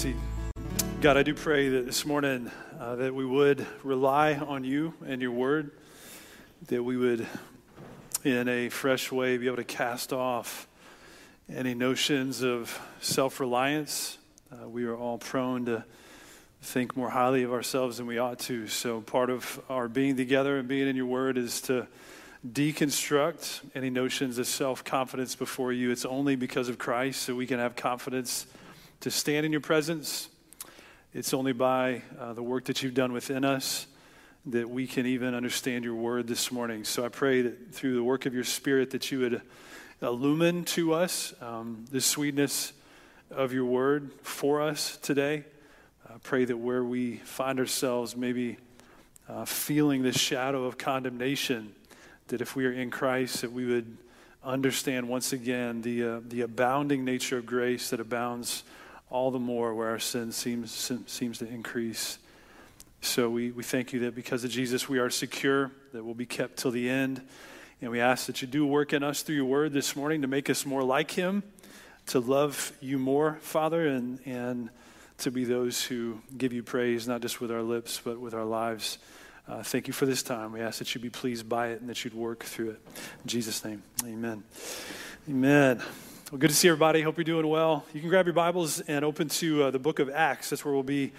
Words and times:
seat. 0.00 0.16
God, 1.02 1.18
I 1.18 1.22
do 1.22 1.34
pray 1.34 1.68
that 1.68 1.84
this 1.84 2.06
morning 2.06 2.50
uh, 2.78 2.96
that 2.96 3.14
we 3.14 3.26
would 3.26 3.66
rely 3.82 4.32
on 4.34 4.64
you 4.64 4.94
and 5.06 5.20
your 5.20 5.32
word, 5.32 5.72
that 6.68 6.82
we 6.82 6.96
would, 6.96 7.26
in 8.24 8.48
a 8.48 8.70
fresh 8.70 9.12
way, 9.12 9.36
be 9.36 9.44
able 9.44 9.58
to 9.58 9.64
cast 9.64 10.14
off 10.14 10.66
any 11.54 11.74
notions 11.74 12.42
of 12.42 12.80
self 13.02 13.40
reliance. 13.40 14.16
Uh, 14.50 14.66
we 14.66 14.84
are 14.84 14.96
all 14.96 15.18
prone 15.18 15.66
to 15.66 15.84
think 16.62 16.96
more 16.96 17.10
highly 17.10 17.42
of 17.42 17.52
ourselves 17.52 17.98
than 17.98 18.06
we 18.06 18.16
ought 18.16 18.38
to. 18.38 18.68
So, 18.68 19.02
part 19.02 19.28
of 19.28 19.60
our 19.68 19.86
being 19.86 20.16
together 20.16 20.56
and 20.56 20.66
being 20.66 20.88
in 20.88 20.96
your 20.96 21.04
word 21.04 21.36
is 21.36 21.60
to 21.62 21.86
deconstruct 22.50 23.60
any 23.74 23.90
notions 23.90 24.38
of 24.38 24.46
self 24.46 24.82
confidence 24.82 25.34
before 25.34 25.74
you. 25.74 25.90
It's 25.90 26.06
only 26.06 26.36
because 26.36 26.70
of 26.70 26.78
Christ 26.78 27.26
that 27.26 27.34
we 27.34 27.46
can 27.46 27.58
have 27.58 27.76
confidence 27.76 28.46
to 29.00 29.10
stand 29.10 29.46
in 29.46 29.52
your 29.52 29.62
presence. 29.62 30.28
It's 31.14 31.32
only 31.32 31.52
by 31.52 32.02
uh, 32.18 32.34
the 32.34 32.42
work 32.42 32.66
that 32.66 32.82
you've 32.82 32.94
done 32.94 33.12
within 33.12 33.44
us 33.44 33.86
that 34.46 34.68
we 34.68 34.86
can 34.86 35.06
even 35.06 35.34
understand 35.34 35.84
your 35.84 35.94
word 35.94 36.26
this 36.26 36.50
morning. 36.50 36.84
So 36.84 37.04
I 37.04 37.08
pray 37.08 37.42
that 37.42 37.74
through 37.74 37.94
the 37.94 38.04
work 38.04 38.26
of 38.26 38.34
your 38.34 38.44
spirit 38.44 38.90
that 38.90 39.10
you 39.10 39.20
would 39.20 39.42
illumine 40.02 40.64
to 40.64 40.94
us 40.94 41.34
um, 41.42 41.84
the 41.90 42.00
sweetness 42.00 42.72
of 43.30 43.52
your 43.52 43.66
word 43.66 44.10
for 44.22 44.62
us 44.62 44.96
today. 44.98 45.44
I 46.08 46.18
pray 46.22 46.44
that 46.44 46.56
where 46.56 46.82
we 46.82 47.16
find 47.18 47.58
ourselves 47.58 48.16
maybe 48.16 48.56
uh, 49.28 49.44
feeling 49.44 50.02
this 50.02 50.18
shadow 50.18 50.64
of 50.64 50.78
condemnation, 50.78 51.74
that 52.28 52.40
if 52.40 52.56
we 52.56 52.66
are 52.66 52.72
in 52.72 52.90
Christ, 52.90 53.42
that 53.42 53.52
we 53.52 53.66
would 53.66 53.96
understand 54.42 55.08
once 55.08 55.32
again 55.32 55.82
the, 55.82 56.02
uh, 56.02 56.20
the 56.26 56.40
abounding 56.40 57.04
nature 57.04 57.38
of 57.38 57.46
grace 57.46 57.90
that 57.90 58.00
abounds 58.00 58.64
all 59.10 59.30
the 59.30 59.38
more 59.38 59.74
where 59.74 59.88
our 59.88 59.98
sin 59.98 60.32
seems, 60.32 60.92
seems 61.06 61.38
to 61.38 61.48
increase. 61.48 62.18
So 63.00 63.28
we, 63.28 63.50
we 63.50 63.62
thank 63.62 63.92
you 63.92 64.00
that 64.00 64.14
because 64.14 64.44
of 64.44 64.50
Jesus, 64.50 64.88
we 64.88 64.98
are 64.98 65.10
secure, 65.10 65.72
that 65.92 66.04
we'll 66.04 66.14
be 66.14 66.26
kept 66.26 66.58
till 66.58 66.70
the 66.70 66.88
end. 66.88 67.20
And 67.82 67.90
we 67.90 68.00
ask 68.00 68.26
that 68.26 68.42
you 68.42 68.48
do 68.48 68.66
work 68.66 68.92
in 68.92 69.02
us 69.02 69.22
through 69.22 69.36
your 69.36 69.46
word 69.46 69.72
this 69.72 69.96
morning 69.96 70.22
to 70.22 70.28
make 70.28 70.50
us 70.50 70.66
more 70.66 70.82
like 70.82 71.10
him, 71.10 71.42
to 72.06 72.20
love 72.20 72.72
you 72.80 72.98
more, 72.98 73.38
Father, 73.40 73.86
and, 73.86 74.20
and 74.26 74.70
to 75.18 75.30
be 75.30 75.44
those 75.44 75.82
who 75.82 76.20
give 76.36 76.52
you 76.52 76.62
praise, 76.62 77.08
not 77.08 77.22
just 77.22 77.40
with 77.40 77.50
our 77.50 77.62
lips, 77.62 78.00
but 78.04 78.20
with 78.20 78.34
our 78.34 78.44
lives. 78.44 78.98
Uh, 79.48 79.62
thank 79.62 79.86
you 79.86 79.92
for 79.92 80.06
this 80.06 80.22
time. 80.22 80.52
We 80.52 80.60
ask 80.60 80.78
that 80.78 80.94
you 80.94 81.00
be 81.00 81.10
pleased 81.10 81.48
by 81.48 81.68
it 81.68 81.80
and 81.80 81.88
that 81.88 82.04
you'd 82.04 82.14
work 82.14 82.44
through 82.44 82.70
it. 82.70 82.80
In 83.24 83.28
Jesus' 83.28 83.64
name, 83.64 83.82
amen. 84.04 84.44
Amen. 85.28 85.82
Well, 86.30 86.38
good 86.38 86.50
to 86.50 86.54
see 86.54 86.68
everybody. 86.68 87.02
Hope 87.02 87.16
you're 87.16 87.24
doing 87.24 87.48
well. 87.48 87.84
You 87.92 87.98
can 87.98 88.08
grab 88.08 88.24
your 88.24 88.34
Bibles 88.34 88.78
and 88.82 89.04
open 89.04 89.26
to 89.30 89.64
uh, 89.64 89.70
the 89.72 89.80
book 89.80 89.98
of 89.98 90.08
Acts. 90.08 90.50
That's 90.50 90.64
where 90.64 90.72
we'll 90.72 90.84
be 90.84 91.10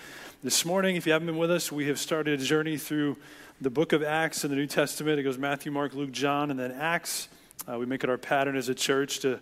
this 0.41 0.63
morning. 0.63 0.95
If 0.95 1.05
you 1.05 1.11
haven't 1.11 1.25
been 1.25 1.37
with 1.37 1.51
us, 1.51 1.69
we 1.69 1.87
have 1.87 1.99
started 1.99 2.39
a 2.39 2.43
journey 2.45 2.77
through 2.77 3.17
the 3.59 3.69
book 3.69 3.91
of 3.91 4.03
Acts 4.03 4.45
in 4.45 4.51
the 4.51 4.55
New 4.55 4.67
Testament. 4.67 5.19
It 5.19 5.23
goes 5.23 5.37
Matthew, 5.37 5.69
Mark, 5.69 5.93
Luke, 5.95 6.13
John, 6.13 6.49
and 6.49 6.57
then 6.57 6.71
Acts. 6.71 7.27
Uh, 7.69 7.77
we 7.77 7.85
make 7.85 8.05
it 8.05 8.09
our 8.09 8.17
pattern 8.17 8.55
as 8.55 8.69
a 8.69 8.73
church 8.73 9.19
to 9.19 9.41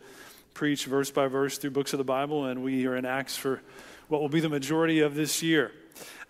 preach 0.56 0.86
verse 0.86 1.12
by 1.12 1.28
verse 1.28 1.59
through 1.59 1.70
books 1.70 1.94
of 1.94 2.00
the 2.00 2.03
Bible, 2.03 2.45
and 2.45 2.64
we 2.64 2.88
are 2.88 2.95
in 2.95 3.06
Acts 3.06 3.38
for 3.38 3.62
what 4.08 4.22
will 4.22 4.28
be 4.28 4.40
the 4.40 4.50
majority 4.50 5.02
of 5.02 5.14
this 5.14 5.44
year. 5.44 5.72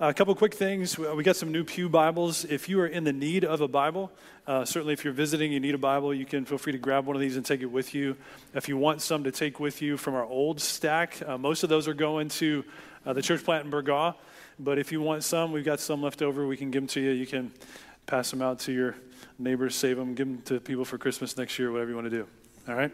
Uh, 0.01 0.07
a 0.07 0.13
couple 0.13 0.33
quick 0.35 0.53
things. 0.53 0.97
We 0.97 1.23
got 1.23 1.35
some 1.35 1.51
new 1.51 1.63
Pew 1.63 1.89
Bibles. 1.89 2.45
If 2.45 2.69
you 2.69 2.79
are 2.81 2.87
in 2.87 3.03
the 3.03 3.13
need 3.13 3.43
of 3.43 3.61
a 3.61 3.67
Bible, 3.67 4.11
uh, 4.47 4.65
certainly 4.65 4.93
if 4.93 5.03
you're 5.03 5.13
visiting, 5.13 5.51
you 5.51 5.59
need 5.59 5.75
a 5.75 5.79
Bible, 5.79 6.13
you 6.13 6.25
can 6.25 6.45
feel 6.45 6.57
free 6.57 6.71
to 6.71 6.77
grab 6.77 7.05
one 7.05 7.15
of 7.15 7.21
these 7.21 7.35
and 7.35 7.45
take 7.45 7.61
it 7.61 7.71
with 7.71 7.93
you. 7.93 8.15
If 8.53 8.69
you 8.69 8.77
want 8.77 9.01
some 9.01 9.23
to 9.25 9.31
take 9.31 9.59
with 9.59 9.81
you 9.81 9.97
from 9.97 10.15
our 10.15 10.25
old 10.25 10.61
stack, 10.61 11.21
uh, 11.27 11.37
most 11.37 11.63
of 11.63 11.69
those 11.69 11.87
are 11.87 11.93
going 11.93 12.29
to 12.29 12.63
uh, 13.05 13.13
the 13.13 13.21
church 13.21 13.43
plant 13.43 13.65
in 13.65 13.71
Burgaw. 13.71 14.15
But 14.57 14.79
if 14.79 14.91
you 14.91 15.01
want 15.01 15.23
some, 15.23 15.51
we've 15.51 15.65
got 15.65 15.79
some 15.79 16.01
left 16.01 16.21
over. 16.21 16.47
We 16.47 16.57
can 16.57 16.71
give 16.71 16.83
them 16.83 16.87
to 16.89 17.01
you. 17.01 17.11
You 17.11 17.27
can 17.27 17.51
pass 18.05 18.31
them 18.31 18.41
out 18.41 18.59
to 18.59 18.71
your 18.71 18.95
neighbors, 19.37 19.75
save 19.75 19.97
them, 19.97 20.15
give 20.15 20.27
them 20.27 20.41
to 20.43 20.59
people 20.59 20.85
for 20.85 20.97
Christmas 20.97 21.37
next 21.37 21.57
year, 21.59 21.71
whatever 21.71 21.89
you 21.89 21.95
want 21.95 22.09
to 22.09 22.17
do. 22.17 22.27
All 22.67 22.75
right? 22.75 22.91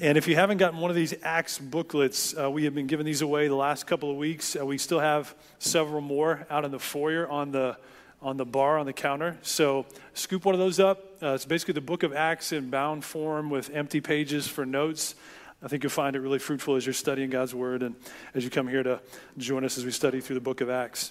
And 0.00 0.16
if 0.16 0.28
you 0.28 0.36
haven't 0.36 0.58
gotten 0.58 0.78
one 0.78 0.90
of 0.90 0.96
these 0.96 1.12
Acts 1.24 1.58
booklets, 1.58 2.32
uh, 2.38 2.48
we 2.48 2.62
have 2.64 2.74
been 2.74 2.86
giving 2.86 3.04
these 3.04 3.20
away 3.20 3.48
the 3.48 3.56
last 3.56 3.88
couple 3.88 4.08
of 4.08 4.16
weeks. 4.16 4.54
Uh, 4.54 4.64
we 4.64 4.78
still 4.78 5.00
have 5.00 5.34
several 5.58 6.00
more 6.00 6.46
out 6.48 6.64
in 6.64 6.70
the 6.70 6.78
foyer 6.78 7.26
on 7.28 7.50
the 7.50 7.76
on 8.22 8.36
the 8.36 8.44
bar 8.44 8.78
on 8.78 8.86
the 8.86 8.92
counter. 8.92 9.36
So 9.42 9.86
scoop 10.14 10.44
one 10.44 10.54
of 10.54 10.60
those 10.60 10.78
up. 10.78 11.04
Uh, 11.20 11.30
it's 11.30 11.44
basically 11.44 11.74
the 11.74 11.80
book 11.80 12.04
of 12.04 12.12
Acts 12.12 12.52
in 12.52 12.70
bound 12.70 13.04
form 13.04 13.50
with 13.50 13.70
empty 13.74 14.00
pages 14.00 14.46
for 14.46 14.64
notes. 14.64 15.16
I 15.64 15.66
think 15.66 15.82
you'll 15.82 15.90
find 15.90 16.14
it 16.14 16.20
really 16.20 16.38
fruitful 16.38 16.76
as 16.76 16.86
you're 16.86 16.92
studying 16.92 17.30
God's 17.30 17.52
word 17.52 17.82
and 17.82 17.96
as 18.36 18.44
you 18.44 18.50
come 18.50 18.68
here 18.68 18.84
to 18.84 19.00
join 19.36 19.64
us 19.64 19.78
as 19.78 19.84
we 19.84 19.90
study 19.90 20.20
through 20.20 20.34
the 20.34 20.40
book 20.40 20.60
of 20.60 20.70
Acts. 20.70 21.10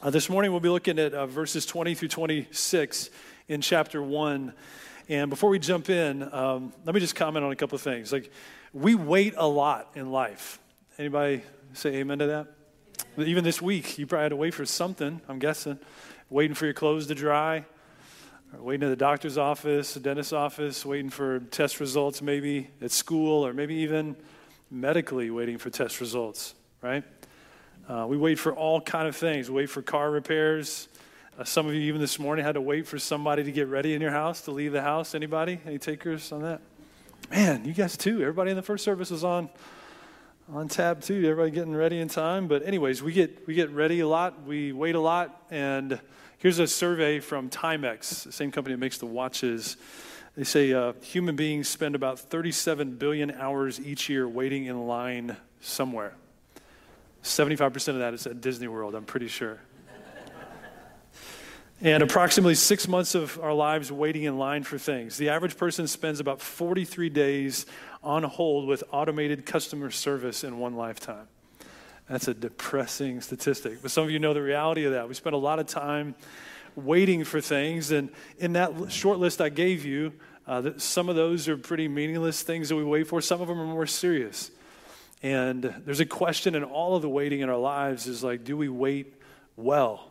Uh, 0.00 0.08
this 0.08 0.30
morning 0.30 0.52
we'll 0.52 0.60
be 0.60 0.70
looking 0.70 0.98
at 0.98 1.12
uh, 1.12 1.26
verses 1.26 1.66
20 1.66 1.94
through 1.94 2.08
26 2.08 3.10
in 3.48 3.60
chapter 3.60 4.02
1. 4.02 4.54
And 5.10 5.28
before 5.28 5.50
we 5.50 5.58
jump 5.58 5.90
in, 5.90 6.32
um, 6.32 6.72
let 6.84 6.94
me 6.94 7.00
just 7.00 7.16
comment 7.16 7.44
on 7.44 7.50
a 7.50 7.56
couple 7.56 7.74
of 7.74 7.82
things. 7.82 8.12
Like, 8.12 8.30
we 8.72 8.94
wait 8.94 9.34
a 9.36 9.46
lot 9.46 9.90
in 9.96 10.12
life. 10.12 10.60
Anybody 10.98 11.42
say 11.72 11.96
amen 11.96 12.20
to 12.20 12.26
that? 12.28 12.46
Even 13.18 13.42
this 13.42 13.60
week, 13.60 13.98
you 13.98 14.06
probably 14.06 14.22
had 14.22 14.28
to 14.28 14.36
wait 14.36 14.54
for 14.54 14.64
something, 14.64 15.20
I'm 15.28 15.40
guessing. 15.40 15.80
Waiting 16.28 16.54
for 16.54 16.66
your 16.66 16.74
clothes 16.74 17.08
to 17.08 17.16
dry, 17.16 17.64
waiting 18.56 18.86
at 18.86 18.90
the 18.90 18.94
doctor's 18.94 19.36
office, 19.36 19.94
the 19.94 20.00
dentist's 20.00 20.32
office, 20.32 20.86
waiting 20.86 21.10
for 21.10 21.40
test 21.40 21.80
results 21.80 22.22
maybe 22.22 22.70
at 22.80 22.92
school, 22.92 23.44
or 23.44 23.52
maybe 23.52 23.74
even 23.74 24.14
medically 24.70 25.28
waiting 25.28 25.58
for 25.58 25.70
test 25.70 26.00
results, 26.00 26.54
right? 26.82 27.02
Uh, 27.88 28.06
we 28.08 28.16
wait 28.16 28.38
for 28.38 28.54
all 28.54 28.80
kind 28.80 29.08
of 29.08 29.16
things. 29.16 29.50
We 29.50 29.56
wait 29.56 29.70
for 29.70 29.82
car 29.82 30.08
repairs, 30.08 30.86
uh, 31.40 31.44
some 31.44 31.66
of 31.66 31.72
you, 31.72 31.80
even 31.80 32.02
this 32.02 32.18
morning, 32.18 32.44
had 32.44 32.52
to 32.52 32.60
wait 32.60 32.86
for 32.86 32.98
somebody 32.98 33.42
to 33.42 33.50
get 33.50 33.66
ready 33.66 33.94
in 33.94 34.02
your 34.02 34.10
house 34.10 34.42
to 34.42 34.50
leave 34.50 34.72
the 34.72 34.82
house. 34.82 35.14
Anybody? 35.14 35.58
Any 35.64 35.78
takers 35.78 36.32
on 36.32 36.42
that? 36.42 36.60
Man, 37.30 37.64
you 37.64 37.72
guys 37.72 37.96
too. 37.96 38.20
Everybody 38.20 38.50
in 38.50 38.56
the 38.56 38.62
first 38.62 38.84
service 38.84 39.10
was 39.10 39.24
on 39.24 39.48
on 40.52 40.68
tab 40.68 41.00
too. 41.00 41.14
Everybody 41.24 41.50
getting 41.50 41.74
ready 41.74 41.98
in 41.98 42.08
time. 42.08 42.46
But 42.46 42.66
anyways, 42.66 43.02
we 43.02 43.14
get 43.14 43.46
we 43.46 43.54
get 43.54 43.70
ready 43.70 44.00
a 44.00 44.06
lot. 44.06 44.42
We 44.44 44.72
wait 44.72 44.94
a 44.94 45.00
lot. 45.00 45.46
And 45.50 45.98
here's 46.36 46.58
a 46.58 46.66
survey 46.66 47.20
from 47.20 47.48
Timex, 47.48 48.24
the 48.24 48.32
same 48.32 48.52
company 48.52 48.74
that 48.74 48.80
makes 48.80 48.98
the 48.98 49.06
watches. 49.06 49.78
They 50.36 50.44
say 50.44 50.74
uh, 50.74 50.92
human 51.00 51.36
beings 51.36 51.70
spend 51.70 51.94
about 51.94 52.18
37 52.18 52.96
billion 52.96 53.30
hours 53.30 53.80
each 53.80 54.10
year 54.10 54.28
waiting 54.28 54.66
in 54.66 54.86
line 54.86 55.38
somewhere. 55.62 56.12
75% 57.22 57.88
of 57.88 57.98
that 58.00 58.12
is 58.12 58.26
at 58.26 58.42
Disney 58.42 58.68
World, 58.68 58.94
I'm 58.94 59.04
pretty 59.04 59.28
sure 59.28 59.58
and 61.82 62.02
approximately 62.02 62.54
six 62.54 62.86
months 62.86 63.14
of 63.14 63.40
our 63.42 63.54
lives 63.54 63.90
waiting 63.90 64.24
in 64.24 64.38
line 64.38 64.62
for 64.64 64.76
things. 64.76 65.16
The 65.16 65.30
average 65.30 65.56
person 65.56 65.86
spends 65.86 66.20
about 66.20 66.40
43 66.40 67.08
days 67.08 67.66
on 68.02 68.22
hold 68.22 68.66
with 68.66 68.84
automated 68.92 69.46
customer 69.46 69.90
service 69.90 70.44
in 70.44 70.58
one 70.58 70.76
lifetime. 70.76 71.26
That's 72.08 72.28
a 72.28 72.34
depressing 72.34 73.20
statistic. 73.20 73.80
But 73.80 73.90
some 73.92 74.04
of 74.04 74.10
you 74.10 74.18
know 74.18 74.34
the 74.34 74.42
reality 74.42 74.84
of 74.84 74.92
that. 74.92 75.08
We 75.08 75.14
spend 75.14 75.34
a 75.34 75.38
lot 75.38 75.58
of 75.58 75.66
time 75.66 76.14
waiting 76.76 77.24
for 77.24 77.40
things, 77.40 77.92
and 77.92 78.10
in 78.38 78.52
that 78.54 78.92
short 78.92 79.18
list 79.18 79.40
I 79.40 79.48
gave 79.48 79.84
you, 79.84 80.12
uh, 80.46 80.72
some 80.76 81.08
of 81.08 81.16
those 81.16 81.48
are 81.48 81.56
pretty 81.56 81.88
meaningless 81.88 82.42
things 82.42 82.68
that 82.68 82.76
we 82.76 82.84
wait 82.84 83.06
for. 83.06 83.20
Some 83.20 83.40
of 83.40 83.48
them 83.48 83.60
are 83.60 83.66
more 83.66 83.86
serious. 83.86 84.50
And 85.22 85.62
there's 85.84 86.00
a 86.00 86.06
question 86.06 86.54
in 86.54 86.64
all 86.64 86.96
of 86.96 87.02
the 87.02 87.08
waiting 87.08 87.40
in 87.40 87.48
our 87.48 87.58
lives 87.58 88.06
is 88.06 88.24
like, 88.24 88.42
do 88.42 88.56
we 88.56 88.68
wait 88.68 89.14
well? 89.56 90.09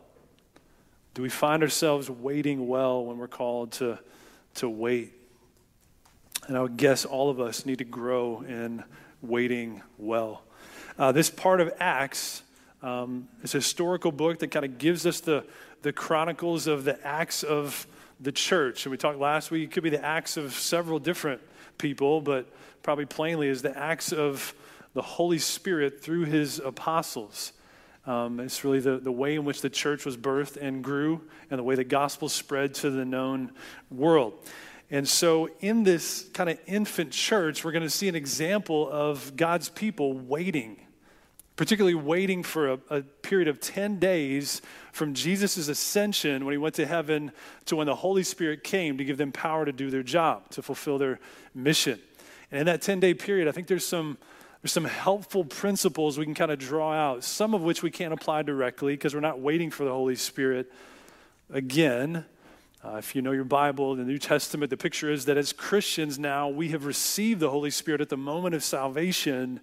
Do 1.14 1.22
we 1.22 1.28
find 1.28 1.62
ourselves 1.62 2.08
waiting 2.08 2.68
well 2.68 3.04
when 3.04 3.18
we're 3.18 3.28
called 3.28 3.72
to, 3.72 3.98
to 4.54 4.68
wait? 4.68 5.12
And 6.46 6.56
I 6.56 6.62
would 6.62 6.76
guess 6.76 7.04
all 7.04 7.30
of 7.30 7.40
us 7.40 7.66
need 7.66 7.78
to 7.78 7.84
grow 7.84 8.42
in 8.42 8.84
waiting 9.20 9.82
well. 9.98 10.42
Uh, 10.98 11.12
this 11.12 11.30
part 11.30 11.60
of 11.60 11.72
Acts 11.80 12.42
um, 12.82 13.28
is 13.42 13.54
a 13.54 13.58
historical 13.58 14.12
book 14.12 14.38
that 14.38 14.48
kind 14.48 14.64
of 14.64 14.78
gives 14.78 15.04
us 15.04 15.20
the, 15.20 15.44
the 15.82 15.92
chronicles 15.92 16.66
of 16.66 16.84
the 16.84 17.04
acts 17.06 17.42
of 17.42 17.86
the 18.20 18.32
church. 18.32 18.84
And 18.84 18.90
we 18.90 18.96
talked 18.96 19.18
last 19.18 19.50
week, 19.50 19.70
it 19.70 19.72
could 19.72 19.82
be 19.82 19.90
the 19.90 20.04
acts 20.04 20.36
of 20.36 20.52
several 20.52 20.98
different 20.98 21.40
people, 21.78 22.20
but 22.20 22.46
probably 22.82 23.06
plainly 23.06 23.48
is 23.48 23.62
the 23.62 23.76
acts 23.76 24.12
of 24.12 24.54
the 24.94 25.02
Holy 25.02 25.38
Spirit 25.38 26.02
through 26.02 26.24
his 26.24 26.58
apostles. 26.58 27.52
Um, 28.06 28.40
it's 28.40 28.64
really 28.64 28.80
the, 28.80 28.98
the 28.98 29.12
way 29.12 29.34
in 29.34 29.44
which 29.44 29.60
the 29.60 29.70
church 29.70 30.04
was 30.04 30.16
birthed 30.16 30.56
and 30.56 30.82
grew, 30.82 31.20
and 31.50 31.58
the 31.58 31.62
way 31.62 31.74
the 31.74 31.84
gospel 31.84 32.28
spread 32.28 32.74
to 32.76 32.90
the 32.90 33.04
known 33.04 33.52
world. 33.90 34.34
And 34.90 35.08
so, 35.08 35.48
in 35.60 35.84
this 35.84 36.28
kind 36.32 36.50
of 36.50 36.58
infant 36.66 37.12
church, 37.12 37.64
we're 37.64 37.72
going 37.72 37.84
to 37.84 37.90
see 37.90 38.08
an 38.08 38.16
example 38.16 38.88
of 38.90 39.36
God's 39.36 39.68
people 39.68 40.14
waiting, 40.14 40.80
particularly 41.54 41.94
waiting 41.94 42.42
for 42.42 42.72
a, 42.72 42.78
a 42.90 43.02
period 43.02 43.46
of 43.46 43.60
10 43.60 43.98
days 44.00 44.62
from 44.92 45.14
Jesus' 45.14 45.68
ascension 45.68 46.44
when 46.44 46.52
he 46.52 46.58
went 46.58 46.74
to 46.76 46.86
heaven 46.86 47.30
to 47.66 47.76
when 47.76 47.86
the 47.86 47.94
Holy 47.94 48.24
Spirit 48.24 48.64
came 48.64 48.98
to 48.98 49.04
give 49.04 49.18
them 49.18 49.30
power 49.30 49.64
to 49.64 49.72
do 49.72 49.90
their 49.90 50.02
job, 50.02 50.50
to 50.50 50.62
fulfill 50.62 50.98
their 50.98 51.20
mission. 51.54 52.00
And 52.50 52.60
in 52.60 52.66
that 52.66 52.82
10 52.82 52.98
day 52.98 53.14
period, 53.14 53.46
I 53.46 53.52
think 53.52 53.68
there's 53.68 53.86
some 53.86 54.18
there's 54.62 54.72
some 54.72 54.84
helpful 54.84 55.44
principles 55.44 56.18
we 56.18 56.24
can 56.26 56.34
kind 56.34 56.50
of 56.50 56.58
draw 56.58 56.92
out, 56.92 57.24
some 57.24 57.54
of 57.54 57.62
which 57.62 57.82
we 57.82 57.90
can't 57.90 58.12
apply 58.12 58.42
directly 58.42 58.92
because 58.92 59.14
we're 59.14 59.20
not 59.20 59.40
waiting 59.40 59.70
for 59.70 59.84
the 59.84 59.90
Holy 59.90 60.16
Spirit 60.16 60.70
again. 61.50 62.26
Uh, 62.84 62.96
if 62.96 63.14
you 63.14 63.22
know 63.22 63.32
your 63.32 63.44
Bible, 63.44 63.94
the 63.94 64.04
New 64.04 64.18
Testament, 64.18 64.68
the 64.68 64.76
picture 64.76 65.10
is 65.10 65.24
that 65.26 65.38
as 65.38 65.52
Christians 65.52 66.18
now, 66.18 66.48
we 66.48 66.68
have 66.68 66.84
received 66.84 67.40
the 67.40 67.50
Holy 67.50 67.70
Spirit 67.70 68.02
at 68.02 68.10
the 68.10 68.16
moment 68.18 68.54
of 68.54 68.62
salvation, 68.62 69.60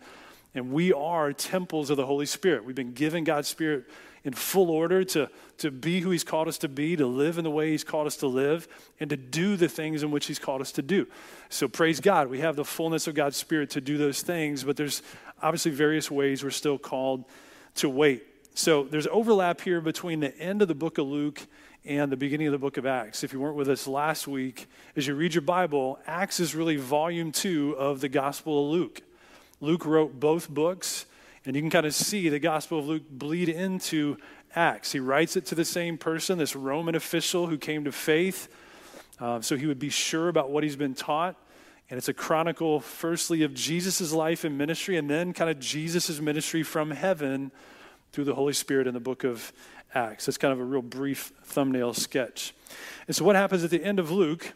and 0.55 0.71
we 0.71 0.91
are 0.94 1.31
temples 1.31 1.91
of 1.91 1.97
the 1.97 2.05
Holy 2.05 2.25
Spirit. 2.25 2.65
We've 2.65 2.75
been 2.75 2.94
given 2.94 3.23
God's 3.23 3.47
Spirit 3.47 3.85
in 4.23 4.33
full 4.33 4.71
order 4.71 5.03
to, 5.03 5.29
to 5.57 5.71
be 5.71 6.01
who 6.01 6.09
He's 6.09 6.24
called 6.24 6.48
us 6.48 6.57
to 6.59 6.68
be, 6.68 6.95
to 6.95 7.07
live 7.07 7.38
in 7.38 7.44
the 7.44 7.51
way 7.51 7.71
He's 7.71 7.83
called 7.83 8.07
us 8.07 8.18
to 8.18 8.27
live, 8.27 8.68
and 9.00 9.09
to 9.09 9.18
do 9.18 9.56
the 9.56 9.68
things 9.68 10.04
in 10.04 10.12
which 10.12 10.27
He's 10.27 10.39
called 10.39 10.62
us 10.62 10.71
to 10.74 10.81
do. 10.81 11.07
So 11.50 11.68
praise 11.68 12.00
God, 12.00 12.30
we 12.30 12.39
have 12.39 12.56
the 12.56 12.65
fullness 12.65 13.07
of 13.07 13.15
God's 13.15 13.38
Spirit 13.38 13.69
to 13.71 13.81
do 13.81 13.98
those 13.98 14.21
things, 14.21 14.63
but 14.63 14.77
there's 14.77 15.01
obviously 15.42 15.71
various 15.71 16.09
ways 16.12 16.44
we're 16.44 16.51
still 16.51 16.77
called 16.77 17.25
to 17.75 17.89
wait. 17.89 18.24
So 18.54 18.83
there's 18.83 19.07
overlap 19.07 19.62
here 19.62 19.81
between 19.81 20.19
the 20.19 20.36
end 20.39 20.62
of 20.62 20.68
the 20.68 20.75
book 20.75 20.98
of 20.98 21.06
Luke 21.06 21.45
and 21.86 22.12
the 22.12 22.18
beginning 22.18 22.48
of 22.48 22.51
the 22.51 22.57
book 22.57 22.77
of 22.77 22.86
Acts. 22.86 23.24
If 23.24 23.31
you 23.31 23.39
weren't 23.39 23.56
with 23.56 23.69
us 23.69 23.88
last 23.88 24.27
week, 24.27 24.68
as 24.95 25.07
you 25.07 25.15
read 25.15 25.33
your 25.36 25.44
Bible, 25.44 26.00
Acts 26.06 26.39
is 26.39 26.56
really 26.56 26.75
volume 26.75 27.31
two 27.31 27.75
of 27.77 28.01
the 28.01 28.09
Gospel 28.09 28.65
of 28.65 28.71
Luke. 28.71 29.01
Luke 29.62 29.86
wrote 29.86 30.19
both 30.19 30.50
books, 30.50 31.06
and 31.45 31.56
you 31.56 31.62
can 31.62 31.71
kind 31.71 31.86
of 31.86 31.95
see 31.95 32.30
the 32.30 32.39
Gospel 32.39 32.80
of 32.80 32.88
Luke 32.88 33.09
bleed 33.09 33.48
into 33.48 34.18
Acts. 34.55 34.91
He 34.91 34.99
writes 34.99 35.35
it 35.35 35.45
to 35.47 35.55
the 35.55 35.65
same 35.65 35.97
person, 35.97 36.38
this 36.38 36.55
Roman 36.55 36.95
official 36.95 37.47
who 37.47 37.57
came 37.57 37.83
to 37.85 37.91
faith, 37.91 38.47
uh, 39.19 39.41
so 39.41 39.55
he 39.55 39.65
would 39.65 39.79
be 39.79 39.89
sure 39.89 40.29
about 40.29 40.49
what 40.49 40.63
he's 40.63 40.75
been 40.75 40.94
taught. 40.94 41.35
And 41.89 41.97
it's 41.97 42.09
a 42.09 42.13
chronicle, 42.13 42.79
firstly, 42.79 43.44
of 43.44 43.53
Jesus' 43.53 44.11
life 44.11 44.44
and 44.44 44.57
ministry, 44.57 44.97
and 44.97 45.09
then 45.09 45.33
kind 45.33 45.49
of 45.49 45.59
Jesus' 45.59 46.19
ministry 46.19 46.61
from 46.61 46.91
heaven 46.91 47.51
through 48.11 48.25
the 48.25 48.35
Holy 48.35 48.53
Spirit 48.53 48.88
in 48.88 48.94
the 48.94 48.99
book 48.99 49.23
of 49.23 49.53
Acts. 49.94 50.27
It's 50.27 50.38
kind 50.38 50.51
of 50.51 50.59
a 50.59 50.63
real 50.63 50.81
brief 50.81 51.31
thumbnail 51.44 51.94
sketch. 51.94 52.53
And 53.07 53.15
so, 53.15 53.23
what 53.23 53.35
happens 53.38 53.63
at 53.63 53.69
the 53.69 53.83
end 53.83 53.99
of 53.99 54.11
Luke 54.11 54.53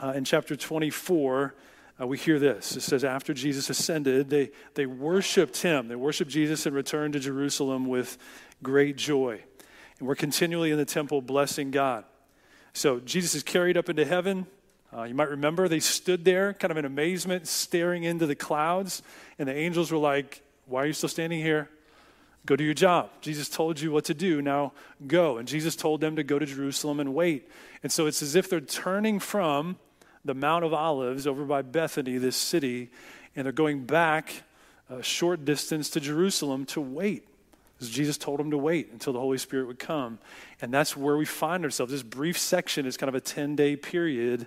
uh, 0.00 0.14
in 0.16 0.24
chapter 0.24 0.56
24? 0.56 1.54
Uh, 2.02 2.06
we 2.06 2.18
hear 2.18 2.38
this. 2.38 2.76
It 2.76 2.80
says, 2.80 3.04
After 3.04 3.32
Jesus 3.32 3.70
ascended, 3.70 4.30
they, 4.30 4.50
they 4.74 4.86
worshiped 4.86 5.62
him. 5.62 5.88
They 5.88 5.96
worshiped 5.96 6.30
Jesus 6.30 6.66
and 6.66 6.74
returned 6.74 7.12
to 7.12 7.20
Jerusalem 7.20 7.86
with 7.86 8.18
great 8.62 8.96
joy. 8.96 9.40
And 9.98 10.08
we're 10.08 10.14
continually 10.14 10.70
in 10.70 10.78
the 10.78 10.84
temple 10.84 11.22
blessing 11.22 11.70
God. 11.70 12.04
So, 12.72 13.00
Jesus 13.00 13.34
is 13.34 13.42
carried 13.42 13.76
up 13.76 13.88
into 13.88 14.04
heaven. 14.04 14.46
Uh, 14.94 15.04
you 15.04 15.14
might 15.14 15.30
remember 15.30 15.68
they 15.68 15.80
stood 15.80 16.24
there, 16.24 16.54
kind 16.54 16.70
of 16.70 16.76
in 16.76 16.84
amazement, 16.84 17.46
staring 17.46 18.04
into 18.04 18.26
the 18.26 18.34
clouds. 18.34 19.02
And 19.38 19.48
the 19.48 19.54
angels 19.54 19.92
were 19.92 19.98
like, 19.98 20.42
Why 20.66 20.82
are 20.82 20.86
you 20.86 20.92
still 20.92 21.08
standing 21.08 21.40
here? 21.40 21.68
Go 22.44 22.56
do 22.56 22.64
your 22.64 22.74
job. 22.74 23.10
Jesus 23.20 23.48
told 23.48 23.80
you 23.80 23.92
what 23.92 24.06
to 24.06 24.14
do. 24.14 24.42
Now 24.42 24.72
go. 25.06 25.38
And 25.38 25.46
Jesus 25.46 25.76
told 25.76 26.00
them 26.00 26.16
to 26.16 26.24
go 26.24 26.40
to 26.40 26.46
Jerusalem 26.46 26.98
and 26.98 27.14
wait. 27.14 27.48
And 27.84 27.92
so 27.92 28.06
it's 28.06 28.22
as 28.22 28.34
if 28.34 28.50
they're 28.50 28.60
turning 28.60 29.20
from 29.20 29.76
the 30.24 30.34
Mount 30.34 30.64
of 30.64 30.72
Olives 30.72 31.26
over 31.26 31.44
by 31.44 31.62
Bethany, 31.62 32.18
this 32.18 32.36
city, 32.36 32.90
and 33.34 33.44
they're 33.44 33.52
going 33.52 33.84
back 33.84 34.44
a 34.88 35.02
short 35.02 35.44
distance 35.44 35.90
to 35.90 36.00
Jerusalem 36.00 36.66
to 36.66 36.80
wait. 36.80 37.26
Because 37.74 37.90
Jesus 37.90 38.16
told 38.16 38.38
them 38.38 38.50
to 38.50 38.58
wait 38.58 38.90
until 38.92 39.12
the 39.12 39.18
Holy 39.18 39.38
Spirit 39.38 39.66
would 39.66 39.78
come. 39.78 40.18
And 40.60 40.72
that's 40.72 40.96
where 40.96 41.16
we 41.16 41.24
find 41.24 41.64
ourselves. 41.64 41.90
This 41.90 42.02
brief 42.02 42.38
section 42.38 42.86
is 42.86 42.96
kind 42.96 43.08
of 43.08 43.14
a 43.14 43.20
10 43.20 43.56
day 43.56 43.74
period 43.74 44.46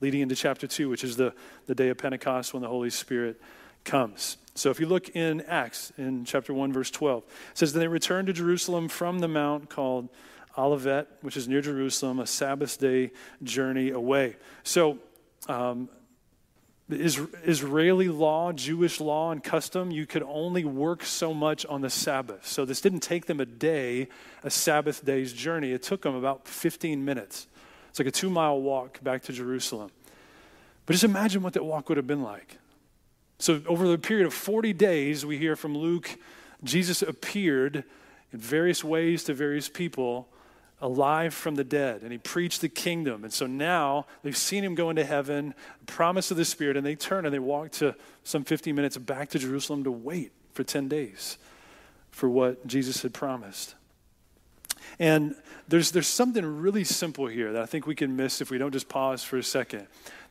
leading 0.00 0.20
into 0.20 0.34
chapter 0.34 0.66
2, 0.66 0.90
which 0.90 1.04
is 1.04 1.16
the, 1.16 1.32
the 1.66 1.74
day 1.74 1.88
of 1.88 1.96
Pentecost 1.96 2.52
when 2.52 2.62
the 2.62 2.68
Holy 2.68 2.90
Spirit 2.90 3.40
comes. 3.84 4.36
So 4.54 4.70
if 4.70 4.78
you 4.78 4.86
look 4.86 5.16
in 5.16 5.40
Acts, 5.42 5.92
in 5.96 6.24
chapter 6.24 6.52
1, 6.52 6.72
verse 6.72 6.90
12, 6.90 7.22
it 7.22 7.58
says, 7.58 7.72
Then 7.72 7.80
they 7.80 7.88
returned 7.88 8.26
to 8.26 8.32
Jerusalem 8.32 8.88
from 8.88 9.20
the 9.20 9.28
mount 9.28 9.70
called 9.70 10.08
Olivet, 10.56 11.08
which 11.22 11.36
is 11.36 11.48
near 11.48 11.60
Jerusalem, 11.60 12.20
a 12.20 12.26
Sabbath 12.26 12.78
day 12.78 13.10
journey 13.42 13.90
away. 13.90 14.36
So, 14.62 14.98
um, 15.48 15.88
Israeli 16.90 18.08
law, 18.08 18.52
Jewish 18.52 19.00
law, 19.00 19.30
and 19.30 19.42
custom, 19.42 19.90
you 19.90 20.06
could 20.06 20.22
only 20.22 20.64
work 20.64 21.02
so 21.04 21.32
much 21.32 21.64
on 21.64 21.80
the 21.80 21.88
Sabbath. 21.88 22.46
So 22.46 22.64
this 22.64 22.80
didn't 22.80 23.00
take 23.00 23.26
them 23.26 23.40
a 23.40 23.46
day, 23.46 24.08
a 24.42 24.50
Sabbath 24.50 25.04
day's 25.04 25.32
journey. 25.32 25.72
It 25.72 25.82
took 25.82 26.02
them 26.02 26.14
about 26.14 26.46
15 26.46 27.02
minutes. 27.04 27.46
It's 27.88 27.98
like 27.98 28.08
a 28.08 28.10
two 28.10 28.28
mile 28.28 28.60
walk 28.60 29.02
back 29.02 29.22
to 29.24 29.32
Jerusalem. 29.32 29.90
But 30.84 30.92
just 30.92 31.04
imagine 31.04 31.42
what 31.42 31.54
that 31.54 31.64
walk 31.64 31.88
would 31.88 31.96
have 31.96 32.06
been 32.06 32.22
like. 32.22 32.58
So, 33.38 33.62
over 33.66 33.88
the 33.88 33.98
period 33.98 34.26
of 34.26 34.34
40 34.34 34.72
days, 34.74 35.24
we 35.24 35.38
hear 35.38 35.56
from 35.56 35.76
Luke, 35.76 36.18
Jesus 36.62 37.02
appeared 37.02 37.84
in 38.32 38.38
various 38.38 38.84
ways 38.84 39.24
to 39.24 39.34
various 39.34 39.68
people 39.68 40.28
alive 40.84 41.32
from 41.32 41.54
the 41.54 41.64
dead, 41.64 42.02
and 42.02 42.12
he 42.12 42.18
preached 42.18 42.60
the 42.60 42.68
kingdom. 42.68 43.24
And 43.24 43.32
so 43.32 43.46
now 43.46 44.04
they've 44.22 44.36
seen 44.36 44.62
him 44.62 44.74
go 44.74 44.90
into 44.90 45.02
heaven, 45.02 45.54
promise 45.86 46.30
of 46.30 46.36
the 46.36 46.44
Spirit, 46.44 46.76
and 46.76 46.84
they 46.84 46.94
turn 46.94 47.24
and 47.24 47.34
they 47.34 47.38
walk 47.38 47.70
to 47.72 47.94
some 48.22 48.44
50 48.44 48.70
minutes 48.74 48.98
back 48.98 49.30
to 49.30 49.38
Jerusalem 49.38 49.82
to 49.84 49.90
wait 49.90 50.32
for 50.52 50.62
10 50.62 50.88
days 50.88 51.38
for 52.10 52.28
what 52.28 52.66
Jesus 52.66 53.00
had 53.00 53.14
promised. 53.14 53.74
And 54.98 55.34
there's, 55.68 55.90
there's 55.90 56.06
something 56.06 56.44
really 56.44 56.84
simple 56.84 57.28
here 57.28 57.50
that 57.54 57.62
I 57.62 57.66
think 57.66 57.86
we 57.86 57.94
can 57.94 58.14
miss 58.14 58.42
if 58.42 58.50
we 58.50 58.58
don't 58.58 58.72
just 58.72 58.90
pause 58.90 59.24
for 59.24 59.38
a 59.38 59.42
second. 59.42 59.86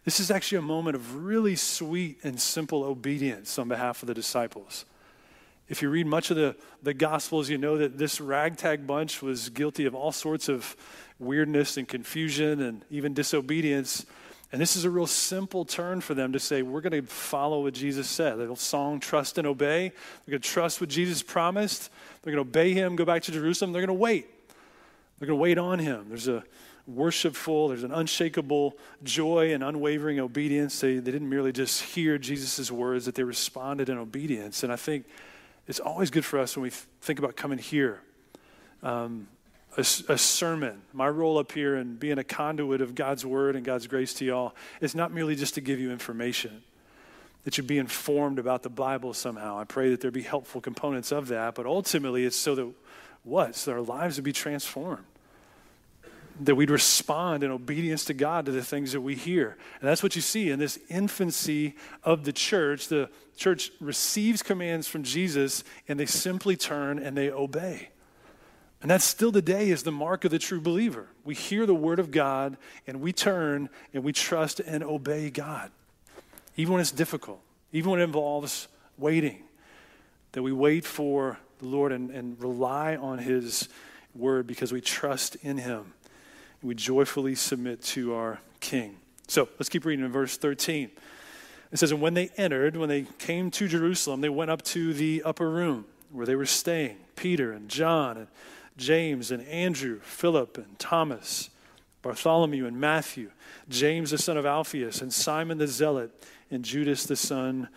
This 0.06 0.20
is 0.20 0.30
actually 0.30 0.60
a 0.60 0.62
moment 0.62 0.96
of 0.96 1.16
really 1.16 1.56
sweet 1.56 2.20
and 2.24 2.40
simple 2.40 2.84
obedience 2.84 3.58
on 3.58 3.68
behalf 3.68 4.04
of 4.04 4.08
the 4.08 4.14
disciples. 4.14 4.86
If 5.70 5.82
you 5.82 5.90
read 5.90 6.08
much 6.08 6.30
of 6.30 6.38
the, 6.38 6.56
the 6.82 6.94
Gospels, 6.94 7.50
you 7.50 7.58
know 7.58 7.78
that 7.78 7.98
this 7.98 8.20
ragtag 8.20 8.86
bunch 8.86 9.22
was 9.22 9.50
guilty 9.50 9.86
of 9.86 9.96
all 9.96 10.12
sorts 10.12 10.50
of 10.50 10.76
weirdness 11.20 11.78
and 11.78 11.88
confusion 11.88 12.62
and 12.62 12.84
even 12.90 13.14
disobedience. 13.14 14.06
And 14.52 14.62
this 14.62 14.76
is 14.76 14.86
a 14.86 14.90
real 14.90 15.08
simple 15.08 15.66
turn 15.66 16.02
for 16.02 16.14
them 16.14 16.34
to 16.34 16.40
say, 16.40 16.62
we're 16.62 16.82
going 16.82 17.02
to 17.02 17.08
follow 17.08 17.64
what 17.64 17.74
Jesus 17.74 18.08
said. 18.08 18.38
The 18.38 18.56
song, 18.56 19.00
Trust 19.00 19.38
and 19.38 19.48
Obey. 19.48 19.90
They're 19.90 20.32
going 20.34 20.42
to 20.42 20.48
trust 20.48 20.80
what 20.80 20.90
Jesus 20.90 21.24
promised. 21.24 21.90
They're 22.22 22.34
going 22.34 22.46
to 22.46 22.50
obey 22.50 22.74
him, 22.74 22.96
go 22.96 23.06
back 23.06 23.24
to 23.24 23.32
Jerusalem. 23.32 23.72
They're 23.72 23.82
going 23.82 23.98
to 23.98 24.02
wait. 24.02 24.28
They're 25.18 25.28
going 25.28 25.40
to 25.40 25.42
wait 25.42 25.58
on 25.58 25.80
him. 25.80 26.06
There's 26.10 26.28
a 26.28 26.44
worshipful, 26.86 27.70
there's 27.70 27.84
an 27.84 27.94
unshakable 27.94 28.78
joy 29.04 29.54
and 29.54 29.64
unwavering 29.64 30.20
obedience. 30.20 30.82
They, 30.82 30.96
they 30.98 31.12
didn't 31.12 31.30
merely 31.30 31.54
just 31.54 31.82
hear 31.82 32.18
Jesus' 32.18 32.70
words, 32.70 33.06
that 33.06 33.16
they 33.16 33.24
responded 33.24 33.90
in 33.90 33.98
obedience. 33.98 34.64
And 34.64 34.72
I 34.72 34.76
think 34.76 35.06
it's 35.68 35.80
always 35.80 36.10
good 36.10 36.26
for 36.26 36.40
us 36.40 36.56
when 36.56 36.64
we 36.64 36.70
think 36.70 37.20
about 37.20 37.36
coming 37.36 37.58
here. 37.58 38.02
Um, 38.82 39.28
a, 39.78 39.82
a, 39.82 40.18
sermon, 40.18 40.82
my 40.92 41.08
role 41.10 41.38
up 41.38 41.52
here 41.52 41.76
and 41.76 42.00
being 42.00 42.20
a 42.20 42.24
conduit 42.24 42.82
of 42.82 42.94
God's 42.94 43.26
word 43.26 43.56
and 43.56 43.66
God's 43.66 43.88
grace 43.88 44.14
to 44.16 44.26
y'all 44.26 44.54
is 44.82 44.94
not 44.94 45.12
merely 45.12 45.36
just 45.36 45.56
to 45.56 45.62
give 45.62 45.80
you 45.80 45.92
information, 45.92 46.64
that 47.44 47.58
you 47.58 47.64
be 47.64 47.80
informed 47.80 48.40
about 48.40 48.62
the 48.62 48.70
Bible 48.70 49.14
somehow. 49.14 49.58
I 49.58 49.64
pray 49.64 49.90
that 49.90 50.02
there 50.02 50.12
be 50.12 50.22
helpful 50.22 50.62
components 50.62 51.12
of 51.12 51.28
that, 51.30 51.56
but 51.56 51.66
ultimately 51.66 52.26
it's 52.26 52.36
so 52.36 52.56
that 52.56 52.72
what? 53.24 53.56
So 53.56 53.72
our 53.72 53.82
lives 53.82 54.18
would 54.18 54.26
be 54.26 54.34
transformed 54.34 55.06
that 56.42 56.56
we'd 56.56 56.70
respond 56.70 57.44
in 57.44 57.52
obedience 57.52 58.06
to 58.06 58.14
God 58.14 58.46
to 58.46 58.52
the 58.52 58.64
things 58.64 58.92
that 58.94 59.02
we 59.02 59.16
hear. 59.16 59.56
And 59.80 59.88
that's 59.88 60.02
what 60.02 60.16
you 60.16 60.22
see 60.22 60.50
in 60.50 60.60
this 60.60 60.80
infancy 60.90 61.76
of 62.04 62.24
the 62.24 62.34
church. 62.34 62.88
The 62.88 63.10
church 63.38 63.72
receives 63.80 64.42
commands 64.42 64.88
from 64.88 65.04
Jesus 65.04 65.64
and 65.88 66.00
they 66.00 66.06
simply 66.06 66.56
turn 66.56 66.98
and 66.98 67.16
they 67.16 67.30
obey. 67.30 67.90
And 68.82 68.92
that's 68.92 69.06
still 69.06 69.32
today 69.32 69.70
is 69.70 69.84
the 69.84 69.92
mark 69.92 70.26
of 70.26 70.32
the 70.32 70.40
true 70.40 70.60
believer. 70.60 71.08
We 71.24 71.36
hear 71.36 71.66
the 71.66 71.76
word 71.76 72.00
of 72.00 72.12
God 72.12 72.58
and 72.88 73.00
we 73.00 73.14
turn 73.14 73.70
and 73.94 74.04
we 74.04 74.12
trust 74.12 74.60
and 74.60 74.84
obey 74.84 75.30
God. 75.30 75.72
Even 76.58 76.74
when 76.74 76.82
it's 76.82 76.92
difficult, 76.92 77.42
even 77.72 77.92
when 77.92 78.00
it 78.00 78.04
involves 78.04 78.68
waiting, 78.98 79.44
that 80.34 80.44
we 80.44 80.52
wait 80.52 80.84
for 80.84 81.38
the 81.60 81.68
Lord 81.68 81.92
and, 81.92 82.10
and 82.10 82.42
rely 82.42 82.96
on 82.96 83.20
his 83.20 83.70
word 84.16 84.48
because 84.48 84.72
we 84.72 84.82
trust 84.82 85.36
in 85.38 85.60
him 85.60 85.94
we 86.64 86.74
joyfully 86.74 87.36
submit 87.36 87.82
to 87.82 88.14
our 88.16 88.40
King. 88.62 88.98
So 89.28 89.50
let's 89.60 89.70
keep 89.70 89.86
reading 89.86 90.06
in 90.06 90.12
verse 90.12 90.38
13. 90.38 90.90
It 91.72 91.80
says, 91.80 91.92
And 91.92 92.02
when 92.02 92.14
they 92.14 92.30
entered, 92.38 92.78
when 92.78 92.90
they 92.90 93.06
came 93.20 93.52
to 93.52 93.68
Jerusalem, 93.68 94.22
they 94.22 94.30
went 94.30 94.50
up 94.50 94.62
to 94.64 94.94
the 94.94 95.22
upper 95.24 95.50
room 95.50 95.86
where 96.12 96.26
they 96.26 96.36
were 96.36 96.46
staying 96.46 96.98
Peter 97.16 97.52
and 97.52 97.68
John 97.68 98.18
and 98.18 98.28
James 98.78 99.32
and 99.32 99.46
Andrew, 99.48 100.00
Philip 100.02 100.58
and 100.58 100.80
Thomas, 100.80 101.50
Bartholomew 102.02 102.66
and 102.66 102.80
Matthew, 102.80 103.32
James 103.70 104.12
the 104.12 104.18
son 104.18 104.38
of 104.38 104.46
Alphaeus, 104.46 105.02
and 105.02 105.12
Simon 105.12 105.58
the 105.58 105.68
Zealot, 105.68 106.12
and 106.50 106.64
Judas 106.64 107.06
the 107.06 107.16
son 107.16 107.68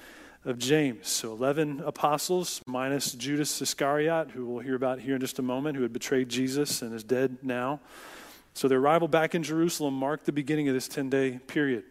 of 0.44 0.58
James. 0.58 1.08
So 1.08 1.32
11 1.32 1.82
apostles 1.84 2.62
minus 2.66 3.12
Judas 3.12 3.60
Iscariot, 3.60 4.30
who 4.30 4.46
we'll 4.46 4.62
hear 4.62 4.76
about 4.76 5.00
here 5.00 5.16
in 5.16 5.20
just 5.20 5.38
a 5.38 5.42
moment, 5.42 5.76
who 5.76 5.82
had 5.82 5.92
betrayed 5.92 6.28
Jesus 6.28 6.82
and 6.82 6.94
is 6.94 7.02
dead 7.02 7.38
now. 7.42 7.80
So 8.56 8.68
their 8.68 8.78
arrival 8.78 9.06
back 9.06 9.34
in 9.34 9.42
Jerusalem 9.42 9.92
marked 9.92 10.24
the 10.24 10.32
beginning 10.32 10.66
of 10.66 10.72
this 10.72 10.88
10 10.88 11.10
day 11.10 11.40
period. 11.46 11.84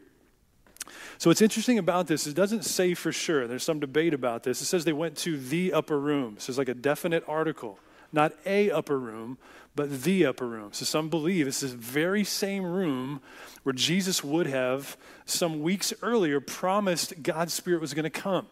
So, 1.19 1.29
what's 1.29 1.41
interesting 1.41 1.77
about 1.77 2.07
this, 2.07 2.25
it 2.25 2.33
doesn't 2.33 2.65
say 2.65 2.95
for 2.95 3.11
sure. 3.11 3.47
There's 3.47 3.63
some 3.63 3.79
debate 3.79 4.15
about 4.15 4.41
this. 4.41 4.61
It 4.61 4.65
says 4.65 4.83
they 4.83 4.91
went 4.91 5.15
to 5.17 5.37
the 5.37 5.73
upper 5.73 5.99
room. 5.99 6.37
So, 6.39 6.49
it's 6.49 6.57
like 6.57 6.67
a 6.67 6.73
definite 6.73 7.23
article, 7.27 7.77
not 8.11 8.33
a 8.47 8.71
upper 8.71 8.97
room, 8.97 9.37
but 9.75 10.01
the 10.03 10.25
upper 10.25 10.47
room. 10.47 10.69
So, 10.73 10.85
some 10.85 11.07
believe 11.07 11.47
it's 11.47 11.59
this 11.59 11.71
very 11.71 12.23
same 12.23 12.65
room 12.65 13.21
where 13.61 13.73
Jesus 13.73 14.23
would 14.23 14.47
have, 14.47 14.97
some 15.25 15.61
weeks 15.61 15.93
earlier, 16.01 16.39
promised 16.39 17.21
God's 17.21 17.53
Spirit 17.53 17.79
was 17.79 17.93
going 17.93 18.05
to 18.05 18.09
come. 18.09 18.47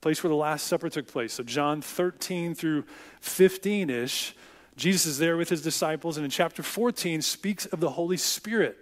Place 0.00 0.22
where 0.22 0.30
the 0.30 0.36
Last 0.36 0.66
Supper 0.66 0.88
took 0.88 1.06
place. 1.06 1.34
So, 1.34 1.44
John 1.44 1.80
13 1.80 2.56
through 2.56 2.84
15 3.20 3.88
ish, 3.88 4.34
Jesus 4.76 5.06
is 5.06 5.18
there 5.18 5.36
with 5.36 5.48
his 5.48 5.62
disciples, 5.62 6.16
and 6.16 6.24
in 6.24 6.30
chapter 6.30 6.62
14 6.62 7.22
speaks 7.22 7.66
of 7.66 7.80
the 7.80 7.90
Holy 7.90 8.16
Spirit, 8.16 8.76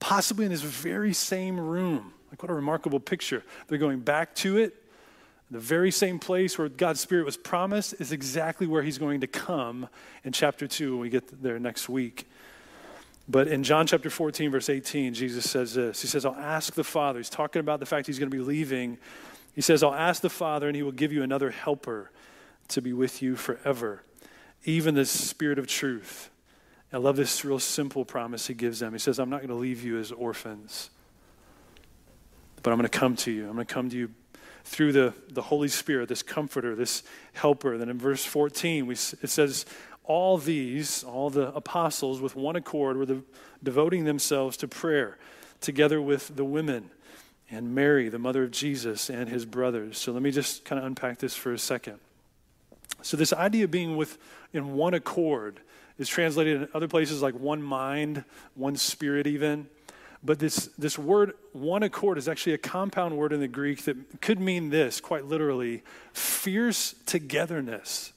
possibly 0.00 0.46
in 0.46 0.50
this 0.50 0.62
very 0.62 1.12
same 1.12 1.60
room. 1.60 2.12
Like, 2.30 2.42
what 2.42 2.50
a 2.50 2.54
remarkable 2.54 3.00
picture. 3.00 3.42
They're 3.66 3.78
going 3.78 4.00
back 4.00 4.34
to 4.36 4.58
it. 4.58 4.74
The 5.50 5.58
very 5.58 5.90
same 5.90 6.18
place 6.18 6.58
where 6.58 6.68
God's 6.68 7.00
Spirit 7.00 7.24
was 7.24 7.36
promised 7.36 7.94
is 8.00 8.12
exactly 8.12 8.66
where 8.66 8.82
He's 8.82 8.98
going 8.98 9.20
to 9.22 9.26
come 9.26 9.88
in 10.24 10.32
chapter 10.32 10.66
2 10.66 10.92
when 10.92 11.00
we 11.00 11.08
get 11.08 11.42
there 11.42 11.58
next 11.58 11.88
week. 11.88 12.28
But 13.28 13.48
in 13.48 13.62
John 13.62 13.86
chapter 13.86 14.08
14, 14.08 14.50
verse 14.50 14.70
18, 14.70 15.12
Jesus 15.14 15.48
says 15.48 15.74
this 15.74 16.00
He 16.00 16.08
says, 16.08 16.24
I'll 16.24 16.34
ask 16.36 16.74
the 16.74 16.84
Father. 16.84 17.18
He's 17.18 17.30
talking 17.30 17.60
about 17.60 17.80
the 17.80 17.86
fact 17.86 18.06
He's 18.06 18.18
going 18.18 18.30
to 18.30 18.36
be 18.36 18.42
leaving. 18.42 18.98
He 19.54 19.60
says, 19.60 19.82
I'll 19.82 19.94
ask 19.94 20.22
the 20.22 20.30
Father, 20.30 20.68
and 20.68 20.76
He 20.76 20.82
will 20.82 20.92
give 20.92 21.12
you 21.12 21.22
another 21.22 21.50
helper 21.50 22.10
to 22.68 22.82
be 22.82 22.92
with 22.92 23.22
you 23.22 23.34
forever, 23.34 24.02
even 24.64 24.94
the 24.94 25.04
Spirit 25.04 25.58
of 25.58 25.66
truth. 25.66 26.30
I 26.92 26.96
love 26.96 27.16
this 27.16 27.44
real 27.44 27.58
simple 27.58 28.04
promise 28.04 28.46
He 28.46 28.54
gives 28.54 28.80
them. 28.80 28.92
He 28.92 28.98
says, 28.98 29.18
I'm 29.18 29.30
not 29.30 29.38
going 29.38 29.48
to 29.48 29.54
leave 29.54 29.84
you 29.84 29.98
as 29.98 30.12
orphans 30.12 30.90
but 32.62 32.72
I'm 32.72 32.78
going 32.78 32.88
to 32.88 32.98
come 32.98 33.16
to 33.16 33.30
you. 33.30 33.48
I'm 33.48 33.54
going 33.54 33.66
to 33.66 33.72
come 33.72 33.90
to 33.90 33.96
you 33.96 34.10
through 34.64 34.92
the, 34.92 35.14
the 35.30 35.42
Holy 35.42 35.68
Spirit, 35.68 36.08
this 36.08 36.22
comforter, 36.22 36.74
this 36.74 37.02
helper. 37.32 37.78
Then 37.78 37.88
in 37.88 37.98
verse 37.98 38.24
14, 38.24 38.86
we, 38.86 38.94
it 38.94 39.28
says, 39.28 39.64
All 40.04 40.38
these, 40.38 41.04
all 41.04 41.30
the 41.30 41.54
apostles 41.54 42.20
with 42.20 42.36
one 42.36 42.56
accord, 42.56 42.96
were 42.96 43.06
the, 43.06 43.22
devoting 43.62 44.04
themselves 44.04 44.56
to 44.58 44.68
prayer 44.68 45.18
together 45.60 46.00
with 46.00 46.36
the 46.36 46.44
women 46.44 46.90
and 47.50 47.74
Mary, 47.74 48.08
the 48.08 48.18
mother 48.18 48.44
of 48.44 48.50
Jesus, 48.50 49.08
and 49.08 49.28
his 49.28 49.46
brothers. 49.46 49.96
So 49.96 50.12
let 50.12 50.22
me 50.22 50.30
just 50.30 50.64
kind 50.64 50.78
of 50.78 50.84
unpack 50.84 51.18
this 51.18 51.34
for 51.34 51.52
a 51.52 51.58
second. 51.58 51.98
So, 53.02 53.16
this 53.16 53.32
idea 53.32 53.64
of 53.64 53.70
being 53.70 53.96
with 53.96 54.18
in 54.52 54.74
one 54.74 54.94
accord 54.94 55.60
is 55.98 56.08
translated 56.08 56.62
in 56.62 56.68
other 56.74 56.88
places 56.88 57.22
like 57.22 57.34
one 57.34 57.62
mind, 57.62 58.24
one 58.54 58.76
spirit, 58.76 59.26
even. 59.26 59.68
But 60.22 60.40
this, 60.40 60.68
this 60.78 60.98
word, 60.98 61.34
one 61.52 61.84
accord, 61.84 62.18
is 62.18 62.28
actually 62.28 62.54
a 62.54 62.58
compound 62.58 63.16
word 63.16 63.32
in 63.32 63.40
the 63.40 63.48
Greek 63.48 63.84
that 63.84 64.20
could 64.20 64.40
mean 64.40 64.70
this, 64.70 65.00
quite 65.00 65.26
literally 65.26 65.82
fierce 66.12 66.94
togetherness. 67.06 68.12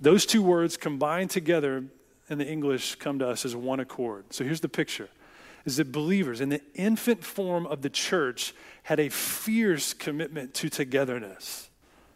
Those 0.00 0.26
two 0.26 0.42
words 0.42 0.76
combined 0.76 1.30
together 1.30 1.84
in 2.28 2.38
the 2.38 2.46
English 2.46 2.96
come 2.96 3.20
to 3.20 3.28
us 3.28 3.44
as 3.44 3.54
one 3.54 3.78
accord. 3.78 4.24
So 4.30 4.44
here's 4.44 4.60
the 4.60 4.68
picture 4.68 5.08
is 5.64 5.76
that 5.76 5.92
believers 5.92 6.40
in 6.40 6.48
the 6.48 6.60
infant 6.74 7.22
form 7.22 7.66
of 7.66 7.82
the 7.82 7.90
church 7.90 8.52
had 8.82 8.98
a 8.98 9.08
fierce 9.08 9.94
commitment 9.94 10.54
to 10.54 10.68
togetherness, 10.68 11.70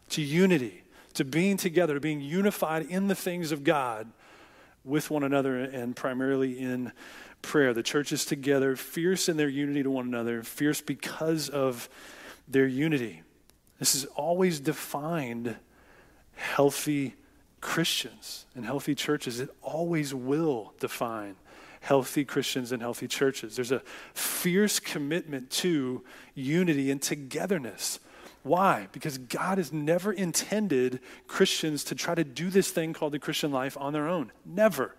to 0.09 0.21
unity, 0.21 0.83
to 1.17 1.25
being 1.25 1.57
together, 1.57 1.95
to 1.95 1.99
being 1.99 2.21
unified 2.21 2.85
in 2.85 3.07
the 3.07 3.15
things 3.15 3.51
of 3.51 3.63
God 3.63 4.07
with 4.83 5.09
one 5.09 5.23
another 5.23 5.57
and 5.57 5.95
primarily 5.95 6.59
in 6.59 6.91
prayer. 7.41 7.73
The 7.73 7.81
church 7.81 8.11
is 8.11 8.23
together, 8.23 8.75
fierce 8.75 9.27
in 9.27 9.35
their 9.35 9.49
unity 9.49 9.81
to 9.81 9.89
one 9.89 10.05
another, 10.05 10.43
fierce 10.43 10.79
because 10.79 11.49
of 11.49 11.89
their 12.47 12.67
unity. 12.67 13.23
This 13.79 13.93
has 13.93 14.05
always 14.15 14.59
defined 14.59 15.55
healthy 16.35 17.15
Christians 17.61 18.45
and 18.55 18.63
healthy 18.63 18.93
churches. 18.93 19.39
It 19.39 19.49
always 19.63 20.13
will 20.13 20.73
define 20.79 21.35
healthy 21.81 22.25
Christians 22.25 22.71
and 22.71 22.79
healthy 22.79 23.07
churches. 23.07 23.55
There's 23.55 23.71
a 23.71 23.81
fierce 24.13 24.79
commitment 24.79 25.49
to 25.51 26.03
unity 26.35 26.91
and 26.91 27.01
togetherness. 27.01 27.99
Why? 28.47 28.87
Because 28.91 29.17
God 29.17 29.57
has 29.57 29.73
never 29.73 30.11
intended 30.11 30.99
Christians 31.27 31.83
to 31.85 31.95
try 31.95 32.15
to 32.15 32.23
do 32.23 32.49
this 32.49 32.71
thing 32.71 32.93
called 32.93 33.13
the 33.13 33.19
Christian 33.19 33.51
life 33.51 33.77
on 33.77 33.93
their 33.93 34.07
own. 34.07 34.31
Never. 34.45 34.95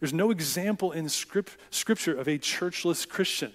There's 0.00 0.12
no 0.12 0.30
example 0.30 0.92
in 0.92 1.08
script, 1.08 1.56
Scripture 1.70 2.16
of 2.16 2.28
a 2.28 2.38
churchless 2.38 3.08
Christian. 3.08 3.52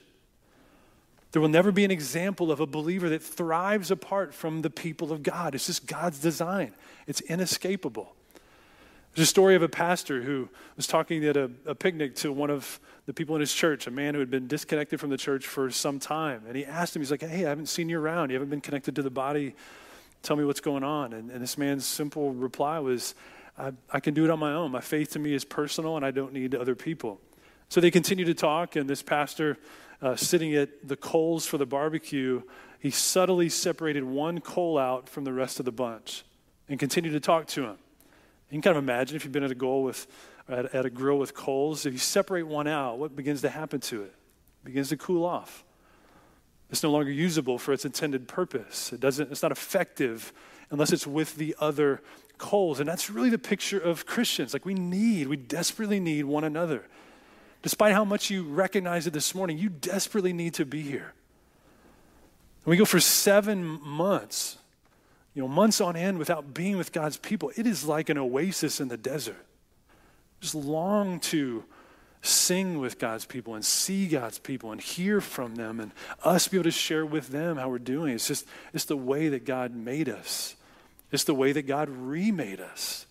There 1.31 1.41
will 1.41 1.49
never 1.49 1.71
be 1.71 1.83
an 1.83 1.91
example 1.91 2.51
of 2.51 2.59
a 2.59 2.67
believer 2.67 3.09
that 3.09 3.23
thrives 3.23 3.89
apart 3.89 4.33
from 4.33 4.61
the 4.61 4.69
people 4.69 5.11
of 5.11 5.23
God. 5.23 5.55
It's 5.55 5.65
just 5.65 5.87
God's 5.87 6.19
design, 6.19 6.73
it's 7.07 7.21
inescapable. 7.21 8.15
There's 9.15 9.27
a 9.27 9.29
story 9.29 9.55
of 9.55 9.61
a 9.61 9.69
pastor 9.69 10.23
who 10.23 10.49
was 10.75 10.87
talking 10.87 11.23
at 11.25 11.37
a, 11.37 11.51
a, 11.67 11.75
picnic 11.75 12.15
to 12.15 12.31
one 12.31 12.49
of 12.49 12.79
the 13.05 13.13
people 13.13 13.35
in 13.35 13.41
his 13.41 13.53
church, 13.53 13.85
a 13.85 13.91
man 13.91 14.15
who 14.15 14.19
had 14.19 14.31
been 14.31 14.47
disconnected 14.47 14.99
from 14.99 15.11
the 15.11 15.17
church 15.17 15.45
for 15.45 15.69
some 15.69 15.99
time. 15.99 16.41
And 16.47 16.55
he 16.55 16.65
asked 16.65 16.95
him, 16.95 17.01
he's 17.03 17.11
like, 17.11 17.21
Hey, 17.21 17.45
I 17.45 17.49
haven't 17.49 17.67
seen 17.67 17.89
you 17.89 17.99
around. 17.99 18.31
You 18.31 18.35
haven't 18.35 18.49
been 18.49 18.61
connected 18.61 18.95
to 18.95 19.03
the 19.03 19.11
body. 19.11 19.55
Tell 20.23 20.35
me 20.35 20.43
what's 20.45 20.61
going 20.61 20.83
on. 20.83 21.13
And, 21.13 21.29
and 21.29 21.43
this 21.43 21.59
man's 21.59 21.85
simple 21.85 22.33
reply 22.33 22.79
was, 22.79 23.13
I, 23.55 23.73
I 23.91 23.99
can 23.99 24.15
do 24.15 24.23
it 24.23 24.31
on 24.31 24.39
my 24.39 24.53
own. 24.53 24.71
My 24.71 24.81
faith 24.81 25.11
to 25.11 25.19
me 25.19 25.35
is 25.35 25.45
personal, 25.45 25.95
and 25.95 26.03
I 26.03 26.09
don't 26.09 26.33
need 26.33 26.55
other 26.55 26.75
people. 26.75 27.21
So 27.69 27.81
they 27.81 27.91
continue 27.91 28.25
to 28.25 28.33
talk, 28.33 28.75
and 28.75 28.89
this 28.89 29.03
pastor, 29.03 29.57
uh, 30.01 30.15
sitting 30.15 30.55
at 30.55 30.87
the 30.87 30.95
coals 30.95 31.45
for 31.45 31.59
the 31.59 31.65
barbecue, 31.65 32.41
he 32.79 32.89
subtly 32.89 33.49
separated 33.49 34.03
one 34.03 34.41
coal 34.41 34.77
out 34.77 35.07
from 35.07 35.23
the 35.23 35.33
rest 35.33 35.59
of 35.59 35.65
the 35.65 35.71
bunch 35.71 36.23
and 36.67 36.79
continued 36.79 37.13
to 37.13 37.19
talk 37.19 37.45
to 37.47 37.63
him. 37.63 37.77
You 38.53 38.61
can 38.61 38.69
kind 38.69 38.77
of 38.77 38.83
imagine 38.83 39.15
if 39.15 39.23
you've 39.23 39.33
been 39.33 39.43
at 39.43 39.49
a 39.49 39.55
goal 39.55 39.81
with, 39.81 40.05
at, 40.47 40.75
at 40.75 40.85
a 40.85 40.91
grill 40.91 41.17
with 41.17 41.33
coals, 41.33 41.87
if 41.87 41.93
you 41.93 41.97
separate 41.97 42.43
one 42.43 42.67
out, 42.67 42.99
what 42.99 43.15
begins 43.15 43.41
to 43.41 43.49
happen 43.49 43.79
to 43.79 44.03
it? 44.03 44.13
It 44.61 44.65
begins 44.65 44.89
to 44.89 44.97
cool 44.97 45.25
off. 45.25 45.63
It's 46.69 46.83
no 46.83 46.91
longer 46.91 47.09
usable 47.09 47.57
for 47.57 47.73
its 47.73 47.83
intended 47.83 48.27
purpose. 48.27 48.93
It 48.93 48.99
doesn't, 48.99 49.31
it's 49.31 49.41
not 49.41 49.51
effective 49.51 50.31
unless 50.69 50.93
it's 50.93 51.07
with 51.07 51.37
the 51.37 51.55
other 51.59 52.03
coals. 52.37 52.79
And 52.79 52.87
that's 52.87 53.09
really 53.09 53.31
the 53.31 53.39
picture 53.39 53.79
of 53.79 54.05
Christians. 54.05 54.53
Like 54.53 54.67
we 54.67 54.75
need, 54.75 55.29
we 55.29 55.37
desperately 55.37 55.99
need 55.99 56.25
one 56.25 56.43
another. 56.43 56.85
Despite 57.63 57.93
how 57.93 58.05
much 58.05 58.29
you 58.29 58.43
recognize 58.43 59.07
it 59.07 59.13
this 59.13 59.33
morning, 59.33 59.57
you 59.57 59.69
desperately 59.69 60.31
need 60.31 60.53
to 60.53 60.65
be 60.65 60.83
here. 60.83 61.13
And 62.65 62.69
we 62.69 62.77
go 62.77 62.85
for 62.85 62.99
seven 62.99 63.65
months, 63.81 64.59
you 65.33 65.41
know, 65.41 65.47
months 65.47 65.81
on 65.81 65.95
end 65.95 66.17
without 66.17 66.53
being 66.53 66.77
with 66.77 66.91
God's 66.91 67.17
people. 67.17 67.51
It 67.55 67.65
is 67.65 67.85
like 67.85 68.09
an 68.09 68.17
oasis 68.17 68.79
in 68.79 68.87
the 68.87 68.97
desert. 68.97 69.45
Just 70.39 70.55
long 70.55 71.19
to 71.21 71.63
sing 72.21 72.79
with 72.79 72.99
God's 72.99 73.25
people 73.25 73.55
and 73.55 73.65
see 73.65 74.07
God's 74.07 74.39
people 74.39 74.71
and 74.71 74.79
hear 74.79 75.19
from 75.19 75.55
them 75.55 75.79
and 75.79 75.91
us 76.23 76.47
be 76.47 76.57
able 76.57 76.63
to 76.63 76.71
share 76.71 77.05
with 77.05 77.29
them 77.29 77.57
how 77.57 77.69
we're 77.69 77.79
doing. 77.79 78.13
It's 78.13 78.27
just, 78.27 78.45
it's 78.73 78.85
the 78.85 78.97
way 78.97 79.29
that 79.29 79.45
God 79.45 79.75
made 79.75 80.07
us. 80.07 80.55
It's 81.11 81.25
the 81.25 81.33
way 81.35 81.51
that 81.51 81.63
God 81.63 81.89
remade 81.89 82.61
us. 82.61 83.05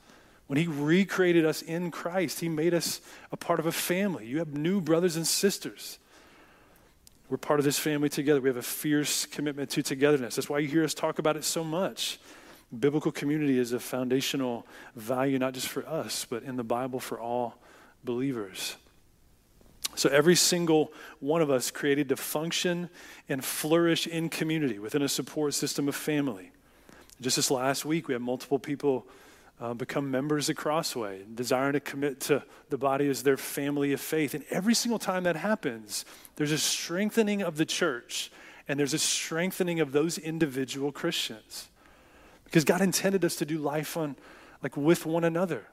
When 0.46 0.58
He 0.58 0.66
recreated 0.66 1.44
us 1.44 1.62
in 1.62 1.90
Christ, 1.90 2.40
He 2.40 2.48
made 2.48 2.74
us 2.74 3.00
a 3.30 3.36
part 3.36 3.60
of 3.60 3.66
a 3.66 3.72
family. 3.72 4.26
You 4.26 4.38
have 4.38 4.54
new 4.54 4.80
brothers 4.80 5.16
and 5.16 5.26
sisters. 5.26 5.98
We're 7.32 7.38
part 7.38 7.60
of 7.60 7.64
this 7.64 7.78
family 7.78 8.10
together. 8.10 8.42
We 8.42 8.50
have 8.50 8.58
a 8.58 8.62
fierce 8.62 9.24
commitment 9.24 9.70
to 9.70 9.82
togetherness. 9.82 10.36
That's 10.36 10.50
why 10.50 10.58
you 10.58 10.68
hear 10.68 10.84
us 10.84 10.92
talk 10.92 11.18
about 11.18 11.34
it 11.34 11.44
so 11.44 11.64
much. 11.64 12.20
Biblical 12.78 13.10
community 13.10 13.58
is 13.58 13.72
a 13.72 13.80
foundational 13.80 14.66
value, 14.96 15.38
not 15.38 15.54
just 15.54 15.68
for 15.68 15.88
us, 15.88 16.26
but 16.28 16.42
in 16.42 16.56
the 16.56 16.62
Bible 16.62 17.00
for 17.00 17.18
all 17.18 17.54
believers. 18.04 18.76
So, 19.94 20.10
every 20.10 20.34
single 20.34 20.92
one 21.20 21.40
of 21.40 21.50
us 21.50 21.70
created 21.70 22.10
to 22.10 22.16
function 22.16 22.90
and 23.30 23.42
flourish 23.42 24.06
in 24.06 24.28
community 24.28 24.78
within 24.78 25.00
a 25.00 25.08
support 25.08 25.54
system 25.54 25.88
of 25.88 25.96
family. 25.96 26.50
Just 27.18 27.36
this 27.36 27.50
last 27.50 27.86
week, 27.86 28.08
we 28.08 28.12
had 28.12 28.20
multiple 28.20 28.58
people 28.58 29.06
uh, 29.62 29.72
become 29.72 30.10
members 30.10 30.48
of 30.48 30.56
Crossway, 30.56 31.22
desiring 31.32 31.74
to 31.74 31.80
commit 31.80 32.18
to 32.22 32.42
the 32.68 32.76
body 32.76 33.08
as 33.08 33.22
their 33.22 33.36
family 33.36 33.92
of 33.92 34.00
faith. 34.00 34.34
And 34.34 34.44
every 34.50 34.74
single 34.74 34.98
time 34.98 35.22
that 35.22 35.36
happens, 35.36 36.04
there's 36.34 36.50
a 36.50 36.58
strengthening 36.58 37.42
of 37.42 37.56
the 37.56 37.64
church 37.64 38.32
and 38.66 38.78
there's 38.78 38.92
a 38.92 38.98
strengthening 38.98 39.78
of 39.78 39.92
those 39.92 40.18
individual 40.18 40.90
Christians. 40.90 41.68
Because 42.44 42.64
God 42.64 42.80
intended 42.80 43.24
us 43.24 43.36
to 43.36 43.46
do 43.46 43.58
life 43.58 43.96
on, 43.96 44.16
like 44.64 44.76
with 44.76 45.06
one 45.06 45.22
another. 45.22 45.64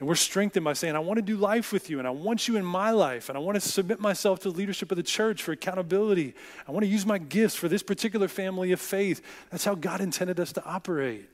And 0.00 0.08
we're 0.08 0.16
strengthened 0.16 0.64
by 0.64 0.72
saying, 0.72 0.96
I 0.96 1.00
want 1.00 1.18
to 1.18 1.22
do 1.22 1.36
life 1.36 1.72
with 1.72 1.90
you, 1.90 1.98
and 1.98 2.08
I 2.08 2.10
want 2.10 2.48
you 2.48 2.56
in 2.56 2.64
my 2.64 2.90
life, 2.90 3.28
and 3.28 3.38
I 3.38 3.40
want 3.40 3.54
to 3.54 3.60
submit 3.60 4.00
myself 4.00 4.40
to 4.40 4.50
the 4.50 4.56
leadership 4.56 4.90
of 4.90 4.96
the 4.96 5.02
church 5.02 5.42
for 5.42 5.52
accountability. 5.52 6.34
I 6.66 6.72
want 6.72 6.84
to 6.84 6.90
use 6.90 7.06
my 7.06 7.18
gifts 7.18 7.54
for 7.54 7.68
this 7.68 7.82
particular 7.82 8.26
family 8.26 8.72
of 8.72 8.80
faith. 8.80 9.20
That's 9.50 9.64
how 9.64 9.74
God 9.74 10.00
intended 10.00 10.40
us 10.40 10.52
to 10.54 10.64
operate. 10.64 11.28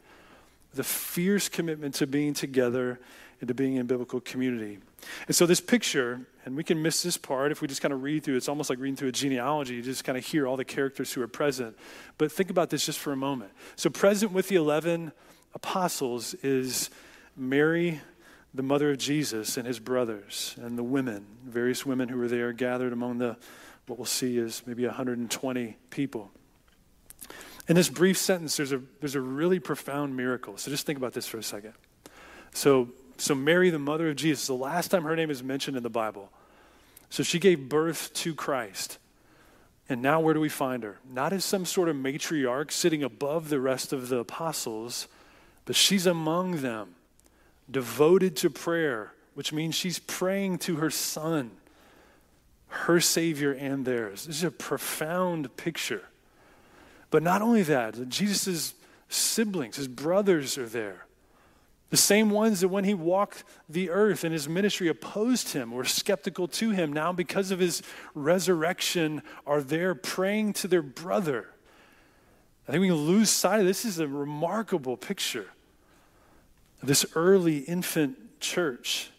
The 0.76 0.84
fierce 0.84 1.48
commitment 1.48 1.94
to 1.96 2.06
being 2.06 2.34
together 2.34 3.00
and 3.40 3.48
to 3.48 3.54
being 3.54 3.76
in 3.76 3.86
biblical 3.86 4.20
community. 4.20 4.78
And 5.26 5.36
so, 5.36 5.46
this 5.46 5.60
picture 5.60 6.26
And 6.44 6.56
we 6.56 6.62
can 6.62 6.80
miss 6.80 7.02
this 7.02 7.16
part 7.16 7.50
if 7.50 7.60
we 7.60 7.66
just 7.66 7.82
kind 7.82 7.92
of 7.92 8.04
read 8.04 8.22
through. 8.22 8.36
It's 8.36 8.48
almost 8.48 8.70
like 8.70 8.78
reading 8.78 8.94
through 8.94 9.08
a 9.08 9.12
genealogy. 9.12 9.74
You 9.74 9.82
just 9.82 10.04
kind 10.04 10.16
of 10.16 10.24
hear 10.24 10.46
all 10.46 10.56
the 10.56 10.64
characters 10.64 11.12
who 11.12 11.20
are 11.20 11.28
present. 11.28 11.76
But 12.18 12.30
think 12.30 12.50
about 12.50 12.70
this 12.70 12.86
just 12.86 13.00
for 13.00 13.12
a 13.12 13.16
moment. 13.16 13.50
So, 13.74 13.90
present 13.90 14.30
with 14.32 14.48
the 14.48 14.56
11 14.56 15.12
apostles 15.54 16.34
is 16.34 16.88
Mary, 17.36 18.00
the 18.54 18.62
mother 18.62 18.92
of 18.92 18.98
Jesus, 18.98 19.56
and 19.56 19.66
his 19.66 19.80
brothers, 19.80 20.54
and 20.62 20.78
the 20.78 20.84
women, 20.84 21.26
various 21.44 21.84
women 21.84 22.08
who 22.08 22.16
were 22.16 22.28
there 22.28 22.52
gathered 22.52 22.92
among 22.92 23.18
the, 23.18 23.36
what 23.86 23.98
we'll 23.98 24.06
see 24.06 24.38
is 24.38 24.62
maybe 24.66 24.86
120 24.86 25.76
people. 25.90 26.30
In 27.68 27.74
this 27.74 27.88
brief 27.88 28.16
sentence, 28.16 28.56
there's 28.56 28.72
a, 28.72 28.80
there's 29.00 29.16
a 29.16 29.20
really 29.20 29.58
profound 29.58 30.16
miracle. 30.16 30.56
So 30.56 30.70
just 30.70 30.86
think 30.86 30.98
about 30.98 31.12
this 31.12 31.26
for 31.26 31.38
a 31.38 31.42
second. 31.42 31.72
So, 32.52 32.90
so 33.18 33.34
Mary, 33.34 33.70
the 33.70 33.78
mother 33.78 34.08
of 34.10 34.16
Jesus, 34.16 34.46
the 34.46 34.54
last 34.54 34.88
time 34.88 35.02
her 35.04 35.16
name 35.16 35.30
is 35.30 35.42
mentioned 35.42 35.76
in 35.76 35.82
the 35.82 35.90
Bible. 35.90 36.30
So 37.10 37.22
she 37.22 37.38
gave 37.38 37.68
birth 37.68 38.12
to 38.14 38.34
Christ. 38.34 38.98
And 39.88 40.02
now 40.02 40.20
where 40.20 40.34
do 40.34 40.40
we 40.40 40.48
find 40.48 40.82
her? 40.82 40.98
Not 41.10 41.32
as 41.32 41.44
some 41.44 41.64
sort 41.64 41.88
of 41.88 41.96
matriarch 41.96 42.72
sitting 42.72 43.02
above 43.02 43.48
the 43.48 43.60
rest 43.60 43.92
of 43.92 44.08
the 44.08 44.18
apostles, 44.18 45.06
but 45.64 45.76
she's 45.76 46.06
among 46.06 46.62
them 46.62 46.94
devoted 47.70 48.36
to 48.36 48.50
prayer, 48.50 49.12
which 49.34 49.52
means 49.52 49.74
she's 49.74 49.98
praying 49.98 50.58
to 50.58 50.76
her 50.76 50.90
son, 50.90 51.50
her 52.68 53.00
Savior 53.00 53.52
and 53.52 53.84
theirs. 53.84 54.26
This 54.26 54.36
is 54.36 54.44
a 54.44 54.50
profound 54.50 55.56
picture. 55.56 56.04
But 57.10 57.22
not 57.22 57.42
only 57.42 57.62
that, 57.62 58.08
Jesus' 58.08 58.74
siblings, 59.08 59.76
his 59.76 59.88
brothers 59.88 60.58
are 60.58 60.66
there. 60.66 61.06
The 61.90 61.96
same 61.96 62.30
ones 62.30 62.60
that 62.60 62.68
when 62.68 62.84
he 62.84 62.94
walked 62.94 63.44
the 63.68 63.90
earth 63.90 64.24
in 64.24 64.32
his 64.32 64.48
ministry 64.48 64.88
opposed 64.88 65.50
him, 65.50 65.70
were 65.70 65.84
skeptical 65.84 66.48
to 66.48 66.70
him, 66.70 66.92
now 66.92 67.12
because 67.12 67.52
of 67.52 67.60
his 67.60 67.80
resurrection 68.14 69.22
are 69.46 69.60
there 69.60 69.94
praying 69.94 70.54
to 70.54 70.68
their 70.68 70.82
brother. 70.82 71.48
I 72.66 72.72
think 72.72 72.80
we 72.80 72.88
can 72.88 72.96
lose 72.96 73.30
sight 73.30 73.60
of 73.60 73.66
this. 73.66 73.82
this 73.82 73.92
is 73.92 73.98
a 74.00 74.08
remarkable 74.08 74.96
picture 74.96 75.46
this 76.82 77.06
early 77.14 77.58
infant 77.58 78.40
church. 78.40 79.10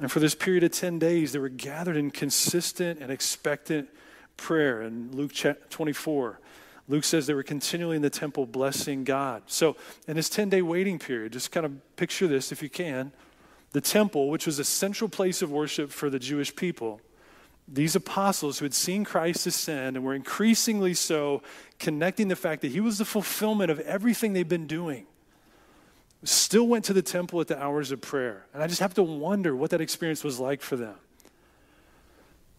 And 0.00 0.10
for 0.10 0.20
this 0.20 0.34
period 0.34 0.64
of 0.64 0.72
10 0.72 0.98
days, 0.98 1.32
they 1.32 1.38
were 1.38 1.48
gathered 1.48 1.96
in 1.96 2.10
consistent 2.10 3.00
and 3.00 3.12
expectant 3.12 3.88
prayer. 4.36 4.82
In 4.82 5.10
Luke 5.12 5.32
24, 5.70 6.40
Luke 6.88 7.04
says 7.04 7.26
they 7.26 7.34
were 7.34 7.42
continually 7.42 7.96
in 7.96 8.02
the 8.02 8.10
temple 8.10 8.46
blessing 8.46 9.04
God. 9.04 9.42
So, 9.46 9.76
in 10.06 10.16
this 10.16 10.28
10 10.28 10.50
day 10.50 10.62
waiting 10.62 10.98
period, 10.98 11.32
just 11.32 11.50
kind 11.50 11.64
of 11.64 11.96
picture 11.96 12.26
this 12.26 12.52
if 12.52 12.62
you 12.62 12.68
can. 12.68 13.12
The 13.72 13.80
temple, 13.80 14.28
which 14.28 14.46
was 14.46 14.58
a 14.58 14.64
central 14.64 15.08
place 15.08 15.42
of 15.42 15.50
worship 15.50 15.90
for 15.90 16.08
the 16.08 16.18
Jewish 16.18 16.54
people, 16.54 17.00
these 17.66 17.96
apostles 17.96 18.58
who 18.58 18.66
had 18.66 18.74
seen 18.74 19.04
Christ 19.04 19.46
ascend 19.46 19.96
and 19.96 20.04
were 20.04 20.14
increasingly 20.14 20.94
so 20.94 21.42
connecting 21.78 22.28
the 22.28 22.36
fact 22.36 22.62
that 22.62 22.72
he 22.72 22.80
was 22.80 22.98
the 22.98 23.04
fulfillment 23.04 23.70
of 23.70 23.80
everything 23.80 24.32
they've 24.32 24.48
been 24.48 24.66
doing 24.66 25.06
still 26.22 26.66
went 26.66 26.84
to 26.86 26.92
the 26.92 27.02
temple 27.02 27.40
at 27.40 27.48
the 27.48 27.62
hours 27.62 27.90
of 27.90 28.00
prayer. 28.00 28.46
And 28.52 28.62
I 28.62 28.66
just 28.66 28.80
have 28.80 28.94
to 28.94 29.02
wonder 29.02 29.54
what 29.56 29.70
that 29.70 29.80
experience 29.80 30.24
was 30.24 30.40
like 30.40 30.60
for 30.62 30.76
them. 30.76 30.94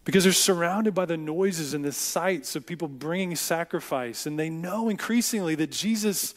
Because 0.06 0.24
they're 0.24 0.34
surrounded 0.34 0.94
by 0.94 1.06
the 1.06 1.18
noises 1.18 1.74
and 1.74 1.84
the 1.84 1.92
sights 1.92 2.56
of 2.56 2.66
people 2.66 2.88
bringing 2.88 3.36
sacrifice, 3.36 4.26
and 4.26 4.40
they 4.40 4.50
know 4.50 4.88
increasingly 4.88 5.56
that 5.56 5.72
Jesus 5.72 6.34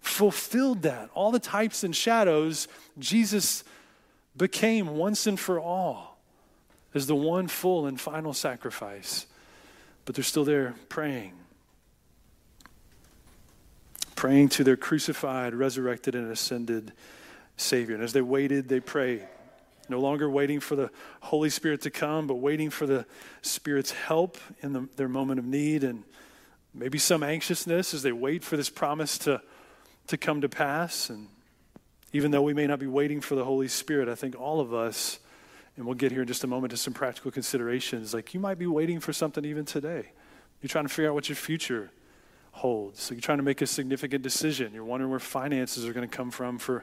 fulfilled 0.00 0.82
that. 0.82 1.10
All 1.14 1.30
the 1.30 1.38
types 1.38 1.84
and 1.84 1.94
shadows, 1.94 2.66
Jesus 2.98 3.62
became 4.36 4.96
once 4.96 5.26
and 5.26 5.38
for 5.38 5.60
all 5.60 6.18
as 6.94 7.06
the 7.06 7.14
one 7.14 7.48
full 7.48 7.86
and 7.86 8.00
final 8.00 8.32
sacrifice. 8.32 9.26
But 10.04 10.16
they're 10.16 10.24
still 10.24 10.44
there 10.44 10.74
praying 10.88 11.34
praying 14.22 14.48
to 14.48 14.62
their 14.62 14.76
crucified, 14.76 15.52
resurrected, 15.52 16.14
and 16.14 16.30
ascended 16.30 16.92
Savior. 17.56 17.96
And 17.96 18.04
as 18.04 18.12
they 18.12 18.22
waited, 18.22 18.68
they 18.68 18.78
prayed. 18.78 19.26
No 19.92 20.00
longer 20.00 20.30
waiting 20.30 20.58
for 20.58 20.74
the 20.74 20.90
Holy 21.20 21.50
Spirit 21.50 21.82
to 21.82 21.90
come, 21.90 22.26
but 22.26 22.36
waiting 22.36 22.70
for 22.70 22.86
the 22.86 23.04
Spirit's 23.42 23.90
help 23.90 24.38
in 24.62 24.72
the, 24.72 24.88
their 24.96 25.06
moment 25.06 25.38
of 25.38 25.44
need 25.44 25.84
and 25.84 26.04
maybe 26.72 26.96
some 26.96 27.22
anxiousness 27.22 27.92
as 27.92 28.02
they 28.02 28.10
wait 28.10 28.42
for 28.42 28.56
this 28.56 28.70
promise 28.70 29.18
to, 29.18 29.42
to 30.06 30.16
come 30.16 30.40
to 30.40 30.48
pass. 30.48 31.10
And 31.10 31.28
even 32.14 32.30
though 32.30 32.40
we 32.40 32.54
may 32.54 32.66
not 32.66 32.78
be 32.78 32.86
waiting 32.86 33.20
for 33.20 33.34
the 33.34 33.44
Holy 33.44 33.68
Spirit, 33.68 34.08
I 34.08 34.14
think 34.14 34.34
all 34.34 34.60
of 34.60 34.72
us, 34.72 35.18
and 35.76 35.84
we'll 35.84 35.94
get 35.94 36.10
here 36.10 36.22
in 36.22 36.26
just 36.26 36.42
a 36.42 36.46
moment 36.46 36.70
to 36.70 36.78
some 36.78 36.94
practical 36.94 37.30
considerations, 37.30 38.14
like 38.14 38.32
you 38.32 38.40
might 38.40 38.58
be 38.58 38.66
waiting 38.66 38.98
for 38.98 39.12
something 39.12 39.44
even 39.44 39.66
today. 39.66 40.12
You're 40.62 40.68
trying 40.68 40.86
to 40.86 40.88
figure 40.88 41.10
out 41.10 41.14
what 41.14 41.28
your 41.28 41.36
future 41.36 41.90
holds. 42.52 43.02
So 43.02 43.12
you're 43.12 43.20
trying 43.20 43.40
to 43.40 43.44
make 43.44 43.60
a 43.60 43.66
significant 43.66 44.22
decision. 44.22 44.72
You're 44.72 44.84
wondering 44.84 45.10
where 45.10 45.20
finances 45.20 45.84
are 45.86 45.92
going 45.92 46.08
to 46.08 46.16
come 46.16 46.30
from 46.30 46.56
for 46.56 46.82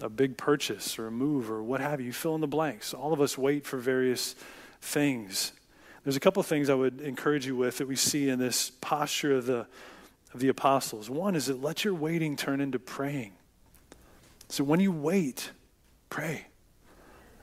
a 0.00 0.08
big 0.08 0.36
purchase 0.36 0.98
or 0.98 1.06
a 1.06 1.10
move 1.10 1.50
or 1.50 1.62
what 1.62 1.80
have 1.80 2.00
you. 2.00 2.12
Fill 2.12 2.34
in 2.34 2.40
the 2.40 2.46
blanks. 2.46 2.94
All 2.94 3.12
of 3.12 3.20
us 3.20 3.38
wait 3.38 3.66
for 3.66 3.78
various 3.78 4.34
things. 4.80 5.52
There's 6.02 6.16
a 6.16 6.20
couple 6.20 6.40
of 6.40 6.46
things 6.46 6.68
I 6.68 6.74
would 6.74 7.00
encourage 7.00 7.46
you 7.46 7.56
with 7.56 7.78
that 7.78 7.88
we 7.88 7.96
see 7.96 8.28
in 8.28 8.38
this 8.38 8.70
posture 8.80 9.36
of 9.36 9.46
the, 9.46 9.66
of 10.34 10.40
the 10.40 10.48
apostles. 10.48 11.08
One 11.08 11.34
is 11.34 11.46
that 11.46 11.62
let 11.62 11.84
your 11.84 11.94
waiting 11.94 12.36
turn 12.36 12.60
into 12.60 12.78
praying. 12.78 13.32
So 14.48 14.64
when 14.64 14.80
you 14.80 14.92
wait, 14.92 15.50
pray. 16.10 16.46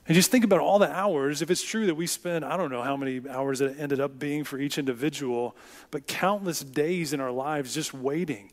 And 0.07 0.15
just 0.15 0.29
think 0.29 0.43
about 0.43 0.59
all 0.59 0.77
the 0.77 0.91
hours. 0.91 1.41
If 1.41 1.49
it's 1.49 1.63
true 1.63 1.85
that 1.87 1.95
we 1.95 2.05
spend, 2.05 2.43
I 2.43 2.57
don't 2.57 2.71
know 2.71 2.81
how 2.81 2.97
many 2.97 3.21
hours 3.29 3.61
it 3.61 3.77
ended 3.79 3.99
up 3.99 4.19
being 4.19 4.43
for 4.43 4.59
each 4.59 4.77
individual, 4.77 5.55
but 5.89 6.05
countless 6.05 6.59
days 6.59 7.13
in 7.13 7.19
our 7.19 7.31
lives 7.31 7.73
just 7.73 7.93
waiting. 7.93 8.51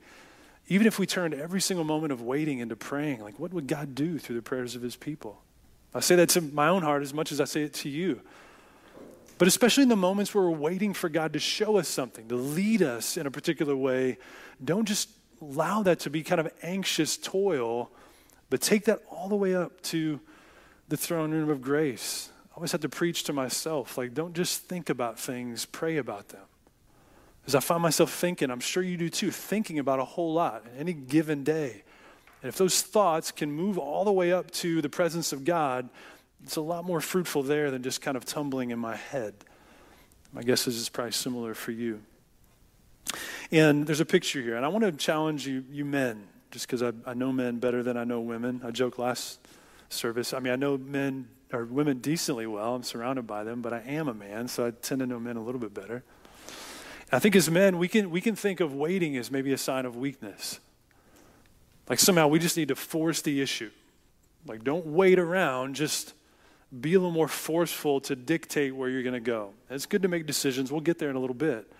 Even 0.68 0.86
if 0.86 0.98
we 0.98 1.06
turned 1.06 1.34
every 1.34 1.60
single 1.60 1.84
moment 1.84 2.12
of 2.12 2.20
waiting 2.20 2.58
into 2.58 2.76
praying, 2.76 3.20
like 3.20 3.38
what 3.38 3.52
would 3.52 3.66
God 3.66 3.94
do 3.94 4.18
through 4.18 4.36
the 4.36 4.42
prayers 4.42 4.76
of 4.76 4.82
his 4.82 4.96
people? 4.96 5.42
I 5.94 6.00
say 6.00 6.16
that 6.16 6.28
to 6.30 6.42
my 6.42 6.68
own 6.68 6.82
heart 6.82 7.02
as 7.02 7.14
much 7.14 7.32
as 7.32 7.40
I 7.40 7.44
say 7.44 7.62
it 7.62 7.72
to 7.74 7.88
you. 7.88 8.20
But 9.38 9.48
especially 9.48 9.84
in 9.84 9.88
the 9.88 9.96
moments 9.96 10.34
where 10.34 10.44
we're 10.44 10.50
waiting 10.50 10.92
for 10.92 11.08
God 11.08 11.32
to 11.32 11.38
show 11.38 11.78
us 11.78 11.88
something, 11.88 12.28
to 12.28 12.36
lead 12.36 12.82
us 12.82 13.16
in 13.16 13.26
a 13.26 13.30
particular 13.30 13.74
way, 13.74 14.18
don't 14.62 14.86
just 14.86 15.08
allow 15.40 15.82
that 15.84 16.00
to 16.00 16.10
be 16.10 16.22
kind 16.22 16.40
of 16.40 16.52
anxious 16.62 17.16
toil, 17.16 17.90
but 18.50 18.60
take 18.60 18.84
that 18.86 19.00
all 19.10 19.28
the 19.28 19.36
way 19.36 19.54
up 19.54 19.80
to 19.82 20.20
the 20.88 20.96
throne 20.96 21.30
room 21.30 21.48
of 21.48 21.62
grace. 21.62 22.30
I 22.52 22.56
always 22.56 22.72
have 22.72 22.80
to 22.82 22.88
preach 22.88 23.22
to 23.24 23.32
myself 23.32 23.96
like, 23.96 24.12
don't 24.12 24.34
just 24.34 24.64
think 24.64 24.90
about 24.90 25.18
things, 25.18 25.64
pray 25.64 25.96
about 25.96 26.28
them. 26.28 26.42
As 27.48 27.54
I 27.54 27.60
find 27.60 27.82
myself 27.82 28.12
thinking, 28.12 28.50
I'm 28.50 28.60
sure 28.60 28.82
you 28.82 28.98
do 28.98 29.08
too, 29.08 29.30
thinking 29.30 29.78
about 29.78 30.00
a 30.00 30.04
whole 30.04 30.34
lot 30.34 30.66
any 30.76 30.92
given 30.92 31.44
day. 31.44 31.82
And 32.42 32.48
if 32.50 32.58
those 32.58 32.82
thoughts 32.82 33.32
can 33.32 33.50
move 33.50 33.78
all 33.78 34.04
the 34.04 34.12
way 34.12 34.34
up 34.34 34.50
to 34.50 34.82
the 34.82 34.90
presence 34.90 35.32
of 35.32 35.46
God, 35.46 35.88
it's 36.44 36.56
a 36.56 36.60
lot 36.60 36.84
more 36.84 37.00
fruitful 37.00 37.42
there 37.42 37.70
than 37.70 37.82
just 37.82 38.02
kind 38.02 38.18
of 38.18 38.26
tumbling 38.26 38.70
in 38.70 38.78
my 38.78 38.96
head. 38.96 39.32
My 40.30 40.42
guess 40.42 40.66
is 40.66 40.78
it's 40.78 40.90
probably 40.90 41.12
similar 41.12 41.54
for 41.54 41.72
you. 41.72 42.02
And 43.50 43.86
there's 43.86 44.00
a 44.00 44.04
picture 44.04 44.42
here, 44.42 44.56
and 44.56 44.64
I 44.66 44.68
want 44.68 44.84
to 44.84 44.92
challenge 44.92 45.46
you, 45.46 45.64
you 45.70 45.86
men, 45.86 46.28
just 46.50 46.66
because 46.66 46.82
I, 46.82 46.92
I 47.06 47.14
know 47.14 47.32
men 47.32 47.60
better 47.60 47.82
than 47.82 47.96
I 47.96 48.04
know 48.04 48.20
women. 48.20 48.60
I 48.62 48.72
joked 48.72 48.98
last 48.98 49.40
service. 49.88 50.34
I 50.34 50.40
mean, 50.40 50.52
I 50.52 50.56
know 50.56 50.76
men 50.76 51.30
or 51.50 51.64
women 51.64 52.00
decently 52.00 52.46
well. 52.46 52.74
I'm 52.74 52.82
surrounded 52.82 53.26
by 53.26 53.42
them, 53.42 53.62
but 53.62 53.72
I 53.72 53.80
am 53.86 54.06
a 54.06 54.12
man, 54.12 54.48
so 54.48 54.66
I 54.66 54.72
tend 54.72 54.98
to 54.98 55.06
know 55.06 55.18
men 55.18 55.38
a 55.38 55.42
little 55.42 55.60
bit 55.62 55.72
better. 55.72 56.04
I 57.10 57.18
think 57.18 57.34
as 57.36 57.50
men, 57.50 57.78
we 57.78 57.88
can, 57.88 58.10
we 58.10 58.20
can 58.20 58.36
think 58.36 58.60
of 58.60 58.74
waiting 58.74 59.16
as 59.16 59.30
maybe 59.30 59.52
a 59.52 59.58
sign 59.58 59.86
of 59.86 59.96
weakness. 59.96 60.60
Like 61.88 61.98
somehow 61.98 62.28
we 62.28 62.38
just 62.38 62.56
need 62.56 62.68
to 62.68 62.76
force 62.76 63.22
the 63.22 63.40
issue. 63.40 63.70
Like, 64.46 64.64
don't 64.64 64.86
wait 64.86 65.18
around, 65.18 65.74
just 65.74 66.14
be 66.80 66.94
a 66.94 66.98
little 66.98 67.12
more 67.12 67.28
forceful 67.28 68.00
to 68.02 68.16
dictate 68.16 68.74
where 68.74 68.88
you're 68.88 69.02
going 69.02 69.14
to 69.14 69.20
go. 69.20 69.52
It's 69.70 69.86
good 69.86 70.02
to 70.02 70.08
make 70.08 70.26
decisions. 70.26 70.70
We'll 70.70 70.80
get 70.80 70.98
there 70.98 71.10
in 71.10 71.16
a 71.16 71.20
little 71.20 71.34
bit. 71.34 71.70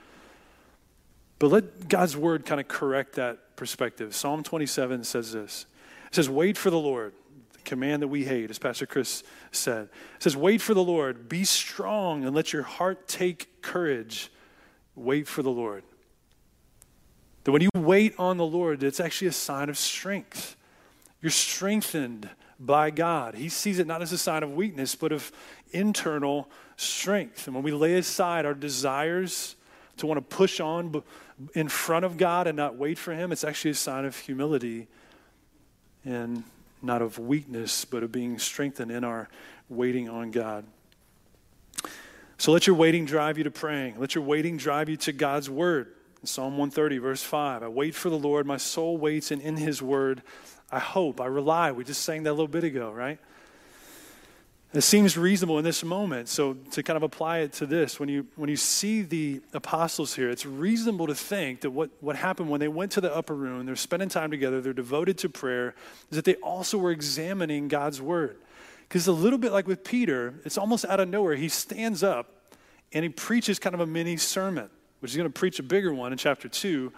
But 1.38 1.48
let 1.48 1.88
God's 1.88 2.16
word 2.16 2.44
kind 2.44 2.60
of 2.60 2.68
correct 2.68 3.14
that 3.14 3.56
perspective. 3.56 4.14
Psalm 4.14 4.42
27 4.42 5.04
says 5.04 5.32
this 5.32 5.66
It 6.08 6.14
says, 6.14 6.28
Wait 6.28 6.56
for 6.56 6.70
the 6.70 6.78
Lord 6.78 7.12
the 7.52 7.60
command 7.60 8.02
that 8.02 8.08
we 8.08 8.24
hate, 8.24 8.50
as 8.50 8.58
Pastor 8.58 8.86
Chris 8.86 9.22
said. 9.52 9.88
It 10.16 10.22
says, 10.22 10.36
Wait 10.36 10.60
for 10.60 10.74
the 10.74 10.82
Lord, 10.82 11.28
be 11.28 11.44
strong, 11.44 12.24
and 12.24 12.34
let 12.34 12.52
your 12.52 12.62
heart 12.62 13.06
take 13.06 13.62
courage. 13.62 14.30
Wait 14.98 15.26
for 15.26 15.42
the 15.42 15.50
Lord. 15.50 15.84
That 17.44 17.52
when 17.52 17.62
you 17.62 17.70
wait 17.74 18.14
on 18.18 18.36
the 18.36 18.44
Lord, 18.44 18.82
it's 18.82 19.00
actually 19.00 19.28
a 19.28 19.32
sign 19.32 19.68
of 19.68 19.78
strength. 19.78 20.56
You're 21.22 21.30
strengthened 21.30 22.28
by 22.60 22.90
God. 22.90 23.34
He 23.34 23.48
sees 23.48 23.78
it 23.78 23.86
not 23.86 24.02
as 24.02 24.12
a 24.12 24.18
sign 24.18 24.42
of 24.42 24.52
weakness, 24.54 24.94
but 24.94 25.12
of 25.12 25.32
internal 25.72 26.48
strength. 26.76 27.46
And 27.46 27.54
when 27.54 27.64
we 27.64 27.72
lay 27.72 27.94
aside 27.94 28.44
our 28.44 28.54
desires 28.54 29.56
to 29.98 30.06
want 30.06 30.18
to 30.18 30.36
push 30.36 30.60
on 30.60 31.02
in 31.54 31.68
front 31.68 32.04
of 32.04 32.16
God 32.16 32.46
and 32.46 32.56
not 32.56 32.76
wait 32.76 32.98
for 32.98 33.12
Him, 33.12 33.32
it's 33.32 33.44
actually 33.44 33.72
a 33.72 33.74
sign 33.74 34.04
of 34.04 34.16
humility 34.16 34.88
and 36.04 36.44
not 36.82 37.02
of 37.02 37.18
weakness, 37.18 37.84
but 37.84 38.02
of 38.02 38.12
being 38.12 38.38
strengthened 38.38 38.90
in 38.90 39.04
our 39.04 39.28
waiting 39.68 40.08
on 40.08 40.30
God. 40.30 40.64
So 42.38 42.52
let 42.52 42.68
your 42.68 42.76
waiting 42.76 43.04
drive 43.04 43.36
you 43.36 43.44
to 43.44 43.50
praying. 43.50 43.98
Let 43.98 44.14
your 44.14 44.22
waiting 44.22 44.56
drive 44.56 44.88
you 44.88 44.96
to 44.98 45.12
God's 45.12 45.50
word. 45.50 45.92
In 46.20 46.26
Psalm 46.26 46.52
130, 46.52 46.98
verse 46.98 47.22
5, 47.22 47.64
I 47.64 47.68
wait 47.68 47.96
for 47.96 48.10
the 48.10 48.18
Lord. 48.18 48.46
My 48.46 48.56
soul 48.56 48.96
waits, 48.96 49.32
and 49.32 49.42
in 49.42 49.56
his 49.56 49.82
word 49.82 50.22
I 50.70 50.78
hope. 50.78 51.20
I 51.20 51.26
rely. 51.26 51.72
We 51.72 51.82
just 51.82 52.02
sang 52.02 52.22
that 52.24 52.30
a 52.30 52.32
little 52.32 52.46
bit 52.46 52.62
ago, 52.62 52.92
right? 52.92 53.18
It 54.74 54.82
seems 54.82 55.16
reasonable 55.16 55.58
in 55.58 55.64
this 55.64 55.82
moment. 55.82 56.28
So 56.28 56.52
to 56.72 56.82
kind 56.82 56.96
of 56.96 57.02
apply 57.02 57.38
it 57.38 57.54
to 57.54 57.66
this, 57.66 57.98
when 57.98 58.08
you 58.10 58.26
when 58.36 58.50
you 58.50 58.56
see 58.56 59.02
the 59.02 59.40
apostles 59.54 60.14
here, 60.14 60.28
it's 60.28 60.44
reasonable 60.44 61.06
to 61.06 61.14
think 61.14 61.62
that 61.62 61.70
what, 61.70 61.90
what 62.00 62.16
happened 62.16 62.50
when 62.50 62.60
they 62.60 62.68
went 62.68 62.92
to 62.92 63.00
the 63.00 63.12
upper 63.12 63.34
room, 63.34 63.64
they're 63.64 63.76
spending 63.76 64.10
time 64.10 64.30
together, 64.30 64.60
they're 64.60 64.74
devoted 64.74 65.16
to 65.18 65.28
prayer, 65.30 65.74
is 66.10 66.16
that 66.16 66.26
they 66.26 66.34
also 66.36 66.76
were 66.76 66.90
examining 66.90 67.68
God's 67.68 68.00
word. 68.02 68.36
Because 68.88 69.06
a 69.06 69.12
little 69.12 69.38
bit 69.38 69.52
like 69.52 69.66
with 69.66 69.84
Peter, 69.84 70.34
it's 70.44 70.56
almost 70.56 70.84
out 70.86 71.00
of 71.00 71.08
nowhere. 71.08 71.36
He 71.36 71.48
stands 71.48 72.02
up 72.02 72.54
and 72.92 73.02
he 73.02 73.10
preaches 73.10 73.58
kind 73.58 73.74
of 73.74 73.80
a 73.80 73.86
mini 73.86 74.16
sermon, 74.16 74.70
which 75.00 75.12
he's 75.12 75.16
going 75.16 75.30
to 75.30 75.38
preach 75.38 75.58
a 75.58 75.62
bigger 75.62 75.92
one 75.92 76.12
in 76.12 76.18
chapter 76.18 76.48
two. 76.48 76.92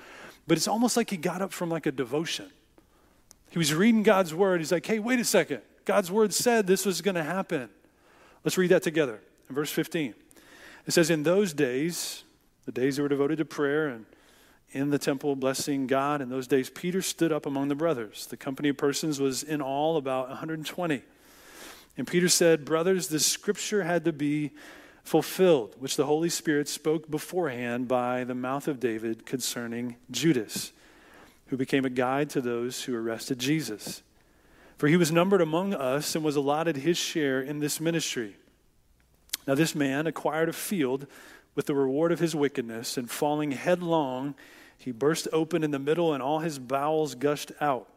But 0.47 0.57
it's 0.57 0.69
almost 0.69 0.97
like 0.97 1.11
he 1.11 1.17
got 1.17 1.43
up 1.43 1.53
from 1.53 1.69
like 1.69 1.87
a 1.87 1.93
devotion. 1.93 2.47
He 3.51 3.59
was 3.59 3.75
reading 3.75 4.05
God's 4.05 4.33
word. 4.33 4.61
He's 4.61 4.71
like, 4.71 4.87
hey, 4.87 5.01
wait 5.01 5.19
a 5.19 5.25
second. 5.25 5.63
God's 5.85 6.11
word 6.11 6.33
said 6.33 6.67
this 6.67 6.87
was 6.87 7.03
going 7.03 7.17
to 7.17 7.25
happen. 7.25 7.69
Let's 8.45 8.57
read 8.57 8.71
that 8.71 8.83
together 8.83 9.21
in 9.49 9.55
verse 9.55 9.73
15. 9.73 10.15
It 10.87 10.93
says, 10.93 11.11
In 11.11 11.25
those 11.25 11.53
days, 11.53 12.25
the 12.65 12.73
days 12.73 12.97
that 12.97 13.03
were 13.03 13.09
devoted 13.09 13.39
to 13.39 13.45
prayer 13.45 13.89
and 13.89 14.07
in 14.71 14.91
the 14.91 14.99
temple 14.99 15.35
blessing 15.35 15.89
God, 15.89 16.21
in 16.21 16.29
those 16.29 16.47
days, 16.47 16.71
Peter 16.71 17.03
stood 17.03 17.33
up 17.33 17.45
among 17.45 17.69
the 17.69 17.75
brothers. 17.75 18.27
The 18.27 18.37
company 18.37 18.69
of 18.69 18.77
persons 18.77 19.21
was 19.21 19.43
in 19.43 19.61
all 19.61 19.97
about 19.97 20.29
120. 20.29 21.03
And 21.97 22.07
Peter 22.07 22.29
said, 22.29 22.65
Brothers, 22.65 23.09
the 23.09 23.21
scripture 23.21 23.85
had 23.85 24.05
to 24.05 24.13
be 24.13 24.53
fulfilled, 25.03 25.77
which 25.79 25.97
the 25.97 26.07
Holy 26.07 26.29
Spirit 26.29 26.69
spoke 26.69 27.11
beforehand 27.11 27.89
by 27.89 28.25
the 28.25 28.35
mouth 28.35 28.69
of 28.69 28.81
David 28.81 29.27
concerning 29.27 29.97
Judas, 30.11 30.73
who 31.47 31.57
became 31.57 31.85
a 31.85 31.91
guide 31.91 32.31
to 32.31 32.41
those 32.41 32.85
who 32.85 32.95
arrested 32.95 33.39
Jesus. 33.39 34.03
For 34.79 34.89
he 34.89 34.97
was 34.97 35.13
numbered 35.13 35.41
among 35.41 35.75
us 35.75 36.15
and 36.15 36.25
was 36.25 36.37
allotted 36.37 36.77
his 36.77 36.97
share 36.97 37.41
in 37.41 37.59
this 37.59 37.81
ministry. 37.81 38.37
Now, 39.47 39.55
this 39.55 39.75
man 39.75 40.07
acquired 40.07 40.49
a 40.49 40.53
field 40.53 41.07
with 41.55 41.67
the 41.67 41.75
reward 41.75 42.13
of 42.13 42.21
his 42.21 42.35
wickedness, 42.35 42.97
and 42.97 43.11
falling 43.11 43.51
headlong, 43.51 44.35
he 44.79 44.93
burst 44.93 45.29
open 45.33 45.65
in 45.65 45.73
the 45.73 45.79
middle, 45.79 46.15
and 46.15 46.23
all 46.23 46.39
his 46.39 46.59
bowels 46.59 47.15
gushed 47.15 47.53
out. 47.61 47.89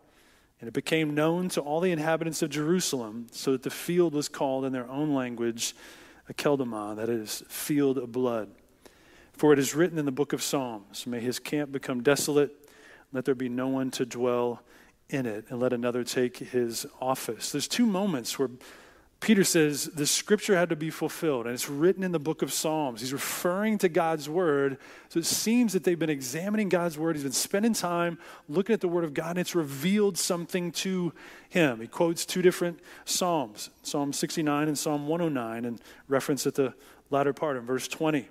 And 0.64 0.70
it 0.70 0.74
became 0.74 1.14
known 1.14 1.50
to 1.50 1.60
all 1.60 1.82
the 1.82 1.92
inhabitants 1.92 2.42
of 2.42 2.50
Jerusalem, 2.50 3.28
so 3.32 3.52
that 3.52 3.64
the 3.64 3.70
field 3.70 4.14
was 4.14 4.30
called 4.30 4.64
in 4.64 4.72
their 4.72 4.90
own 4.90 5.14
language 5.14 5.76
Akeldama, 6.32 6.96
that 6.96 7.10
is, 7.10 7.44
field 7.50 7.98
of 7.98 8.14
blood. 8.14 8.50
For 9.34 9.52
it 9.52 9.60
is 9.60 9.76
written 9.76 10.00
in 10.00 10.06
the 10.06 10.12
book 10.14 10.32
of 10.32 10.42
Psalms 10.42 11.06
May 11.06 11.20
his 11.20 11.38
camp 11.38 11.74
become 11.74 12.02
desolate, 12.02 12.70
let 13.12 13.26
there 13.26 13.36
be 13.36 13.50
no 13.50 13.68
one 13.68 13.92
to 13.92 14.06
dwell 14.06 14.62
in 15.10 15.26
it 15.26 15.48
and 15.50 15.60
let 15.60 15.74
another 15.74 16.06
take 16.06 16.38
his 16.38 16.86
office. 17.02 17.52
There's 17.52 17.68
two 17.68 17.86
moments 17.86 18.40
where 18.40 18.50
Peter 19.24 19.46
says 19.46 19.86
the 19.86 20.06
scripture 20.06 20.58
had 20.58 20.68
to 20.68 20.76
be 20.76 20.90
fulfilled, 20.90 21.46
and 21.46 21.54
it's 21.54 21.70
written 21.70 22.04
in 22.04 22.12
the 22.12 22.20
book 22.20 22.42
of 22.42 22.52
Psalms. 22.52 23.00
He's 23.00 23.14
referring 23.14 23.78
to 23.78 23.88
God's 23.88 24.28
word. 24.28 24.78
So 25.08 25.18
it 25.18 25.26
seems 25.26 25.72
that 25.72 25.86
they've 25.86 25.98
been 25.98 26.10
examining 26.10 26.68
God's 26.68 26.98
word. 26.98 27.16
He's 27.16 27.24
been 27.24 27.32
spending 27.32 27.74
time 27.74 28.18
looking 28.50 28.74
at 28.74 28.82
the 28.82 28.90
word 28.90 29.06
of 29.06 29.14
God, 29.14 29.30
and 29.30 29.40
it's 29.40 29.56
revealed 29.56 30.18
something 30.18 30.74
to 30.74 31.14
him. 31.48 31.80
He 31.80 31.88
quotes 31.88 32.26
two 32.26 32.42
different 32.42 32.82
Psalms 33.06 33.70
Psalm 33.82 34.12
69 34.12 34.68
and 34.68 34.78
Psalm 34.78 35.08
109, 35.08 35.64
and 35.64 35.80
reference 36.10 36.46
at 36.46 36.56
the 36.56 36.74
latter 37.10 37.32
part 37.32 37.56
in 37.56 37.66
verse 37.66 37.88
20. 37.88 38.28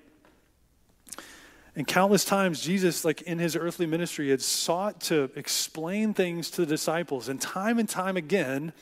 And 1.75 1.87
countless 1.87 2.27
times, 2.27 2.61
Jesus, 2.61 3.03
like 3.03 3.23
in 3.23 3.39
his 3.39 3.57
earthly 3.57 3.87
ministry, 3.87 4.29
had 4.29 4.43
sought 4.43 5.01
to 5.03 5.31
explain 5.37 6.13
things 6.13 6.51
to 6.51 6.67
the 6.67 6.67
disciples. 6.67 7.31
And 7.31 7.41
time 7.41 7.79
and 7.79 7.89
time 7.89 8.19
again, 8.19 8.75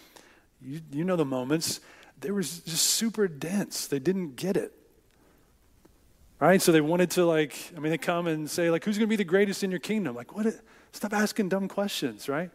you, 0.61 0.81
you 0.91 1.05
know 1.05 1.15
the 1.15 1.25
moments, 1.25 1.79
they 2.21 2.31
were 2.31 2.43
just 2.43 2.69
super 2.69 3.29
dense. 3.29 3.87
They 3.87 3.99
didn't 3.99 4.37
get 4.37 4.57
it. 4.57 4.73
Right? 6.39 6.61
So 6.61 6.73
they 6.73 6.81
wanted 6.81 7.11
to, 7.13 7.27
like, 7.27 7.55
I 7.77 7.81
mean, 7.81 7.91
they 7.91 7.99
come 7.99 8.27
and 8.27 8.49
say, 8.49 8.71
like, 8.71 8.85
who's 8.85 8.97
going 8.97 9.07
to 9.07 9.11
be 9.11 9.17
the 9.17 9.25
greatest 9.25 9.63
in 9.63 9.71
your 9.71 9.81
kingdom? 9.81 10.15
Like, 10.15 10.35
what? 10.35 10.47
Stop 10.93 11.13
asking 11.13 11.51
dumb 11.51 11.69
questions, 11.69 12.29
right? 12.29 12.51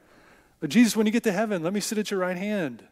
But 0.59 0.69
Jesus, 0.69 0.95
when 0.95 1.05
you 1.05 1.11
get 1.11 1.23
to 1.23 1.31
heaven, 1.31 1.61
let 1.61 1.73
me 1.73 1.79
sit 1.79 1.97
at 1.97 2.09
your 2.09 2.19
right 2.19 2.37
hand. 2.37 2.83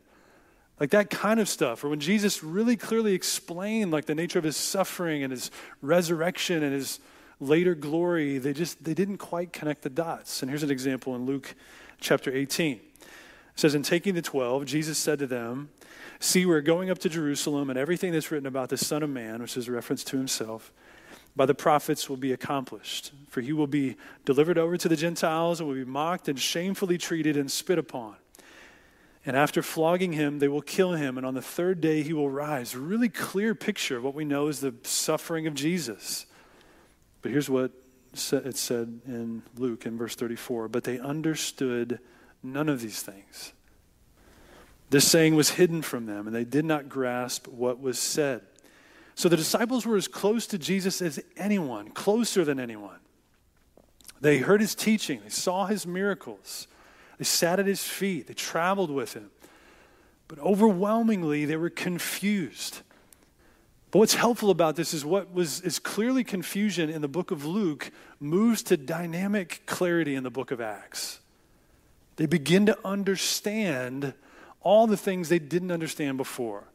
Like 0.80 0.92
that 0.92 1.10
kind 1.10 1.40
of 1.40 1.50
stuff. 1.50 1.84
Or 1.84 1.90
when 1.90 2.00
Jesus 2.00 2.44
really 2.44 2.76
clearly 2.76 3.14
explained, 3.14 3.92
like, 3.92 4.06
the 4.06 4.16
nature 4.16 4.38
of 4.38 4.46
his 4.46 4.58
suffering 4.58 5.24
and 5.24 5.32
his 5.32 5.50
resurrection 5.82 6.64
and 6.64 6.74
his 6.74 7.00
later 7.40 7.76
glory, 7.76 8.38
they 8.38 8.54
just 8.54 8.84
they 8.84 8.94
didn't 8.94 9.18
quite 9.18 9.54
connect 9.54 9.82
the 9.82 9.90
dots. 9.90 10.42
And 10.42 10.50
here's 10.50 10.64
an 10.64 10.72
example 10.72 11.16
in 11.16 11.26
Luke 11.26 11.56
chapter 12.00 12.32
18. 12.34 12.78
It 12.78 12.82
says, 13.56 13.76
In 13.76 13.84
taking 13.84 14.16
the 14.16 14.22
twelve, 14.22 14.66
Jesus 14.66 14.98
said 14.98 15.20
to 15.20 15.28
them, 15.28 15.70
See, 16.24 16.46
we're 16.46 16.62
going 16.62 16.90
up 16.90 17.00
to 17.00 17.10
Jerusalem, 17.10 17.70
and 17.70 17.78
everything 17.78 18.14
that's 18.14 18.32
written 18.32 18.48
about 18.48 18.70
the 18.70 18.78
Son 18.78 19.04
of 19.04 19.10
Man, 19.10 19.42
which 19.42 19.58
is 19.58 19.68
a 19.68 19.74
reference 19.74 20.06
to 20.06 20.16
himself, 20.16 20.72
by 21.36 21.46
the 21.46 21.54
prophets 21.54 22.08
will 22.08 22.16
be 22.16 22.32
accomplished. 22.32 23.12
For 23.28 23.42
he 23.42 23.52
will 23.52 23.68
be 23.68 23.98
delivered 24.24 24.58
over 24.58 24.78
to 24.78 24.88
the 24.88 24.96
Gentiles 24.96 25.60
and 25.60 25.68
will 25.68 25.76
be 25.76 25.84
mocked 25.84 26.30
and 26.30 26.40
shamefully 26.40 26.98
treated 26.98 27.36
and 27.36 27.52
spit 27.52 27.78
upon. 27.78 28.16
And 29.26 29.36
after 29.36 29.62
flogging 29.62 30.14
him, 30.14 30.40
they 30.40 30.48
will 30.48 30.62
kill 30.62 30.94
him, 30.94 31.18
and 31.18 31.28
on 31.28 31.34
the 31.34 31.42
third 31.42 31.82
day 31.82 32.04
he 32.04 32.14
will 32.14 32.30
rise. 32.30 32.74
Really 32.74 33.10
clear 33.10 33.54
picture 33.54 33.98
of 33.98 34.06
what 34.06 34.16
we 34.16 34.24
know 34.24 34.48
is 34.48 34.62
the 34.62 34.74
suffering 34.84 35.46
of 35.46 35.56
Jesus. 35.56 36.26
But 37.22 37.32
here's 37.32 37.50
what 37.50 37.74
it 38.14 38.56
said 38.56 39.02
in 39.06 39.44
Luke 39.58 39.86
in 39.86 39.98
verse 39.98 40.16
34 40.16 40.70
But 40.70 40.86
they 40.86 41.00
understood 41.00 42.00
none 42.42 42.70
of 42.70 42.80
these 42.80 43.02
things. 43.02 43.52
This 44.94 45.10
saying 45.10 45.34
was 45.34 45.50
hidden 45.50 45.82
from 45.82 46.06
them, 46.06 46.28
and 46.28 46.36
they 46.36 46.44
did 46.44 46.66
not 46.66 46.88
grasp 46.88 47.48
what 47.48 47.82
was 47.82 47.98
said. 47.98 48.42
So 49.16 49.28
the 49.28 49.36
disciples 49.36 49.88
were 49.88 49.96
as 49.96 50.08
close 50.08 50.46
to 50.46 50.60
Jesus 50.60 51.02
as 51.02 51.20
anyone, 51.36 51.90
closer 51.90 52.46
than 52.46 52.60
anyone. 52.60 53.00
They 54.22 54.38
heard 54.38 54.62
his 54.62 54.76
teaching, 54.76 55.22
they 55.24 55.32
saw 55.32 55.66
his 55.66 55.88
miracles, 55.88 56.68
they 57.18 57.24
sat 57.24 57.60
at 57.60 57.66
his 57.66 57.84
feet, 57.84 58.28
they 58.28 58.36
traveled 58.36 58.92
with 58.92 59.16
him. 59.16 59.32
But 60.28 60.38
overwhelmingly, 60.38 61.46
they 61.46 61.58
were 61.58 61.72
confused. 61.72 62.82
But 63.90 63.98
what's 63.98 64.14
helpful 64.14 64.52
about 64.52 64.76
this 64.76 64.94
is 64.94 65.04
what 65.04 65.34
was 65.34 65.60
is 65.62 65.80
clearly 65.80 66.24
confusion 66.24 66.92
in 66.92 67.02
the 67.02 67.08
book 67.08 67.32
of 67.32 67.46
Luke 67.46 67.90
moves 68.20 68.62
to 68.62 68.78
dynamic 68.78 69.64
clarity 69.66 70.14
in 70.14 70.22
the 70.22 70.30
book 70.30 70.52
of 70.52 70.62
Acts. 70.62 71.20
They 72.18 72.28
begin 72.28 72.68
to 72.68 72.78
understand 72.86 74.14
all 74.64 74.88
the 74.88 74.98
things 74.98 75.30
they 75.30 75.40
didn't 75.40 75.72
understand 75.72 76.18
before. 76.18 76.66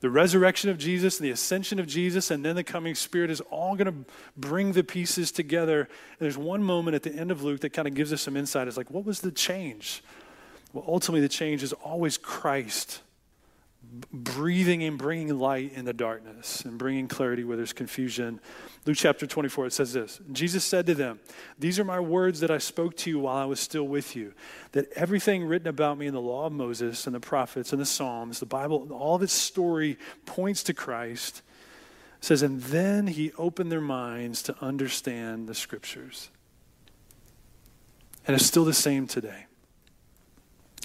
The 0.00 0.10
resurrection 0.10 0.68
of 0.68 0.76
Jesus 0.76 1.18
and 1.18 1.26
the 1.26 1.30
ascension 1.30 1.78
of 1.78 1.86
Jesus 1.86 2.30
and 2.30 2.44
then 2.44 2.56
the 2.56 2.64
coming 2.64 2.94
Spirit 2.94 3.30
is 3.30 3.40
all 3.40 3.74
going 3.74 3.86
to 3.86 4.12
bring 4.36 4.72
the 4.72 4.84
pieces 4.84 5.32
together. 5.32 5.80
And 5.80 6.18
there's 6.18 6.36
one 6.36 6.62
moment 6.62 6.94
at 6.94 7.02
the 7.02 7.14
end 7.14 7.30
of 7.30 7.42
Luke 7.42 7.60
that 7.60 7.70
kind 7.70 7.88
of 7.88 7.94
gives 7.94 8.12
us 8.12 8.20
some 8.20 8.36
insight. 8.36 8.68
It's 8.68 8.76
like, 8.76 8.90
what 8.90 9.06
was 9.06 9.20
the 9.20 9.30
change? 9.30 10.02
Well, 10.74 10.84
ultimately, 10.86 11.22
the 11.22 11.28
change 11.28 11.62
is 11.62 11.72
always 11.72 12.18
Christ 12.18 13.00
breathing 14.12 14.82
and 14.82 14.98
bringing 14.98 15.38
light 15.38 15.72
in 15.74 15.84
the 15.84 15.92
darkness 15.92 16.64
and 16.64 16.78
bringing 16.78 17.06
clarity 17.06 17.44
where 17.44 17.56
there's 17.56 17.72
confusion. 17.72 18.40
Luke 18.86 18.96
chapter 18.96 19.26
24, 19.26 19.66
it 19.66 19.72
says 19.72 19.92
this 19.92 20.20
Jesus 20.32 20.64
said 20.64 20.86
to 20.86 20.94
them, 20.94 21.20
These 21.58 21.78
are 21.78 21.84
my 21.84 22.00
words 22.00 22.40
that 22.40 22.50
I 22.50 22.58
spoke 22.58 22.96
to 22.98 23.10
you 23.10 23.20
while 23.20 23.36
I 23.36 23.44
was 23.44 23.60
still 23.60 23.86
with 23.86 24.16
you, 24.16 24.34
that 24.72 24.90
everything 24.92 25.44
written 25.44 25.68
about 25.68 25.98
me 25.98 26.06
in 26.06 26.14
the 26.14 26.20
law 26.20 26.46
of 26.46 26.52
Moses 26.52 27.06
and 27.06 27.14
the 27.14 27.20
prophets 27.20 27.72
and 27.72 27.80
the 27.80 27.86
Psalms, 27.86 28.40
the 28.40 28.46
Bible, 28.46 28.88
all 28.92 29.16
of 29.16 29.22
its 29.22 29.32
story 29.32 29.98
points 30.26 30.62
to 30.64 30.74
Christ. 30.74 31.42
It 32.18 32.24
says, 32.24 32.42
And 32.42 32.62
then 32.62 33.06
he 33.06 33.32
opened 33.38 33.70
their 33.70 33.80
minds 33.80 34.42
to 34.44 34.56
understand 34.60 35.48
the 35.48 35.54
scriptures. 35.54 36.30
And 38.26 38.34
it's 38.34 38.46
still 38.46 38.64
the 38.64 38.72
same 38.72 39.06
today. 39.06 39.46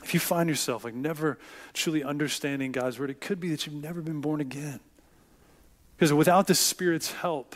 If 0.04 0.14
you 0.14 0.20
find 0.20 0.50
yourself 0.50 0.84
like 0.84 0.94
never 0.94 1.38
truly 1.74 2.04
understanding 2.04 2.72
God's 2.72 3.00
word, 3.00 3.10
it 3.10 3.22
could 3.22 3.40
be 3.40 3.50
that 3.50 3.66
you've 3.66 3.76
never 3.76 4.02
been 4.02 4.22
born 4.22 4.42
again. 4.42 4.80
Because 5.96 6.14
without 6.14 6.48
the 6.48 6.56
Spirit's 6.56 7.12
help, 7.12 7.56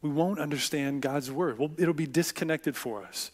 we 0.00 0.10
won't 0.10 0.38
understand 0.38 1.02
God's 1.02 1.30
word. 1.30 1.60
It'll 1.78 1.94
be 1.94 2.06
disconnected 2.06 2.76
for 2.76 3.02
us. 3.02 3.32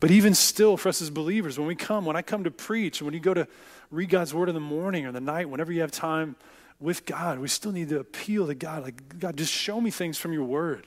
But 0.00 0.10
even 0.10 0.34
still, 0.34 0.76
for 0.76 0.88
us 0.88 1.02
as 1.02 1.10
believers, 1.10 1.58
when 1.58 1.68
we 1.68 1.74
come, 1.74 2.06
when 2.06 2.16
I 2.16 2.22
come 2.22 2.44
to 2.44 2.50
preach, 2.50 3.00
and 3.00 3.06
when 3.06 3.14
you 3.14 3.20
go 3.20 3.34
to 3.34 3.46
read 3.90 4.08
God's 4.08 4.32
word 4.32 4.48
in 4.48 4.54
the 4.54 4.60
morning 4.60 5.06
or 5.06 5.12
the 5.12 5.20
night, 5.20 5.48
whenever 5.48 5.72
you 5.72 5.82
have 5.82 5.90
time 5.90 6.36
with 6.80 7.04
God, 7.04 7.38
we 7.38 7.48
still 7.48 7.72
need 7.72 7.90
to 7.90 8.00
appeal 8.00 8.46
to 8.46 8.54
God. 8.54 8.82
Like, 8.82 9.18
God, 9.18 9.36
just 9.36 9.52
show 9.52 9.80
me 9.80 9.90
things 9.90 10.16
from 10.16 10.32
your 10.32 10.44
word. 10.44 10.86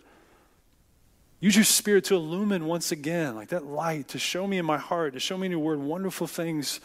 Use 1.43 1.57
your 1.57 1.65
spirit 1.65 2.05
to 2.05 2.15
illumine 2.15 2.63
once 2.67 2.93
again, 2.93 3.35
like 3.35 3.49
that 3.49 3.65
light, 3.65 4.07
to 4.07 4.17
show 4.17 4.47
me 4.47 4.59
in 4.59 4.65
my 4.65 4.77
heart, 4.77 5.11
to 5.11 5.19
show 5.19 5.37
me 5.37 5.47
in 5.47 5.51
your 5.51 5.59
word 5.59 5.77
wonderful 5.77 6.25
things 6.25 6.79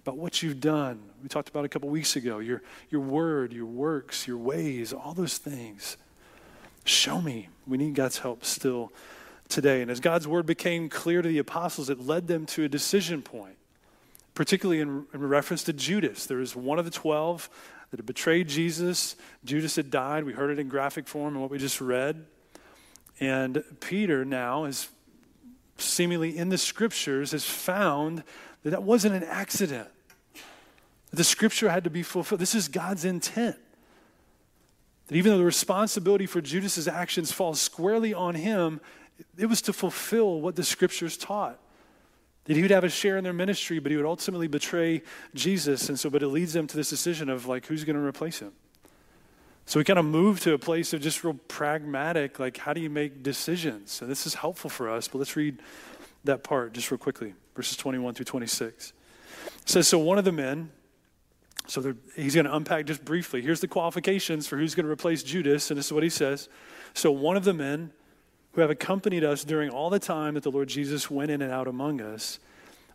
about 0.00 0.16
what 0.16 0.42
you've 0.42 0.62
done. 0.62 0.98
We 1.22 1.28
talked 1.28 1.50
about 1.50 1.66
a 1.66 1.68
couple 1.68 1.90
weeks 1.90 2.16
ago 2.16 2.38
your, 2.38 2.62
your 2.88 3.02
word, 3.02 3.52
your 3.52 3.66
works, 3.66 4.26
your 4.26 4.38
ways, 4.38 4.94
all 4.94 5.12
those 5.12 5.36
things. 5.36 5.98
Show 6.84 7.20
me. 7.20 7.50
We 7.66 7.76
need 7.76 7.94
God's 7.96 8.16
help 8.16 8.46
still 8.46 8.94
today. 9.50 9.82
And 9.82 9.90
as 9.90 10.00
God's 10.00 10.26
word 10.26 10.46
became 10.46 10.88
clear 10.88 11.20
to 11.20 11.28
the 11.28 11.36
apostles, 11.36 11.90
it 11.90 12.00
led 12.00 12.28
them 12.28 12.46
to 12.46 12.64
a 12.64 12.68
decision 12.68 13.20
point, 13.20 13.58
particularly 14.32 14.80
in, 14.80 15.04
in 15.12 15.28
reference 15.28 15.64
to 15.64 15.74
Judas. 15.74 16.24
There 16.24 16.38
was 16.38 16.56
one 16.56 16.78
of 16.78 16.86
the 16.86 16.90
12 16.90 17.50
that 17.90 17.98
had 17.98 18.06
betrayed 18.06 18.48
Jesus. 18.48 19.16
Judas 19.44 19.76
had 19.76 19.90
died. 19.90 20.24
We 20.24 20.32
heard 20.32 20.50
it 20.50 20.58
in 20.58 20.70
graphic 20.70 21.06
form 21.06 21.34
in 21.34 21.42
what 21.42 21.50
we 21.50 21.58
just 21.58 21.82
read. 21.82 22.24
And 23.20 23.64
Peter 23.80 24.24
now 24.24 24.64
is 24.64 24.88
seemingly 25.76 26.36
in 26.36 26.48
the 26.48 26.58
scriptures 26.58 27.32
has 27.32 27.44
found 27.44 28.22
that 28.62 28.70
that 28.70 28.82
wasn't 28.82 29.14
an 29.14 29.24
accident. 29.24 29.88
The 31.10 31.24
scripture 31.24 31.70
had 31.70 31.84
to 31.84 31.90
be 31.90 32.02
fulfilled. 32.02 32.40
This 32.40 32.54
is 32.54 32.68
God's 32.68 33.04
intent. 33.04 33.56
That 35.06 35.16
even 35.16 35.32
though 35.32 35.38
the 35.38 35.44
responsibility 35.44 36.26
for 36.26 36.40
Judas's 36.40 36.86
actions 36.86 37.32
falls 37.32 37.60
squarely 37.60 38.12
on 38.12 38.34
him, 38.34 38.80
it 39.38 39.46
was 39.46 39.62
to 39.62 39.72
fulfill 39.72 40.40
what 40.40 40.54
the 40.54 40.64
scriptures 40.64 41.16
taught. 41.16 41.58
That 42.44 42.56
he 42.56 42.62
would 42.62 42.70
have 42.70 42.84
a 42.84 42.88
share 42.88 43.16
in 43.16 43.24
their 43.24 43.32
ministry, 43.32 43.78
but 43.78 43.90
he 43.90 43.96
would 43.96 44.06
ultimately 44.06 44.48
betray 44.48 45.02
Jesus. 45.34 45.88
And 45.88 45.98
so, 45.98 46.10
but 46.10 46.22
it 46.22 46.28
leads 46.28 46.52
them 46.52 46.66
to 46.66 46.76
this 46.76 46.90
decision 46.90 47.30
of 47.30 47.46
like, 47.46 47.66
who's 47.66 47.84
going 47.84 47.96
to 47.96 48.02
replace 48.02 48.38
him? 48.38 48.52
So 49.68 49.78
we 49.78 49.84
kind 49.84 49.98
of 49.98 50.06
move 50.06 50.40
to 50.40 50.54
a 50.54 50.58
place 50.58 50.94
of 50.94 51.02
just 51.02 51.22
real 51.22 51.34
pragmatic, 51.46 52.38
like, 52.38 52.56
how 52.56 52.72
do 52.72 52.80
you 52.80 52.88
make 52.88 53.22
decisions? 53.22 54.00
And 54.00 54.10
this 54.10 54.26
is 54.26 54.32
helpful 54.32 54.70
for 54.70 54.88
us, 54.88 55.08
but 55.08 55.18
let's 55.18 55.36
read 55.36 55.58
that 56.24 56.42
part 56.42 56.72
just 56.72 56.90
real 56.90 56.96
quickly, 56.96 57.34
verses 57.54 57.76
21 57.76 58.14
through 58.14 58.24
26. 58.24 58.94
It 59.44 59.68
says, 59.68 59.86
So 59.86 59.98
one 59.98 60.16
of 60.16 60.24
the 60.24 60.32
men, 60.32 60.70
so 61.66 61.94
he's 62.16 62.34
going 62.34 62.46
to 62.46 62.56
unpack 62.56 62.86
just 62.86 63.04
briefly. 63.04 63.42
Here's 63.42 63.60
the 63.60 63.68
qualifications 63.68 64.46
for 64.46 64.56
who's 64.56 64.74
going 64.74 64.86
to 64.86 64.90
replace 64.90 65.22
Judas, 65.22 65.70
and 65.70 65.76
this 65.76 65.84
is 65.84 65.92
what 65.92 66.02
he 66.02 66.08
says. 66.08 66.48
So 66.94 67.12
one 67.12 67.36
of 67.36 67.44
the 67.44 67.52
men 67.52 67.92
who 68.52 68.62
have 68.62 68.70
accompanied 68.70 69.22
us 69.22 69.44
during 69.44 69.68
all 69.68 69.90
the 69.90 69.98
time 69.98 70.32
that 70.32 70.44
the 70.44 70.50
Lord 70.50 70.68
Jesus 70.68 71.10
went 71.10 71.30
in 71.30 71.42
and 71.42 71.52
out 71.52 71.68
among 71.68 72.00
us, 72.00 72.38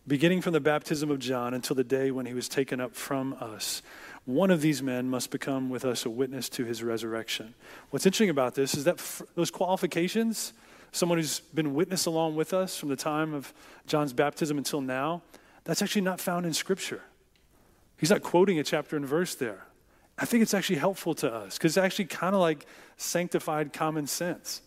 beginning 0.08 0.40
from 0.40 0.54
the 0.54 0.60
baptism 0.60 1.08
of 1.08 1.20
John 1.20 1.54
until 1.54 1.76
the 1.76 1.84
day 1.84 2.10
when 2.10 2.26
he 2.26 2.34
was 2.34 2.48
taken 2.48 2.80
up 2.80 2.96
from 2.96 3.36
us. 3.40 3.80
One 4.26 4.50
of 4.50 4.62
these 4.62 4.82
men 4.82 5.10
must 5.10 5.30
become 5.30 5.68
with 5.68 5.84
us 5.84 6.06
a 6.06 6.10
witness 6.10 6.48
to 6.50 6.64
his 6.64 6.82
resurrection. 6.82 7.54
What's 7.90 8.06
interesting 8.06 8.30
about 8.30 8.54
this 8.54 8.74
is 8.74 8.84
that 8.84 8.98
those 9.34 9.50
qualifications, 9.50 10.54
someone 10.92 11.18
who's 11.18 11.40
been 11.40 11.74
witness 11.74 12.06
along 12.06 12.36
with 12.36 12.54
us 12.54 12.78
from 12.78 12.88
the 12.88 12.96
time 12.96 13.34
of 13.34 13.52
John's 13.86 14.14
baptism 14.14 14.56
until 14.56 14.80
now, 14.80 15.22
that's 15.64 15.82
actually 15.82 16.02
not 16.02 16.20
found 16.20 16.46
in 16.46 16.54
Scripture. 16.54 17.02
He's 17.98 18.10
not 18.10 18.22
quoting 18.22 18.58
a 18.58 18.64
chapter 18.64 18.96
and 18.96 19.06
verse 19.06 19.34
there. 19.34 19.66
I 20.16 20.24
think 20.24 20.42
it's 20.42 20.54
actually 20.54 20.76
helpful 20.76 21.14
to 21.16 21.32
us 21.32 21.58
because 21.58 21.76
it's 21.76 21.84
actually 21.84 22.06
kind 22.06 22.34
of 22.34 22.40
like 22.40 22.66
sanctified 22.96 23.72
common 23.72 24.06
sense. 24.06 24.62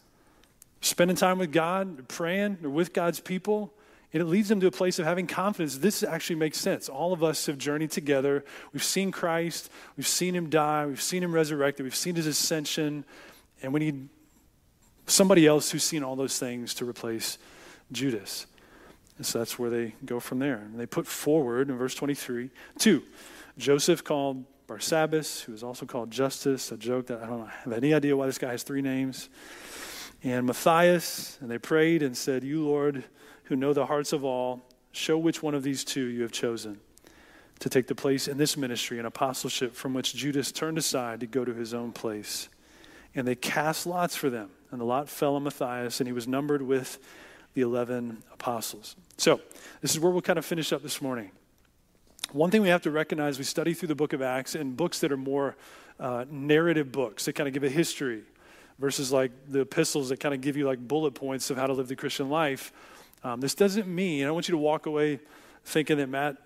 Spending 0.82 1.17
time 1.17 1.39
with 1.39 1.52
God, 1.52 2.08
praying, 2.08 2.60
or 2.63 2.70
with 2.70 2.93
God's 2.93 3.20
people, 3.20 3.74
and 4.13 4.22
it 4.22 4.26
leads 4.26 4.48
them 4.48 4.60
to 4.62 4.67
a 4.67 4.72
place 4.72 5.00
of 5.00 5.06
having 5.06 5.28
confidence. 5.28 5.78
This 5.78 6.02
actually 6.02 6.38
makes 6.38 6.58
sense. 6.58 6.88
All 6.88 7.12
of 7.12 7.24
us 7.24 7.46
have 7.48 7.58
journeyed 7.58 7.91
together. 7.91 8.46
We've 8.72 8.84
seen 8.84 9.12
Christ, 9.12 9.70
we've 9.98 10.08
seen 10.08 10.34
him 10.34 10.50
die, 10.50 10.86
we've 10.86 11.02
seen 11.02 11.24
him 11.24 11.34
resurrected, 11.34 11.84
we've 11.84 11.96
seen 11.96 12.15
his 12.15 12.26
ascension, 12.26 13.04
and 13.62 13.74
we 13.74 13.80
need 13.80 14.10
somebody 15.08 15.46
else 15.46 15.72
who's 15.72 15.84
seen 15.84 16.04
all 16.04 16.15
those 16.15 16.39
things 16.39 16.74
to 16.76 16.88
replace 16.88 17.38
Judas. 17.91 18.46
And 19.17 19.26
so 19.26 19.39
that's 19.39 19.58
where 19.58 19.70
they 19.70 19.96
go 20.06 20.20
from 20.20 20.39
there. 20.39 20.58
And 20.58 20.80
they 20.80 20.86
put 20.86 21.08
forward 21.08 21.70
in 21.70 21.78
verse 21.78 21.96
23 21.96 22.50
two, 22.78 23.04
Joseph 23.58 24.04
called 24.04 24.46
Barsabbas, 24.67 25.43
who 25.43 25.54
is 25.54 25.63
also 25.63 25.86
called 25.86 26.12
Justus, 26.12 26.72
a 26.72 26.78
joke 26.78 27.08
that 27.08 27.24
I 27.24 27.28
don't 27.28 27.48
have 27.48 27.74
any 27.74 27.93
idea 27.93 28.15
why 28.15 28.26
this 28.26 28.38
guy 28.38 28.52
has 28.52 28.63
three 28.63 28.82
names, 28.82 29.30
and 30.24 30.46
Matthias. 30.46 31.38
And 31.41 31.50
they 31.50 31.58
prayed 31.58 32.04
and 32.04 32.15
said, 32.15 32.43
You, 32.43 32.65
Lord, 32.65 33.04
who 33.47 33.55
know 33.55 33.73
the 33.73 33.86
hearts 33.86 34.13
of 34.13 34.23
all, 34.23 34.63
show 34.91 35.17
which 35.17 35.43
one 35.43 35.53
of 35.53 35.63
these 35.63 35.83
two 35.83 36.05
you 36.05 36.21
have 36.21 36.31
chosen 36.31 36.79
to 37.60 37.69
take 37.69 37.88
the 37.88 37.95
place 37.95 38.27
in 38.27 38.38
this 38.38 38.55
ministry 38.55 38.97
and 38.97 39.07
apostleship 39.07 39.73
from 39.73 39.93
which 39.93 40.13
Judas 40.13 40.51
turned 40.51 40.77
aside 40.77 41.19
to 41.21 41.27
go 41.27 41.43
to 41.43 41.53
his 41.53 41.73
own 41.73 41.91
place. 41.91 42.49
And 43.15 43.27
they 43.27 43.36
cast 43.36 43.88
lots 43.88 44.15
for 44.15 44.29
them. 44.29 44.49
And 44.69 44.79
the 44.79 44.86
lot 44.86 45.10
fell 45.10 45.36
on 45.36 45.43
Matthias, 45.43 45.99
and 45.99 46.07
he 46.07 46.13
was 46.13 46.27
numbered 46.27 46.62
with 46.62 46.99
the 47.53 47.62
11 47.62 48.21
apostles. 48.33 48.95
So, 49.17 49.39
this 49.81 49.91
is 49.91 49.99
where 49.99 50.12
we'll 50.12 50.21
kind 50.21 50.38
of 50.38 50.45
finish 50.45 50.71
up 50.71 50.83
this 50.83 51.01
morning. 51.01 51.31
One 52.33 52.51
thing 52.51 52.62
we 52.62 52.67
have 52.67 52.81
to 52.81 52.91
recognize 52.91 53.38
we 53.38 53.45
study 53.45 53.73
through 53.73 53.88
the 53.88 53.95
book 53.95 54.12
of 54.13 54.21
Acts 54.21 54.53
and 54.53 54.75
books 54.75 54.99
that 54.99 55.12
are 55.12 55.17
more 55.17 55.55
uh, 55.99 56.25
narrative 56.29 56.91
books 56.91 57.25
that 57.25 57.33
kind 57.33 57.47
of 57.47 57.53
give 57.53 57.63
a 57.63 57.69
history 57.69 58.23
versus 58.79 59.12
like 59.12 59.31
the 59.47 59.62
epistles 59.62 60.10
that 60.10 60.19
kind 60.19 60.36
of 60.36 60.41
give 60.41 60.57
you 60.57 60.67
like 60.67 60.86
bullet 60.86 61.12
points 61.12 61.49
of 61.49 61.57
how 61.57 61.65
to 61.65 61.73
live 61.73 61.88
the 61.88 61.95
Christian 61.95 62.29
life. 62.29 62.71
Um, 63.23 63.41
this 63.41 63.56
doesn't 63.56 63.88
mean, 63.88 64.25
I 64.25 64.32
want 64.32 64.47
you 64.47 64.53
to 64.53 64.58
walk 64.58 64.86
away 64.86 65.19
thinking 65.65 65.97
that 65.97 66.08
Matt 66.08 66.38